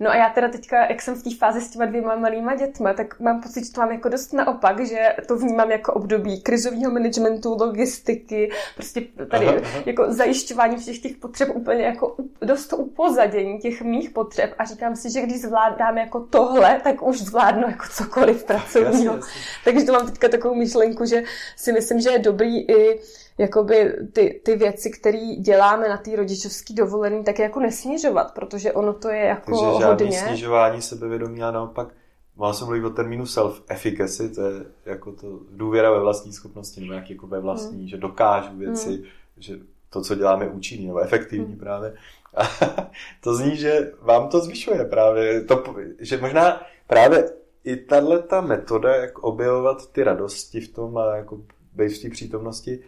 No 0.00 0.10
a 0.10 0.16
já 0.16 0.28
teda 0.28 0.48
teďka, 0.48 0.86
jak 0.86 1.02
jsem 1.02 1.14
v 1.14 1.22
té 1.22 1.30
fázi 1.38 1.60
s 1.60 1.70
těma 1.70 1.86
dvěma 1.86 2.16
malýma 2.16 2.54
dětma, 2.54 2.92
tak 2.92 3.20
mám 3.20 3.42
pocit, 3.42 3.64
že 3.64 3.72
to 3.72 3.80
mám 3.80 3.92
jako 3.92 4.08
dost 4.08 4.32
naopak, 4.32 4.86
že 4.86 5.16
to 5.28 5.36
vnímám 5.36 5.70
jako 5.70 5.92
období 5.92 6.40
krizového 6.40 6.92
managementu, 6.92 7.56
logistiky, 7.60 8.50
prostě 8.74 9.00
tady 9.30 9.46
aha, 9.46 9.56
aha. 9.62 9.82
jako 9.86 10.12
zajišťování 10.12 10.76
všech 10.76 10.98
těch 10.98 11.16
potřeb 11.16 11.48
úplně 11.54 11.84
jako 11.84 12.16
dost 12.40 12.72
upozadění 12.72 13.58
těch 13.58 13.82
mých 13.82 14.10
potřeb 14.10 14.54
a 14.58 14.64
říkám 14.64 14.96
si, 14.96 15.10
že 15.10 15.22
když 15.22 15.40
zvládám 15.40 15.98
jako 15.98 16.20
tohle, 16.20 16.80
tak 16.84 17.02
už 17.02 17.20
zvládnu 17.20 17.68
jako 17.68 17.84
cokoliv 17.90 18.44
pracovního. 18.44 19.20
Takže 19.64 19.84
to 19.84 19.92
mám 19.92 20.06
teďka 20.06 20.28
takovou 20.28 20.54
myšlenku, 20.54 21.04
že 21.04 21.22
si 21.56 21.72
myslím, 21.72 22.00
že 22.00 22.10
je 22.10 22.18
dobrý 22.18 22.70
i 22.70 23.00
jakoby 23.38 23.96
ty, 24.12 24.40
ty 24.44 24.56
věci, 24.56 24.90
které 24.90 25.36
děláme 25.38 25.88
na 25.88 25.96
té 25.96 26.16
rodičovské 26.16 26.74
dovolené, 26.74 27.22
tak 27.22 27.38
jako 27.38 27.60
nesnižovat, 27.60 28.34
protože 28.34 28.72
ono 28.72 28.92
to 28.92 29.08
je 29.08 29.20
jako 29.20 29.50
Takže 29.50 29.80
žádný 29.80 30.06
hodně. 30.06 30.18
snižování 30.18 30.82
sebevědomí 30.82 31.42
a 31.42 31.50
naopak 31.50 31.88
Mám 32.36 32.54
se 32.54 32.64
mluvit 32.64 32.84
o 32.84 32.90
termínu 32.90 33.24
self-efficacy, 33.24 34.34
to 34.34 34.40
je 34.40 34.64
jako 34.86 35.12
to 35.12 35.40
důvěra 35.50 35.90
ve 35.90 36.00
vlastní 36.00 36.32
schopnosti, 36.32 36.80
nebo 36.80 36.92
jak 36.92 37.10
jako 37.10 37.26
ve 37.26 37.40
vlastní, 37.40 37.82
mm. 37.82 37.88
že 37.88 37.96
dokážu 37.96 38.56
věci, 38.56 38.90
mm. 38.90 39.04
že 39.36 39.58
to, 39.90 40.02
co 40.02 40.14
děláme, 40.14 40.48
účinný 40.48 40.86
nebo 40.86 40.98
efektivní 40.98 41.52
mm. 41.52 41.58
právě. 41.58 41.94
A 42.34 42.42
to 43.20 43.34
zní, 43.34 43.56
že 43.56 43.92
vám 44.02 44.28
to 44.28 44.40
zvyšuje 44.40 44.84
právě, 44.84 45.44
to, 45.44 45.64
že 45.98 46.20
možná 46.20 46.62
právě 46.86 47.30
i 47.64 47.76
tahle 47.76 48.22
ta 48.22 48.40
metoda, 48.40 48.96
jak 48.96 49.18
objevovat 49.18 49.92
ty 49.92 50.04
radosti 50.04 50.60
v 50.60 50.72
tom 50.72 50.98
a 50.98 51.16
jako 51.16 51.40
být 51.72 51.88
v 51.88 52.02
té 52.02 52.10
přítomnosti, 52.10 52.82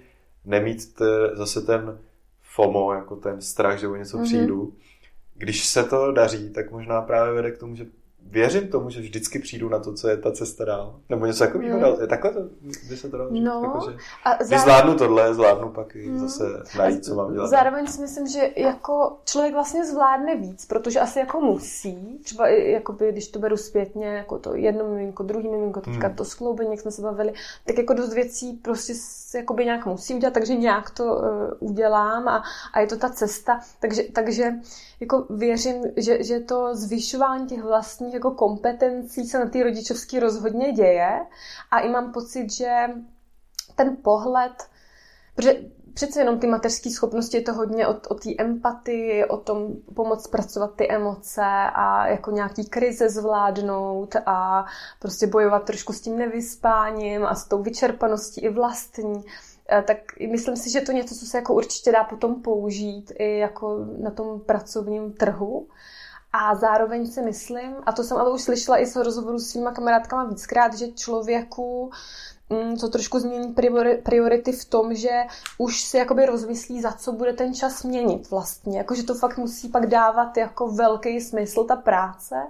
nemít 0.48 0.94
te, 0.94 1.04
zase 1.32 1.60
ten 1.60 1.98
FOMO, 2.42 2.92
jako 2.92 3.16
ten 3.16 3.40
strach, 3.40 3.78
že 3.78 3.88
o 3.88 3.96
něco 3.96 4.18
mm-hmm. 4.18 4.24
přijdu. 4.24 4.74
Když 5.34 5.66
se 5.66 5.84
to 5.84 6.12
daří, 6.12 6.50
tak 6.50 6.70
možná 6.70 7.02
právě 7.02 7.34
vede 7.34 7.50
k 7.50 7.58
tomu, 7.58 7.76
že 7.76 7.86
věřím 8.30 8.68
tomu, 8.68 8.90
že 8.90 9.00
vždycky 9.00 9.38
přijdu 9.38 9.68
na 9.68 9.78
to, 9.78 9.94
co 9.94 10.08
je 10.08 10.16
ta 10.16 10.32
cesta 10.32 10.64
dál. 10.64 11.00
Nebo 11.08 11.26
něco 11.26 11.44
takového. 11.44 11.78
Mm. 11.78 12.06
Takhle 12.08 12.32
to 12.32 12.40
by 12.88 12.96
se 12.96 13.08
to 13.08 13.18
dalo 13.18 13.30
no, 13.32 13.62
jako, 13.64 13.90
že 13.90 13.96
a 14.24 14.30
zároveň... 14.30 14.58
Zvládnu 14.58 14.94
tohle, 14.94 15.34
zvládnu 15.34 15.68
pak 15.68 15.96
i 15.96 16.08
mm. 16.08 16.18
zase 16.18 16.44
najít, 16.78 17.04
co 17.04 17.14
mám 17.14 17.32
dělat. 17.32 17.46
Zároveň 17.46 17.86
si 17.86 18.00
myslím, 18.00 18.26
že 18.26 18.50
jako 18.56 19.16
člověk 19.24 19.54
vlastně 19.54 19.86
zvládne 19.86 20.36
víc, 20.36 20.66
protože 20.66 21.00
asi 21.00 21.18
jako 21.18 21.40
musí. 21.40 22.18
Třeba 22.24 22.48
jakoby, 22.48 23.12
když 23.12 23.28
to 23.28 23.38
beru 23.38 23.56
zpětně, 23.56 24.06
jako 24.06 24.38
to 24.38 24.54
jedno 24.54 24.84
miminko, 24.84 25.22
druhý 25.22 25.48
miminko, 25.48 25.80
teďka 25.80 26.08
mm. 26.08 26.14
to 26.14 26.24
skloubení, 26.24 26.70
jak 26.70 26.80
jsme 26.80 26.90
se 26.90 27.02
bavili, 27.02 27.32
tak 27.64 27.78
jako 27.78 27.94
dost 27.94 28.14
věcí 28.14 28.52
prostě 28.52 28.92
se 28.96 29.38
jakoby 29.38 29.64
nějak 29.64 29.86
musí 29.86 30.14
udělat, 30.14 30.34
takže 30.34 30.54
nějak 30.54 30.90
to 30.90 31.04
uh, 31.04 31.70
udělám 31.70 32.28
a, 32.28 32.42
a 32.72 32.80
je 32.80 32.86
to 32.86 32.96
ta 32.96 33.08
cesta. 33.08 33.60
Takže, 33.80 34.02
takže 34.02 34.52
jako 35.00 35.26
věřím, 35.30 35.82
že, 35.96 36.24
že 36.24 36.40
to 36.40 36.74
zvyšování 36.74 37.46
těch 37.46 37.62
vlastních 37.62 38.14
jako 38.14 38.30
kompetencí 38.30 39.24
se 39.24 39.38
na 39.38 39.50
té 39.50 39.62
rodičovské 39.62 40.20
rozhodně 40.20 40.72
děje 40.72 41.26
a 41.70 41.78
i 41.78 41.88
mám 41.88 42.12
pocit, 42.12 42.52
že 42.52 42.86
ten 43.76 43.96
pohled 44.02 44.52
Protože 45.38 45.60
přece 45.94 46.20
jenom 46.20 46.38
ty 46.38 46.46
mateřské 46.46 46.90
schopnosti 46.90 47.36
je 47.36 47.42
to 47.42 47.52
hodně 47.52 47.86
o, 47.86 47.94
o 48.08 48.14
té 48.14 48.30
empatii, 48.38 49.24
o 49.24 49.36
tom 49.36 49.66
pomoct 49.94 50.24
zpracovat 50.24 50.74
ty 50.76 50.90
emoce 50.90 51.44
a 51.74 52.06
jako 52.06 52.30
nějaký 52.30 52.68
krize 52.68 53.10
zvládnout 53.10 54.16
a 54.26 54.66
prostě 54.98 55.26
bojovat 55.26 55.64
trošku 55.64 55.92
s 55.92 56.00
tím 56.00 56.18
nevyspáním 56.18 57.26
a 57.26 57.34
s 57.34 57.48
tou 57.48 57.62
vyčerpaností 57.62 58.40
i 58.40 58.48
vlastní. 58.48 59.24
Tak 59.68 59.98
myslím 60.30 60.56
si, 60.56 60.70
že 60.70 60.80
to 60.80 60.92
něco, 60.92 61.14
co 61.14 61.26
se 61.26 61.38
jako 61.38 61.54
určitě 61.54 61.92
dá 61.92 62.04
potom 62.04 62.42
použít 62.42 63.12
i 63.18 63.38
jako 63.38 63.86
na 63.98 64.10
tom 64.10 64.40
pracovním 64.40 65.12
trhu. 65.12 65.66
A 66.32 66.54
zároveň 66.54 67.06
si 67.06 67.22
myslím, 67.22 67.76
a 67.86 67.92
to 67.92 68.04
jsem 68.04 68.16
ale 68.16 68.32
už 68.32 68.42
slyšela 68.42 68.78
i 68.78 68.86
z 68.86 68.96
rozhovoru 68.96 69.38
s 69.38 69.50
svýma 69.50 69.72
kamarádkama 69.72 70.24
víckrát, 70.24 70.74
že 70.74 70.92
člověku 70.92 71.90
mm, 72.50 72.76
trošku 72.76 73.18
změní 73.18 73.54
priority 74.02 74.52
v 74.52 74.64
tom, 74.64 74.94
že 74.94 75.10
už 75.58 75.80
si 75.80 75.96
jakoby 75.96 76.26
rozmyslí, 76.26 76.80
za 76.80 76.92
co 76.92 77.12
bude 77.12 77.32
ten 77.32 77.54
čas 77.54 77.82
měnit 77.82 78.30
vlastně. 78.30 78.78
Jakože 78.78 79.02
to 79.02 79.14
fakt 79.14 79.38
musí 79.38 79.68
pak 79.68 79.86
dávat 79.86 80.36
jako 80.36 80.68
velký 80.68 81.20
smysl 81.20 81.64
ta 81.64 81.76
práce, 81.76 82.46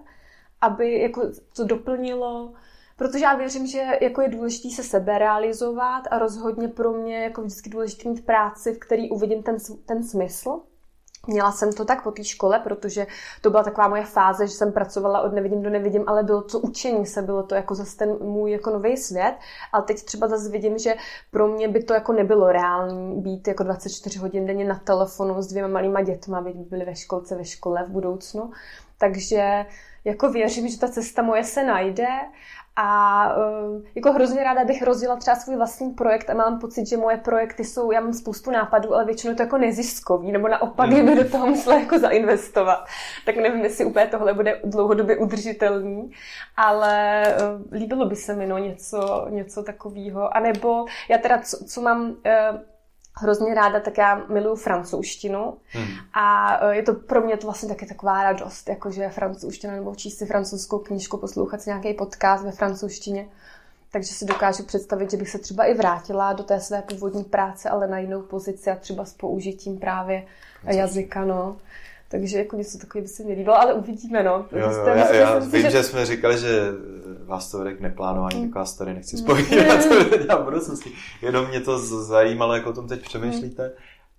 aby 0.61 1.01
jako 1.01 1.23
to 1.57 1.65
doplnilo 1.65 2.53
Protože 2.99 3.25
já 3.25 3.35
věřím, 3.35 3.67
že 3.67 3.85
jako 4.01 4.23
je 4.23 4.29
důležité 4.29 4.71
se 4.71 4.83
sebe 4.83 5.19
realizovat 5.19 6.03
a 6.11 6.19
rozhodně 6.19 6.69
pro 6.69 6.93
mě 6.93 7.23
jako 7.23 7.43
vždycky 7.43 7.71
důležité 7.71 8.09
mít 8.09 8.27
práci, 8.27 8.73
v 8.73 8.79
který 8.79 9.11
uvidím 9.11 9.43
ten, 9.43 9.57
ten 9.87 10.05
smysl. 10.05 10.61
Měla 11.27 11.53
jsem 11.53 11.73
to 11.73 11.85
tak 11.85 12.03
po 12.03 12.11
té 12.11 12.25
škole, 12.25 12.59
protože 12.59 13.07
to 13.41 13.51
byla 13.51 13.63
taková 13.63 13.89
moje 13.89 14.05
fáze, 14.05 14.47
že 14.47 14.53
jsem 14.53 14.73
pracovala 14.73 15.21
od 15.21 15.33
nevidím 15.33 15.63
do 15.63 15.71
nevidím, 15.71 16.05
ale 16.07 16.23
bylo 16.23 16.43
to 16.43 16.59
učení 16.59 17.07
se, 17.07 17.23
bylo 17.23 17.43
to 17.43 17.55
jako 17.55 17.75
zase 17.75 17.97
ten 17.97 18.17
můj 18.21 18.51
jako 18.51 18.71
nový 18.71 18.97
svět. 18.97 19.35
Ale 19.73 19.83
teď 19.83 20.05
třeba 20.05 20.29
zase 20.29 20.51
vidím, 20.51 20.79
že 20.79 20.95
pro 21.31 21.49
mě 21.49 21.69
by 21.69 21.83
to 21.83 21.95
jako 21.95 22.13
nebylo 22.13 22.53
reálné 22.53 23.21
být 23.21 23.49
jako 23.49 23.63
24 23.63 24.19
hodin 24.19 24.47
denně 24.47 24.65
na 24.65 24.79
telefonu 24.79 25.43
s 25.43 25.47
dvěma 25.47 25.69
malýma 25.69 26.03
dětma, 26.03 26.39
aby 26.39 26.53
byli 26.53 26.85
ve 26.85 26.97
školce, 26.97 27.37
ve 27.37 27.45
škole 27.45 27.85
v 27.85 27.91
budoucnu. 27.91 28.51
Takže 28.99 29.67
jako 30.05 30.31
věřím, 30.31 30.69
že 30.69 30.79
ta 30.79 30.89
cesta 30.89 31.23
moje 31.23 31.45
se 31.45 31.65
najde 31.65 32.07
a 32.81 33.37
uh, 33.37 33.83
jako 33.95 34.13
hrozně 34.13 34.45
ráda 34.45 34.65
bych 34.65 34.83
rozjela 34.83 35.17
třeba 35.17 35.37
svůj 35.37 35.57
vlastní 35.57 35.91
projekt 35.91 36.31
a 36.31 36.35
mám 36.35 36.59
pocit, 36.59 36.87
že 36.87 36.97
moje 36.97 37.17
projekty 37.17 37.65
jsou, 37.65 37.91
já 37.91 38.01
mám 38.01 38.13
spoustu 38.13 38.51
nápadů, 38.51 38.95
ale 38.95 39.05
většinou 39.05 39.35
to 39.35 39.43
jako 39.43 39.59
neziskový, 39.59 40.33
nebo 40.33 40.49
naopak, 40.49 40.91
kdyby 40.91 41.15
do 41.17 41.31
toho 41.31 41.47
musela 41.47 41.79
jako 41.79 41.99
zainvestovat. 41.99 42.85
Tak 43.27 43.37
nevím, 43.37 43.65
jestli 43.65 43.85
úplně 43.85 44.07
tohle 44.07 44.35
bude 44.35 44.61
dlouhodobě 44.65 45.17
udržitelný, 45.17 46.11
ale 46.57 47.25
uh, 47.41 47.73
líbilo 47.73 48.07
by 48.07 48.17
se 48.17 48.35
mi 48.35 48.47
no, 48.47 48.59
něco, 48.59 49.27
něco 49.31 49.63
takového. 49.63 50.37
A 50.37 50.41
nebo 50.41 50.85
já 51.09 51.19
teda, 51.19 51.39
co, 51.39 51.65
co 51.65 51.81
mám... 51.81 52.17
Hrozně 53.21 53.55
ráda, 53.55 53.81
tak 53.81 53.99
já 53.99 54.23
miluju 54.29 54.57
francouzštinu 54.57 55.55
hmm. 55.69 55.87
a 56.15 56.59
e, 56.61 56.77
je 56.77 56.83
to 56.83 56.95
pro 56.95 57.21
mě 57.21 57.37
to 57.37 57.47
vlastně 57.47 57.69
taky 57.69 57.87
taková 57.87 58.23
radost, 58.23 58.69
jakože 58.69 59.09
francouzština 59.09 59.75
nebo 59.75 59.95
číst 59.95 60.19
si 60.19 60.27
francouzskou 60.27 60.79
knížku, 60.79 61.17
poslouchat 61.17 61.63
si 61.63 61.71
nějaký 61.71 61.95
podcast 61.95 62.45
ve 62.45 62.53
francouzštině. 62.53 63.29
Takže 63.91 64.13
si 64.13 64.25
dokážu 64.25 64.63
představit, 64.63 65.11
že 65.11 65.17
bych 65.17 65.31
se 65.31 65.39
třeba 65.39 65.65
i 65.65 65.75
vrátila 65.75 66.33
do 66.33 66.43
té 66.43 66.61
své 66.61 66.83
původní 66.83 67.25
práce, 67.25 67.69
ale 67.69 67.89
na 67.89 67.99
jinou 67.99 68.23
pozici 68.23 68.71
a 68.71 68.77
třeba 68.77 69.05
s 69.05 69.13
použitím 69.13 69.79
právě 69.79 70.27
jazyka, 70.65 71.25
no. 71.25 71.57
Takže 72.11 72.39
jako 72.39 72.57
něco 72.57 72.79
takového 72.79 73.03
by 73.03 73.09
se 73.09 73.25
mi 73.25 73.33
líbilo, 73.33 73.61
ale 73.61 73.75
uvidíme, 73.75 74.23
no. 74.23 74.47
Jo, 74.53 74.71
jo, 74.71 74.87
já, 74.87 75.15
já 75.15 75.39
vím, 75.39 75.63
že... 75.63 75.71
že 75.71 75.83
jsme 75.83 76.07
říkali, 76.07 76.39
že 76.39 76.73
vás 77.25 77.51
to 77.51 77.59
vede 77.59 77.75
k 77.75 77.81
neplánování, 77.81 78.45
mm. 78.45 78.51
vás 78.51 78.75
tady 78.75 78.95
nechci 78.95 79.17
spovídat, 79.17 79.85
to 80.11 80.19
dělám 80.19 80.45
budoucnosti. 80.45 80.93
Jenom 81.23 81.49
mě 81.49 81.61
to 81.61 81.79
zajímalo, 82.05 82.55
jak 82.55 82.67
o 82.67 82.73
tom 82.73 82.89
teď 82.89 83.03
přemýšlíte. 83.03 83.65
Mm. 83.65 83.71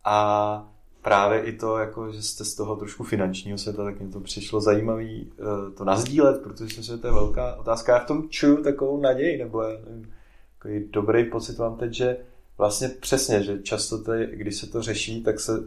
A 0.05 0.71
právě 1.01 1.41
i 1.41 1.51
to, 1.51 1.77
jako, 1.77 2.11
že 2.11 2.23
jste 2.23 2.45
z 2.45 2.55
toho 2.55 2.75
trošku 2.75 3.03
finančního 3.03 3.57
světa, 3.57 3.83
tak 3.83 3.99
mě 3.99 4.09
to 4.09 4.19
přišlo 4.19 4.61
zajímavý 4.61 5.31
uh, 5.39 5.73
to 5.73 5.85
nazdílet, 5.85 6.41
protože 6.43 6.97
to 6.97 7.07
je 7.07 7.13
velká 7.13 7.55
otázka. 7.55 7.93
Já 7.93 7.99
v 7.99 8.07
tom 8.07 8.29
čuju 8.29 8.63
takovou 8.63 9.01
naději, 9.01 9.37
nebo 9.37 9.61
já 9.61 9.69
nevím, 9.69 10.13
takový 10.57 10.87
dobrý 10.91 11.23
pocit 11.25 11.59
mám 11.59 11.77
teď, 11.77 11.93
že 11.93 12.17
vlastně 12.57 12.89
přesně, 12.89 13.43
že 13.43 13.61
často 13.61 13.97
tady, 13.97 14.27
když 14.33 14.55
se 14.55 14.67
to 14.67 14.81
řeší, 14.81 15.23
tak 15.23 15.39
se 15.39 15.63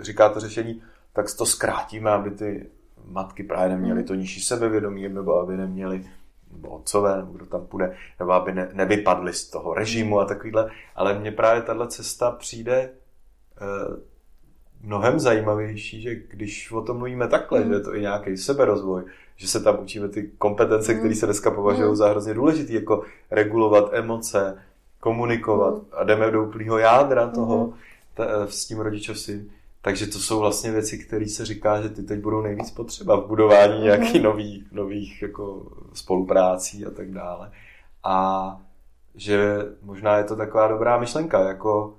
říká 0.00 0.28
to 0.28 0.40
řešení, 0.40 0.82
tak 1.16 1.26
to 1.38 1.46
zkrátíme, 1.46 2.10
aby 2.10 2.30
ty 2.30 2.66
matky 3.04 3.42
právě 3.42 3.76
neměly 3.76 4.04
to 4.04 4.14
nižší 4.14 4.40
sebevědomí, 4.40 5.08
nebo 5.08 5.40
aby 5.40 5.56
neměli 5.56 6.04
nebo 6.52 6.68
otcové, 6.68 7.16
nebo 7.16 7.32
kdo 7.32 7.46
tam 7.46 7.66
půjde, 7.66 7.96
nebo 8.18 8.32
aby 8.32 8.52
ne, 8.52 8.68
nevypadli 8.72 9.32
z 9.32 9.50
toho 9.50 9.74
režimu 9.74 10.20
a 10.20 10.24
takovýhle. 10.24 10.70
Ale 10.94 11.18
mně 11.18 11.32
právě 11.32 11.62
tahle 11.62 11.88
cesta 11.88 12.30
přijde 12.30 12.76
eh, 12.80 13.96
mnohem 14.82 15.20
zajímavější, 15.20 16.02
že 16.02 16.14
když 16.14 16.72
o 16.72 16.82
tom 16.82 16.96
mluvíme 16.96 17.28
takhle, 17.28 17.60
mm. 17.60 17.68
že 17.68 17.74
je 17.74 17.80
to 17.80 17.94
i 17.94 18.00
nějaký 18.00 18.36
seberozvoj, 18.36 19.02
že 19.36 19.48
se 19.48 19.60
tam 19.60 19.78
učíme 19.82 20.08
ty 20.08 20.30
kompetence, 20.38 20.92
mm. 20.92 20.98
které 20.98 21.14
se 21.14 21.26
dneska 21.26 21.50
považují 21.50 21.88
mm. 21.88 21.96
za 21.96 22.08
hrozně 22.08 22.34
důležité, 22.34 22.72
jako 22.72 23.02
regulovat 23.30 23.88
emoce, 23.92 24.62
komunikovat 25.00 25.74
mm. 25.74 25.84
a 25.92 26.04
jdeme 26.04 26.30
do 26.30 26.44
úplného 26.44 26.78
jádra 26.78 27.28
toho 27.28 27.66
mm. 27.66 27.74
ta, 28.14 28.46
s 28.46 28.64
tím 28.64 28.80
rodičovstvím, 28.80 29.50
takže 29.86 30.06
to 30.06 30.18
jsou 30.18 30.40
vlastně 30.40 30.70
věci, 30.70 30.98
které 30.98 31.28
se 31.28 31.44
říká, 31.44 31.82
že 31.82 31.88
ty 31.88 32.02
teď 32.02 32.20
budou 32.20 32.40
nejvíc 32.40 32.70
potřeba 32.70 33.16
v 33.16 33.26
budování 33.26 33.72
mm-hmm. 33.72 33.82
nějakých 33.82 34.22
nových, 34.22 34.72
nových 34.72 35.22
jako 35.22 35.72
spoluprácí 35.92 36.86
a 36.86 36.90
tak 36.90 37.10
dále. 37.10 37.52
A 38.04 38.60
že 39.14 39.58
možná 39.82 40.16
je 40.16 40.24
to 40.24 40.36
taková 40.36 40.68
dobrá 40.68 40.98
myšlenka, 40.98 41.48
jako 41.48 41.98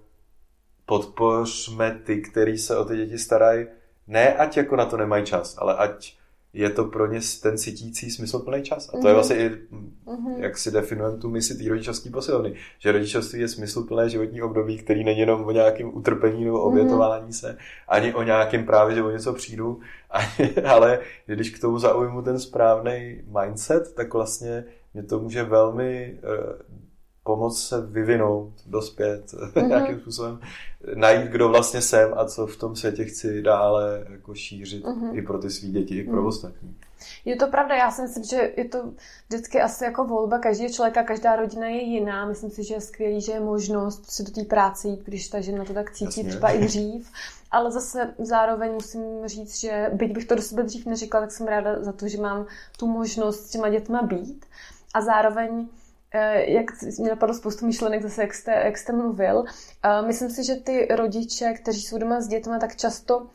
podpořme 0.86 2.02
ty, 2.04 2.22
kteří 2.22 2.58
se 2.58 2.78
o 2.78 2.86
ty 2.86 2.98
děti 2.98 3.18
starají, 3.18 3.68
ne 4.08 4.38
ať 4.38 4.58
jako 4.58 4.76
na 4.76 4.86
to 4.86 4.98
nemají 4.98 5.26
čas, 5.26 5.58
ale 5.58 5.76
ať 5.76 6.18
je 6.58 6.70
to 6.70 6.86
pro 6.86 7.08
ně 7.08 7.20
ten 7.42 7.58
cítící 7.58 8.12
smysluplný 8.12 8.64
čas. 8.64 8.90
A 8.90 8.92
to 8.92 8.98
mm-hmm. 8.98 9.08
je 9.08 9.08
mhm. 9.08 9.14
vlastně 9.14 9.36
i, 9.38 9.50
mm-hmm. 9.50 10.38
jak 10.38 10.58
si 10.58 10.72
definujeme 10.72 11.18
tu 11.18 11.30
misi 11.30 11.58
té 11.58 11.70
rodičovské 11.70 12.10
posilovny. 12.10 12.54
Že 12.80 12.92
rodičovství 12.92 13.40
je 13.40 13.48
smysluplné 13.48 14.10
životní 14.10 14.42
období, 14.42 14.78
který 14.78 15.04
není 15.04 15.20
jenom 15.20 15.46
o 15.46 15.52
nějakém 15.52 15.98
utrpení 15.98 16.46
nebo 16.46 16.58
mhm. 16.58 16.68
obětování 16.68 17.28
mm-hmm. 17.28 17.40
se, 17.40 17.58
ani 17.88 18.14
o 18.14 18.24
nějakém 18.24 18.66
právě, 18.66 18.96
že 18.96 19.04
o 19.04 19.12
něco 19.12 19.34
přijdu, 19.34 19.80
ani, 20.10 20.54
ale 20.54 21.00
když 21.26 21.50
k 21.50 21.62
tomu 21.62 21.80
zaujmu 21.80 22.22
ten 22.22 22.40
správný 22.40 23.22
mindset, 23.42 23.96
tak 23.96 24.14
vlastně 24.14 24.66
mě 24.94 25.04
to 25.04 25.20
může 25.20 25.44
velmi 25.44 26.20
uh, 26.24 26.78
pomoct 27.28 27.68
se 27.68 27.82
vyvinout, 27.82 28.54
dospět 28.66 29.26
mm-hmm. 29.26 29.68
nějakým 29.68 30.00
způsobem, 30.00 30.40
najít, 30.96 31.32
kdo 31.32 31.50
vlastně 31.50 31.82
jsem 31.82 32.14
a 32.18 32.26
co 32.26 32.48
v 32.48 32.58
tom 32.58 32.76
světě 32.76 33.06
chci 33.06 33.42
dále 33.42 34.06
jako 34.10 34.36
šířit 34.36 34.86
mm-hmm. 34.86 35.18
i 35.18 35.22
pro 35.22 35.40
ty 35.40 35.50
svý 35.50 35.72
děti, 35.72 35.98
i 35.98 36.04
pro 36.04 36.22
mm-hmm. 36.22 36.28
ostatní. 36.28 36.76
Je 37.26 37.36
to 37.36 37.48
pravda, 37.48 37.76
já 37.76 37.92
si 37.92 38.02
myslím, 38.02 38.24
že 38.24 38.52
je 38.58 38.66
to 38.66 38.94
vždycky 39.30 39.62
asi 39.62 39.84
jako 39.84 40.06
volba 40.06 40.40
každého 40.40 40.70
člověka, 40.70 41.04
každá 41.04 41.36
rodina 41.36 41.68
je 41.68 41.82
jiná. 41.82 42.26
Myslím 42.26 42.50
si, 42.50 42.64
že 42.64 42.74
je 42.74 42.82
skvělý, 42.82 43.22
že 43.22 43.32
je 43.32 43.40
možnost 43.40 44.12
si 44.12 44.24
do 44.24 44.32
té 44.32 44.44
práce 44.44 44.88
jít, 44.88 45.04
když 45.06 45.28
ta 45.28 45.42
žena 45.42 45.66
to 45.66 45.74
tak 45.74 45.92
cítí, 45.92 46.20
Jasně. 46.20 46.30
třeba 46.30 46.50
i 46.50 46.60
dřív. 46.66 47.12
Ale 47.52 47.72
zase 47.72 48.14
zároveň 48.20 48.74
musím 48.74 49.02
říct, 49.26 49.60
že 49.60 49.90
byť 49.94 50.12
bych 50.12 50.26
to 50.26 50.36
do 50.36 50.42
sebe 50.42 50.64
dřív 50.64 50.86
neříkala, 50.86 51.24
tak 51.24 51.32
jsem 51.32 51.48
ráda 51.48 51.84
za 51.84 51.92
to, 51.92 52.08
že 52.08 52.22
mám 52.22 52.46
tu 52.78 52.88
možnost 52.88 53.48
s 53.48 53.50
těma 53.50 53.70
dětma 53.70 54.02
být. 54.02 54.46
A 54.94 55.02
zároveň 55.02 55.68
jak 56.48 56.66
mě 57.00 57.10
napadlo 57.10 57.36
spoustu 57.36 57.66
myšlenek 57.66 58.02
zase, 58.02 58.22
jak 58.22 58.34
jste, 58.34 58.52
jak 58.52 58.78
jste 58.78 58.94
mluvil. 58.94 59.44
Eh, 59.84 60.02
myslím 60.02 60.30
si, 60.30 60.44
že 60.44 60.56
ty 60.56 60.88
rodiče, 60.92 61.54
kteří 61.54 61.82
jsou 61.82 61.98
doma 61.98 62.22
s 62.22 62.28
dětmi, 62.28 62.54
tak 62.60 62.76
často 62.76 63.28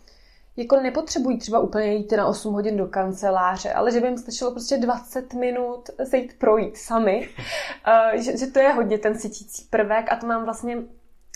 jako 0.57 0.77
nepotřebují 0.77 1.39
třeba 1.39 1.61
úplně 1.61 1.95
jít 1.95 2.13
na 2.13 2.27
8 2.27 2.55
hodin 2.55 2.77
do 2.77 2.87
kanceláře, 2.87 3.73
ale 3.73 3.93
že 3.93 4.01
by 4.01 4.07
jim 4.07 4.19
stačilo 4.19 4.51
prostě 4.51 4.77
20 4.77 5.35
minut 5.35 5.91
se 6.05 6.19
jít 6.19 6.39
projít 6.39 6.77
sami, 6.77 7.29
eh, 7.87 8.23
že, 8.23 8.37
že 8.37 8.47
to 8.47 8.59
je 8.59 8.73
hodně 8.73 8.99
ten 8.99 9.19
cítící 9.19 9.67
prvek 9.71 10.13
a 10.13 10.17
to 10.17 10.27
mám 10.27 10.45
vlastně 10.45 10.77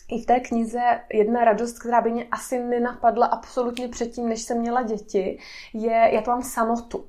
i 0.09 0.23
v 0.23 0.27
té 0.27 0.41
knize 0.41 0.81
jedna 1.13 1.45
radost, 1.45 1.79
která 1.79 2.01
by 2.01 2.11
mě 2.11 2.27
asi 2.31 2.59
nenapadla 2.59 3.27
absolutně 3.27 3.89
předtím, 3.89 4.29
než 4.29 4.43
jsem 4.43 4.59
měla 4.59 4.83
děti, 4.83 5.39
je, 5.75 6.11
já 6.13 6.23
to 6.23 6.31
mám 6.31 6.43
samotu. 6.43 7.05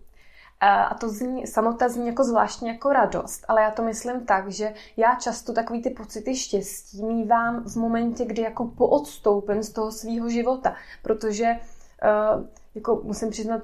A 0.59 0.93
to 0.93 1.09
zní, 1.09 1.47
samota 1.47 1.89
zní 1.89 2.07
jako 2.07 2.23
zvláštně 2.23 2.69
jako 2.71 2.93
radost, 2.93 3.45
ale 3.47 3.61
já 3.61 3.71
to 3.71 3.83
myslím 3.83 4.25
tak, 4.25 4.51
že 4.51 4.73
já 4.97 5.15
často 5.15 5.53
takový 5.53 5.81
ty 5.81 5.89
pocity 5.89 6.35
štěstí 6.35 7.03
mývám 7.05 7.63
v 7.63 7.75
momentě, 7.75 8.25
kdy 8.25 8.41
jako 8.41 8.65
poodstoupím 8.65 9.63
z 9.63 9.69
toho 9.69 9.91
svého 9.91 10.29
života, 10.29 10.75
protože 11.01 11.45
uh, 12.35 12.43
jako 12.75 13.01
musím 13.03 13.29
přiznat, 13.29 13.61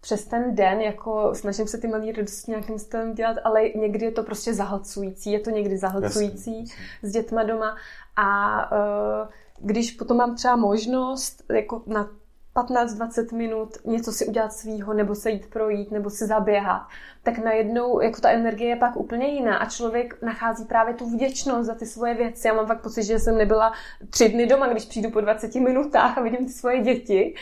přes 0.00 0.24
ten 0.24 0.54
den, 0.54 0.80
jako 0.80 1.34
snažím 1.34 1.66
se 1.66 1.78
ty 1.78 1.88
malé 1.88 2.12
radosti 2.12 2.50
nějakým 2.50 2.78
stylem 2.78 3.14
dělat, 3.14 3.36
ale 3.44 3.68
někdy 3.68 4.04
je 4.04 4.12
to 4.12 4.22
prostě 4.22 4.54
zahlcující, 4.54 5.32
je 5.32 5.40
to 5.40 5.50
někdy 5.50 5.78
zahlcující 5.78 6.60
jasně, 6.60 6.74
s 7.02 7.12
dětma 7.12 7.42
doma. 7.42 7.76
A 8.16 8.58
uh, 8.72 9.28
když 9.58 9.90
potom 9.92 10.16
mám 10.16 10.34
třeba 10.34 10.56
možnost 10.56 11.42
jako 11.54 11.82
na 11.86 12.08
15-20 12.56 13.36
minut 13.36 13.68
něco 13.84 14.12
si 14.12 14.26
udělat 14.26 14.52
svýho, 14.52 14.94
nebo 14.94 15.14
se 15.14 15.30
jít 15.30 15.46
projít, 15.46 15.90
nebo 15.90 16.10
si 16.10 16.26
zaběhat, 16.26 16.82
tak 17.22 17.38
najednou 17.38 18.00
jako 18.00 18.20
ta 18.20 18.30
energie 18.30 18.70
je 18.70 18.76
pak 18.76 18.96
úplně 18.96 19.26
jiná 19.26 19.56
a 19.56 19.70
člověk 19.70 20.22
nachází 20.22 20.64
právě 20.64 20.94
tu 20.94 21.10
vděčnost 21.10 21.66
za 21.66 21.74
ty 21.74 21.86
svoje 21.86 22.14
věci. 22.14 22.48
Já 22.48 22.54
mám 22.54 22.66
fakt 22.66 22.82
pocit, 22.82 23.02
že 23.02 23.18
jsem 23.18 23.38
nebyla 23.38 23.72
tři 24.10 24.28
dny 24.28 24.46
doma, 24.46 24.66
když 24.66 24.84
přijdu 24.84 25.10
po 25.10 25.20
20 25.20 25.54
minutách 25.54 26.18
a 26.18 26.20
vidím 26.20 26.46
ty 26.46 26.52
svoje 26.52 26.80
děti 26.80 27.34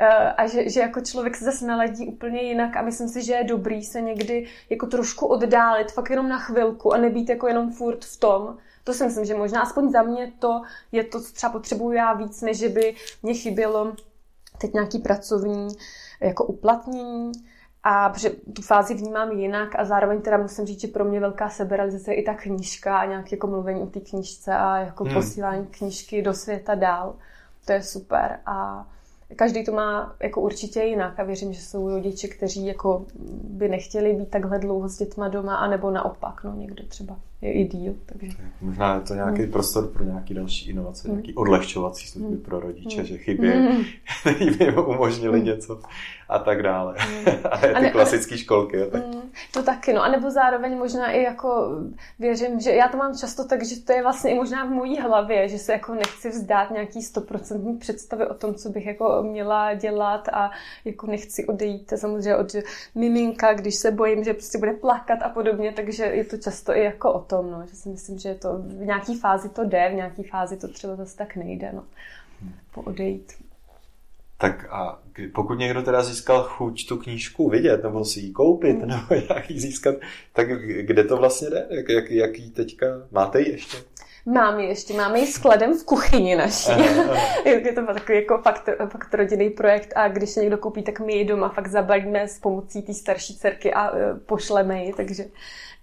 eh, 0.00 0.06
a 0.32 0.46
že, 0.46 0.68
že 0.68 0.80
jako 0.80 1.00
člověk 1.00 1.36
se 1.36 1.44
zase 1.44 1.66
naladí 1.66 2.06
úplně 2.06 2.42
jinak 2.42 2.76
a 2.76 2.82
myslím 2.82 3.08
si, 3.08 3.22
že 3.22 3.32
je 3.32 3.44
dobrý 3.44 3.82
se 3.84 4.00
někdy 4.00 4.46
jako 4.70 4.86
trošku 4.86 5.26
oddálit, 5.26 5.92
fakt 5.92 6.10
jenom 6.10 6.28
na 6.28 6.38
chvilku 6.38 6.94
a 6.94 6.96
nebýt 6.96 7.28
jako 7.28 7.48
jenom 7.48 7.72
furt 7.72 8.04
v 8.04 8.20
tom, 8.20 8.56
to 8.84 8.94
si 8.94 9.04
myslím, 9.04 9.24
že 9.24 9.34
možná 9.34 9.60
aspoň 9.60 9.90
za 9.90 10.02
mě 10.02 10.32
to 10.38 10.62
je 10.92 11.04
to, 11.04 11.20
co 11.20 11.32
třeba 11.32 11.52
potřebuju 11.52 11.92
já 11.92 12.12
víc, 12.12 12.42
než 12.42 12.62
by 12.62 12.94
mě 13.22 13.34
chybělo 13.34 13.92
teď 14.62 14.74
nějaký 14.74 14.98
pracovní 14.98 15.68
jako 16.20 16.44
uplatnění, 16.44 17.32
a 17.84 18.08
protože 18.08 18.30
tu 18.30 18.62
fázi 18.62 18.94
vnímám 18.94 19.32
jinak 19.32 19.78
a 19.78 19.84
zároveň 19.84 20.20
teda 20.20 20.36
musím 20.36 20.66
říct, 20.66 20.80
že 20.80 20.88
pro 20.88 21.04
mě 21.04 21.20
velká 21.20 21.48
seberalizace 21.48 22.10
je 22.12 22.14
i 22.14 22.22
ta 22.22 22.34
knížka 22.34 22.98
a 22.98 23.04
nějaké 23.04 23.36
jako 23.36 23.46
mluvení 23.46 23.82
o 23.82 23.86
té 23.86 24.00
knížce 24.00 24.54
a 24.54 24.78
jako 24.78 25.04
hmm. 25.04 25.14
posílání 25.14 25.66
knížky 25.66 26.22
do 26.22 26.34
světa 26.34 26.74
dál. 26.74 27.14
To 27.64 27.72
je 27.72 27.82
super 27.82 28.40
a 28.46 28.86
každý 29.36 29.64
to 29.64 29.72
má 29.72 30.16
jako 30.22 30.40
určitě 30.40 30.82
jinak 30.82 31.20
a 31.20 31.24
věřím, 31.24 31.52
že 31.52 31.60
jsou 31.60 31.88
rodiče, 31.88 32.28
kteří 32.28 32.66
jako 32.66 33.06
by 33.44 33.68
nechtěli 33.68 34.14
být 34.14 34.28
takhle 34.28 34.58
dlouho 34.58 34.88
s 34.88 34.98
dětma 34.98 35.28
doma, 35.28 35.56
anebo 35.56 35.90
naopak, 35.90 36.44
no 36.44 36.54
někdo 36.56 36.84
třeba 36.88 37.16
je 37.42 37.52
i 37.52 37.64
díl. 37.64 37.94
Takže. 38.06 38.36
Možná 38.60 38.94
je 38.94 39.00
to 39.00 39.14
nějaký 39.14 39.42
hmm. 39.42 39.52
prostor 39.52 39.88
pro 39.88 40.04
nějaký 40.04 40.34
další 40.34 40.70
inovace, 40.70 41.08
hmm. 41.08 41.16
nějaký 41.16 41.34
odlehčovací 41.34 42.06
služby 42.06 42.28
hmm. 42.28 42.40
pro 42.40 42.60
rodiče, 42.60 42.96
hmm. 42.96 43.06
že 43.06 43.18
chybě, 43.18 43.50
hmm. 43.50 43.84
by 44.58 44.76
umožnili 44.76 45.38
hmm. 45.38 45.46
něco 45.46 45.80
a 46.32 46.38
tak 46.38 46.62
dále. 46.62 46.94
Hmm. 46.98 47.26
a 47.74 47.80
ty 47.80 47.90
klasické 47.90 48.38
školky. 48.38 48.86
Tak. 48.92 49.02
Hmm. 49.04 49.22
To 49.52 49.62
taky, 49.62 49.92
no 49.92 50.02
a 50.02 50.08
nebo 50.08 50.30
zároveň 50.30 50.78
možná 50.78 51.10
i 51.10 51.22
jako 51.22 51.68
věřím, 52.18 52.60
že 52.60 52.70
já 52.70 52.88
to 52.88 52.96
mám 52.96 53.18
často 53.18 53.44
tak, 53.44 53.64
že 53.64 53.80
to 53.80 53.92
je 53.92 54.02
vlastně 54.02 54.30
i 54.30 54.34
možná 54.34 54.64
v 54.64 54.70
mojí 54.70 55.00
hlavě, 55.00 55.48
že 55.48 55.58
se 55.58 55.72
jako 55.72 55.94
nechci 55.94 56.28
vzdát 56.28 56.70
nějaký 56.70 57.02
stoprocentní 57.02 57.76
představy 57.76 58.26
o 58.26 58.34
tom, 58.34 58.54
co 58.54 58.68
bych 58.68 58.86
jako 58.86 59.22
měla 59.22 59.74
dělat 59.74 60.28
a 60.32 60.50
jako 60.84 61.06
nechci 61.06 61.46
odejít 61.46 61.92
samozřejmě 61.96 62.36
od 62.36 62.56
miminka, 62.94 63.54
když 63.54 63.74
se 63.74 63.90
bojím, 63.90 64.24
že 64.24 64.32
prostě 64.34 64.58
bude 64.58 64.72
plakat 64.72 65.22
a 65.22 65.28
podobně, 65.28 65.72
takže 65.72 66.04
je 66.04 66.24
to 66.24 66.36
často 66.36 66.76
i 66.76 66.84
jako 66.84 67.12
o 67.12 67.20
tom, 67.20 67.50
no, 67.50 67.66
že 67.66 67.76
si 67.76 67.88
myslím, 67.88 68.18
že 68.18 68.34
to 68.34 68.58
v 68.58 68.86
nějaký 68.86 69.18
fázi 69.18 69.48
to 69.48 69.64
jde, 69.64 69.88
v 69.90 69.94
nějaký 69.94 70.22
fázi 70.22 70.56
to 70.56 70.68
třeba 70.68 70.96
zase 70.96 71.16
tak 71.16 71.36
nejde, 71.36 71.72
no, 71.72 71.84
odejít. 72.74 73.32
Tak 74.42 74.66
a 74.70 74.98
pokud 75.34 75.54
někdo 75.54 75.82
teda 75.82 76.02
získal 76.02 76.42
chuť 76.42 76.88
tu 76.88 76.96
knížku 76.96 77.48
vidět, 77.48 77.82
nebo 77.82 78.04
si 78.04 78.20
ji 78.20 78.30
koupit, 78.30 78.76
mm. 78.76 78.88
nebo 78.88 79.14
jak 79.34 79.50
ji 79.50 79.60
získat, 79.60 79.94
tak 80.32 80.48
kde 80.80 81.04
to 81.04 81.16
vlastně 81.16 81.50
jde? 81.50 81.66
Jak, 81.70 81.88
jak, 81.88 82.10
jak 82.10 82.38
ji 82.38 82.50
teďka, 82.50 82.86
máte 83.10 83.40
ji 83.40 83.50
ještě? 83.50 83.76
Mám 84.26 84.60
ji 84.60 84.68
ještě, 84.68 84.94
máme 84.94 85.18
ji 85.18 85.26
skladem 85.26 85.78
v 85.78 85.84
kuchyni 85.84 86.36
naší. 86.36 86.70
je 87.44 87.72
to 87.72 87.86
takový 87.86 88.18
jako 88.18 88.38
fakt, 88.38 88.68
fakt 88.88 89.14
rodinný 89.14 89.50
projekt 89.50 89.92
a 89.96 90.08
když 90.08 90.30
se 90.30 90.40
někdo 90.40 90.58
koupí, 90.58 90.82
tak 90.82 91.00
my 91.00 91.12
ji 91.12 91.24
doma 91.24 91.48
fakt 91.48 91.68
zabalíme 91.68 92.28
s 92.28 92.38
pomocí 92.38 92.82
té 92.82 92.94
starší 92.94 93.36
dcerky 93.36 93.74
a 93.74 93.90
uh, 93.90 93.98
pošleme 94.26 94.84
ji, 94.84 94.92
takže 94.92 95.24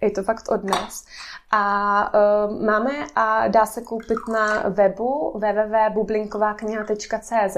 je 0.02 0.12
to 0.12 0.24
fakt 0.24 0.50
od 0.50 0.64
nás. 0.64 1.06
A 1.52 2.14
uh, 2.14 2.20
máme 2.66 2.92
a 3.16 3.48
dá 3.48 3.66
se 3.66 3.82
koupit 3.82 4.18
na 4.34 4.70
webu 4.70 5.32
www.bublinkovakniha.cz, 5.36 7.58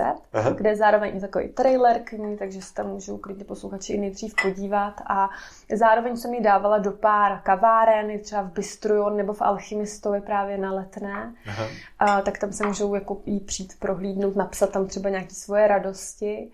kde 0.56 0.70
je 0.70 0.76
zároveň 0.76 1.18
i 1.18 1.22
takový 1.22 1.48
trailer 1.48 2.02
k 2.04 2.12
ní, 2.12 2.38
takže 2.38 2.62
se 2.62 2.74
tam 2.74 2.88
můžou 2.88 3.18
klidně 3.18 3.44
posluchači 3.44 3.94
i 3.94 4.00
nejdřív 4.00 4.36
podívat. 4.42 5.02
A 5.08 5.30
zároveň 5.76 6.18
jsem 6.18 6.34
ji 6.34 6.42
dávala 6.42 6.78
do 6.78 6.92
pár 6.92 7.42
kaváren, 7.44 8.20
třeba 8.20 8.42
v 8.42 8.52
Bistrujon 8.52 9.18
nebo 9.18 9.34
v 9.34 9.42
Alchymistovi 9.42 10.22
právě 10.22 10.58
na 10.58 10.74
letné. 10.74 11.34
A, 12.00 12.22
tak 12.22 12.38
tam 12.38 12.54
se 12.54 12.68
můžou 12.68 12.96
jako 12.96 13.22
jí 13.26 13.40
přijít 13.40 13.74
prohlídnout, 13.80 14.36
napsat 14.36 14.72
tam 14.72 14.88
třeba 14.88 15.10
nějaké 15.10 15.36
svoje 15.36 15.68
radosti 15.68 16.52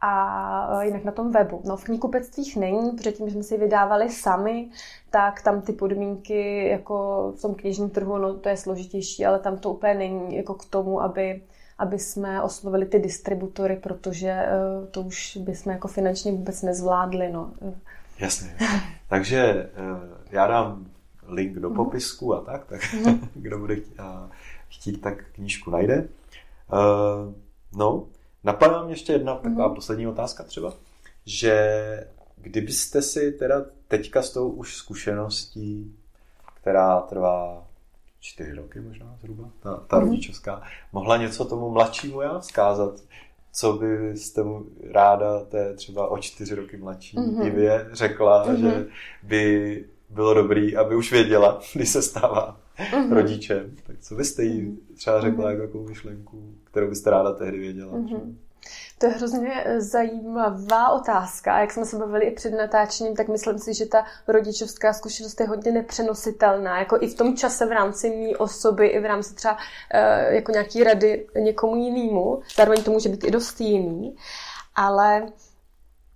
a 0.00 0.82
jinak 0.82 1.04
na 1.04 1.12
tom 1.12 1.32
webu. 1.32 1.62
No 1.64 1.76
v 1.76 1.84
knihkupectvích 1.84 2.56
není, 2.56 2.90
protože 2.90 3.12
tím, 3.12 3.28
že 3.28 3.34
jsme 3.34 3.42
si 3.42 3.58
vydávali 3.58 4.10
sami, 4.10 4.68
tak 5.10 5.42
tam 5.42 5.60
ty 5.60 5.72
podmínky 5.72 6.68
jako 6.68 7.32
v 7.38 7.42
tom 7.42 7.54
knižním 7.54 7.90
trhu, 7.90 8.18
no 8.18 8.34
to 8.34 8.48
je 8.48 8.56
složitější, 8.56 9.26
ale 9.26 9.38
tam 9.38 9.58
to 9.58 9.70
úplně 9.70 9.94
není 9.94 10.36
jako 10.36 10.54
k 10.54 10.64
tomu, 10.64 11.00
aby 11.02 11.42
aby 11.78 11.98
jsme 11.98 12.42
oslovili 12.42 12.86
ty 12.86 12.98
distributory, 12.98 13.76
protože 13.76 14.42
uh, 14.80 14.86
to 14.86 15.00
už 15.00 15.36
bychom 15.36 15.72
jako 15.72 15.88
finančně 15.88 16.32
vůbec 16.32 16.62
nezvládli. 16.62 17.32
No. 17.32 17.52
Jasně. 18.18 18.56
Takže 19.08 19.70
uh, 19.78 19.98
já 20.30 20.46
dám 20.46 20.86
link 21.26 21.58
do 21.58 21.68
mhm. 21.68 21.76
popisku 21.76 22.34
a 22.34 22.40
tak, 22.40 22.66
tak 22.66 22.80
mm. 22.92 23.28
kdo 23.34 23.58
bude 23.58 23.76
chtít, 24.68 25.00
tak 25.00 25.24
knížku 25.32 25.70
najde. 25.70 26.08
No, 27.76 28.06
napadá 28.48 28.82
mě 28.82 28.92
ještě 28.92 29.12
jedna 29.12 29.34
taková 29.34 29.68
mm. 29.68 29.74
poslední 29.74 30.06
otázka 30.06 30.44
třeba, 30.44 30.74
že 31.26 31.54
kdybyste 32.36 33.02
si 33.02 33.32
teda 33.32 33.64
teďka 33.88 34.22
s 34.22 34.30
tou 34.30 34.48
už 34.48 34.76
zkušeností, 34.76 35.96
která 36.60 37.00
trvá 37.00 37.66
čtyři 38.20 38.52
roky 38.52 38.80
možná 38.80 39.16
zhruba, 39.20 39.50
ta, 39.60 39.76
ta 39.76 39.98
mm. 39.98 40.04
rodičovská, 40.04 40.62
mohla 40.92 41.16
něco 41.16 41.44
tomu 41.44 41.70
mladšímu 41.70 42.20
já 42.20 42.38
vzkázat, 42.38 43.00
co 43.52 43.72
byste 43.72 44.42
mu 44.42 44.66
ráda 44.90 45.44
té 45.44 45.74
třeba 45.74 46.08
o 46.08 46.18
čtyři 46.18 46.54
roky 46.54 46.76
mladší 46.76 47.16
mm-hmm. 47.16 47.46
Ivě 47.46 47.88
řekla, 47.92 48.46
mm-hmm. 48.46 48.60
že 48.60 48.86
by 49.22 49.84
bylo 50.10 50.34
dobrý, 50.34 50.76
aby 50.76 50.96
už 50.96 51.12
věděla, 51.12 51.60
když 51.74 51.88
se 51.88 52.02
stává 52.02 52.60
mm-hmm. 52.78 53.12
rodičem. 53.12 53.76
Tak 53.86 53.96
co 54.00 54.14
byste 54.14 54.42
jí 54.42 54.78
třeba 54.96 55.20
řekla 55.20 55.44
mm-hmm. 55.44 55.50
jako 55.50 55.66
takovou 55.66 55.88
myšlenku, 55.88 56.54
kterou 56.64 56.88
byste 56.88 57.10
ráda 57.10 57.32
tehdy 57.32 57.58
věděla? 57.58 57.92
Mm-hmm. 57.92 58.34
To 58.98 59.06
je 59.06 59.12
hrozně 59.12 59.62
eh, 59.64 59.80
zajímavá 59.80 60.90
otázka. 60.90 61.54
A 61.54 61.60
jak 61.60 61.72
jsme 61.72 61.84
se 61.84 61.98
bavili 61.98 62.26
i 62.26 62.34
před 62.34 62.50
natáčením, 62.50 63.16
tak 63.16 63.28
myslím 63.28 63.58
si, 63.58 63.74
že 63.74 63.86
ta 63.86 64.04
rodičovská 64.28 64.92
zkušenost 64.92 65.40
je 65.40 65.46
hodně 65.46 65.72
nepřenositelná. 65.72 66.78
Jako 66.78 66.98
i 67.00 67.06
v 67.06 67.14
tom 67.14 67.36
čase 67.36 67.66
v 67.66 67.72
rámci 67.72 68.10
mý 68.10 68.36
osoby, 68.36 68.86
i 68.86 69.00
v 69.00 69.04
rámci 69.04 69.34
třeba 69.34 69.54
uh, 69.54 70.34
jako 70.34 70.52
nějaký 70.52 70.84
rady 70.84 71.26
někomu 71.40 71.76
jinému. 71.76 72.40
Zároveň 72.56 72.82
to 72.82 72.90
může 72.90 73.08
být 73.08 73.24
i 73.24 73.30
dost 73.30 73.60
jiný. 73.60 74.16
Ale 74.74 75.26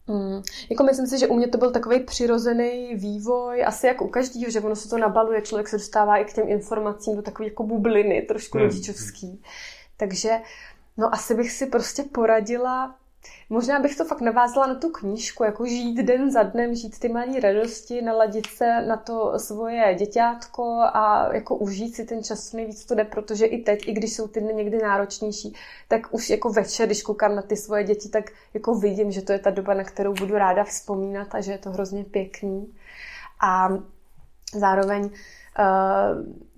Hmm. 0.09 0.42
Jako 0.70 0.84
myslím 0.84 1.07
si, 1.07 1.18
že 1.18 1.28
u 1.28 1.36
mě 1.36 1.48
to 1.48 1.59
byl 1.59 1.70
takový 1.70 2.00
přirozený 2.00 2.94
vývoj, 2.94 3.64
asi 3.66 3.86
jako 3.86 4.05
u 4.05 4.09
každého, 4.09 4.50
že 4.50 4.61
ono 4.61 4.76
se 4.76 4.88
to 4.88 4.98
nabaluje, 4.98 5.42
člověk 5.42 5.68
se 5.68 5.76
dostává 5.76 6.16
i 6.16 6.24
k 6.24 6.32
těm 6.32 6.48
informacím 6.48 7.16
do 7.16 7.22
takové 7.22 7.48
jako 7.48 7.62
bubliny, 7.62 8.22
trošku 8.22 8.59
hmm. 8.59 8.66
rodičovský. 8.66 9.42
Takže 9.96 10.40
No 10.96 11.14
asi 11.14 11.34
bych 11.34 11.53
si 11.53 11.66
prostě 11.66 12.03
poradila, 12.03 12.94
možná 13.50 13.80
bych 13.80 13.96
to 13.96 14.04
fakt 14.04 14.20
navázala 14.20 14.66
na 14.66 14.74
tu 14.74 14.88
knížku, 14.88 15.44
jako 15.44 15.66
žít 15.66 15.96
den 15.96 16.30
za 16.30 16.42
dnem, 16.42 16.74
žít 16.74 16.98
ty 16.98 17.08
malé 17.08 17.40
radosti, 17.40 18.02
naladit 18.02 18.46
se 18.46 18.86
na 18.86 18.96
to 18.96 19.38
svoje 19.38 19.94
děťátko 19.94 20.78
a 20.80 21.28
jako 21.34 21.56
užít 21.56 21.94
si 21.94 22.04
ten 22.04 22.22
čas 22.22 22.52
nejvíc 22.52 22.84
to 22.84 22.94
jde, 22.94 23.04
protože 23.04 23.46
i 23.46 23.62
teď, 23.62 23.88
i 23.88 23.92
když 23.92 24.16
jsou 24.16 24.28
ty 24.28 24.40
dny 24.40 24.54
někdy 24.54 24.78
náročnější, 24.78 25.54
tak 25.88 26.14
už 26.14 26.30
jako 26.30 26.50
večer, 26.50 26.86
když 26.86 27.02
koukám 27.02 27.36
na 27.36 27.42
ty 27.42 27.56
svoje 27.56 27.84
děti, 27.84 28.08
tak 28.08 28.24
jako 28.54 28.74
vidím, 28.74 29.10
že 29.12 29.22
to 29.22 29.32
je 29.32 29.38
ta 29.38 29.50
doba, 29.50 29.74
na 29.74 29.84
kterou 29.84 30.12
budu 30.12 30.34
ráda 30.34 30.64
vzpomínat 30.64 31.34
a 31.34 31.40
že 31.40 31.52
je 31.52 31.58
to 31.58 31.70
hrozně 31.70 32.04
pěkný. 32.04 32.74
A 33.40 33.68
zároveň 34.53 35.05
uh, 35.05 35.11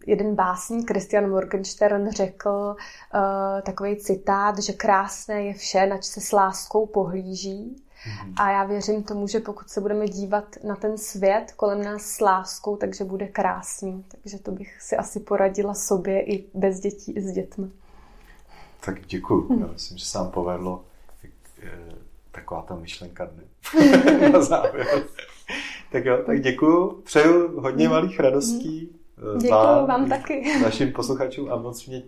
jeden 0.06 0.34
básník, 0.34 0.90
Christian 0.90 1.30
Morgenstern, 1.30 2.10
řekl 2.10 2.50
uh, 2.50 3.60
takový 3.62 3.96
citát, 3.96 4.58
že 4.58 4.72
krásné 4.72 5.44
je 5.44 5.54
vše, 5.54 5.86
nač 5.86 6.04
se 6.04 6.20
s 6.20 6.32
láskou 6.32 6.86
pohlíží. 6.86 7.76
Mm-hmm. 8.04 8.32
A 8.36 8.50
já 8.50 8.64
věřím 8.64 9.02
tomu, 9.02 9.26
že 9.26 9.40
pokud 9.40 9.70
se 9.70 9.80
budeme 9.80 10.08
dívat 10.08 10.44
na 10.64 10.76
ten 10.76 10.98
svět 10.98 11.52
kolem 11.56 11.84
nás 11.84 12.02
s 12.02 12.20
láskou, 12.20 12.76
takže 12.76 13.04
bude 13.04 13.28
krásný. 13.28 14.04
Takže 14.08 14.38
to 14.38 14.50
bych 14.50 14.82
si 14.82 14.96
asi 14.96 15.20
poradila 15.20 15.74
sobě 15.74 16.22
i 16.22 16.44
bez 16.54 16.80
dětí, 16.80 17.12
i 17.12 17.20
s 17.20 17.32
dětmi. 17.32 17.70
Tak 18.80 19.06
děkuji. 19.06 19.46
Mm. 19.52 19.60
Já 19.60 19.66
myslím, 19.66 19.98
že 19.98 20.04
se 20.04 20.18
vám 20.18 20.30
povedlo 20.30 20.84
eh, 21.62 21.70
taková 22.30 22.62
ta 22.62 22.74
myšlenka 22.74 23.24
dne 23.24 24.30
na 24.32 24.42
závěr. 24.42 24.86
Tak 25.94 26.04
jo, 26.04 26.18
tak 26.26 26.40
děkuji. 26.40 27.02
Přeju 27.04 27.60
hodně 27.60 27.84
mhm. 27.84 27.94
malých 27.94 28.20
radostí 28.20 28.92
mhm. 29.16 29.38
Děkuji 29.38 29.50
vám, 29.50 29.86
vám 29.86 30.08
taky. 30.08 30.44
Našim 30.62 30.92
posluchačům 30.92 31.52
a 31.52 31.56
moc 31.56 31.86
mě, 31.86 32.02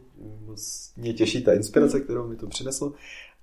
moc 0.46 0.92
mě 0.96 1.12
těší 1.12 1.44
ta 1.44 1.52
inspirace, 1.52 2.00
kterou 2.00 2.28
mi 2.28 2.36
to 2.36 2.46
přineslo. 2.46 2.92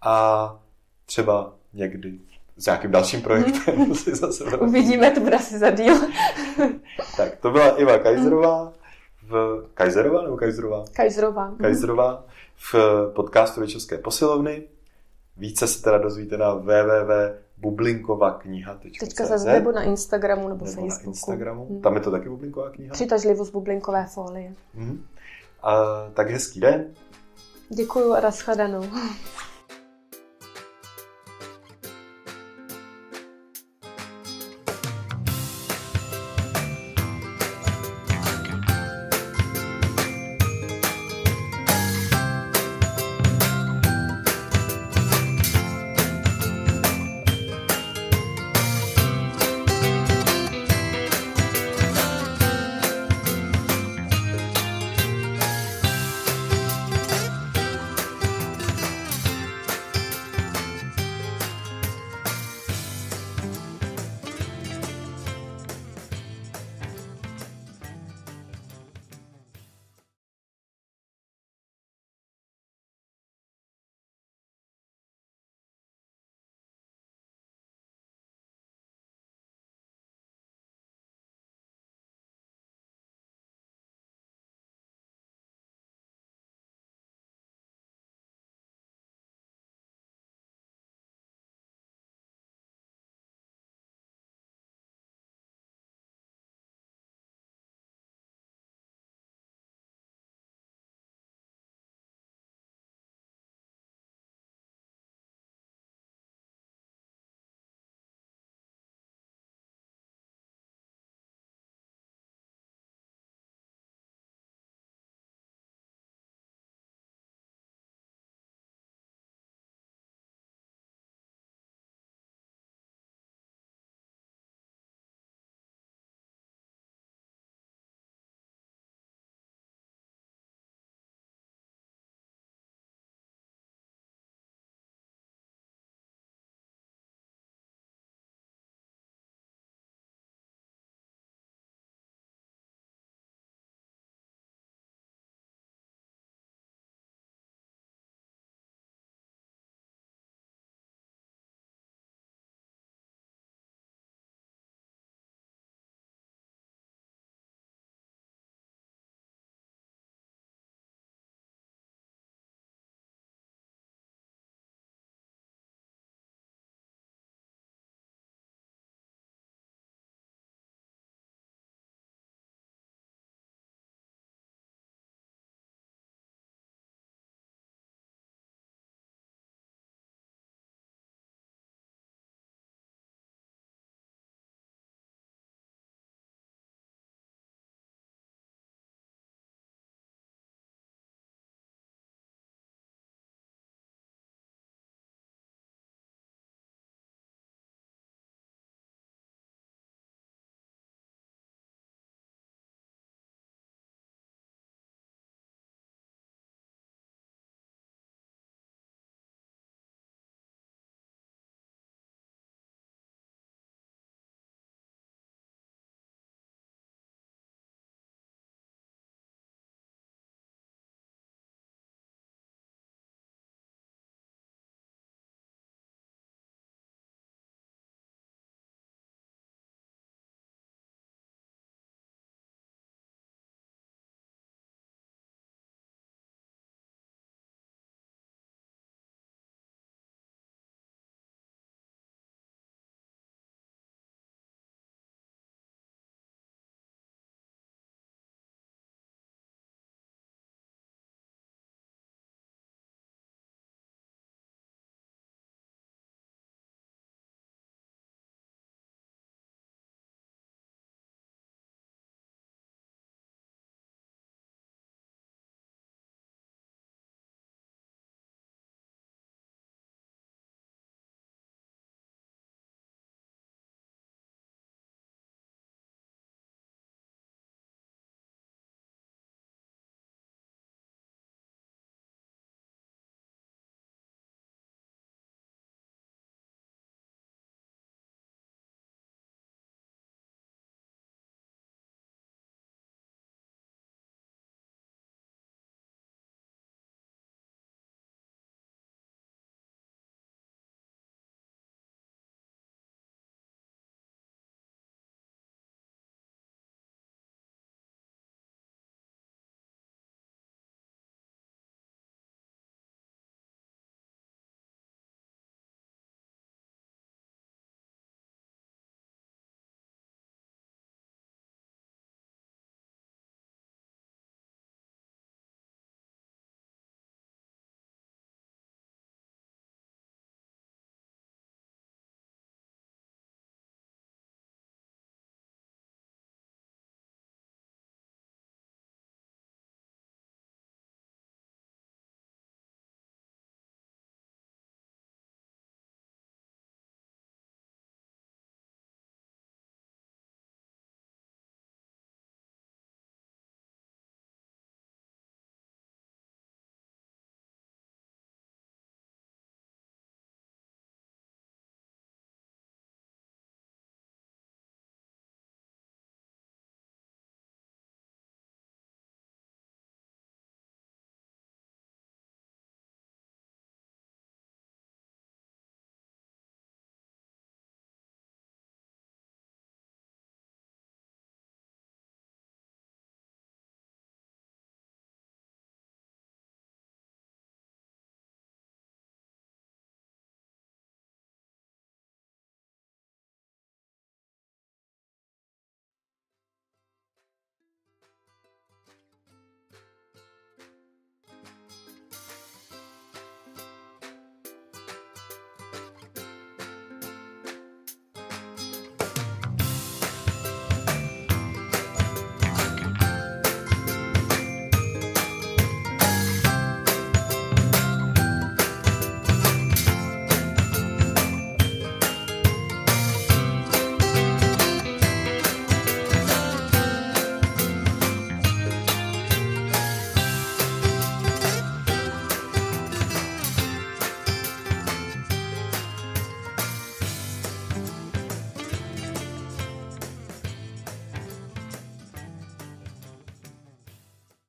A 0.01 0.59
třeba 1.05 1.55
někdy 1.73 2.19
s 2.57 2.65
nějakým 2.65 2.91
dalším 2.91 3.21
projektem 3.21 3.75
hmm. 3.75 3.95
si 3.95 4.15
zase 4.15 4.43
vrátím. 4.43 4.67
Uvidíme, 4.67 5.11
to 5.11 5.19
bude 5.19 5.35
asi 5.35 5.59
za 5.59 5.69
díl. 5.69 5.95
tak, 7.17 7.35
to 7.35 7.51
byla 7.51 7.77
Iva 7.77 7.97
Kajzerová 7.97 8.73
v 9.21 9.65
Kajzerová 9.73 10.21
nebo 10.21 10.37
Kajzerová? 10.37 10.85
Kajzerová. 10.93 11.55
Kajzerová 11.61 12.25
v 12.55 12.75
podcastu 13.15 13.59
Věčovské 13.59 13.97
posilovny. 13.97 14.63
Více 15.37 15.67
se 15.67 15.83
teda 15.83 15.97
dozvíte 15.97 16.37
na 16.37 16.53
www.bublinkovakniha.cz 17.63 18.99
Teďka 18.99 19.25
zase 19.25 19.53
nebo 19.53 19.71
na 19.71 19.83
Instagramu 19.83 20.47
nebo, 20.49 20.65
nebo 20.65 20.81
Facebooku. 20.81 21.05
na 21.05 21.09
Instagramu. 21.09 21.65
Hmm. 21.65 21.81
Tam 21.81 21.95
je 21.95 22.01
to 22.01 22.11
taky 22.11 22.29
bublinková 22.29 22.69
kniha? 22.69 22.93
Přitažlivost 22.93 23.51
bublinkové 23.51 24.05
folie. 24.05 24.53
Hmm. 24.75 25.05
A, 25.61 25.73
tak 26.13 26.29
hezký 26.29 26.59
den. 26.59 26.85
Děkuju 27.69 28.13
a 28.13 28.19
nashledanou. 28.19 28.83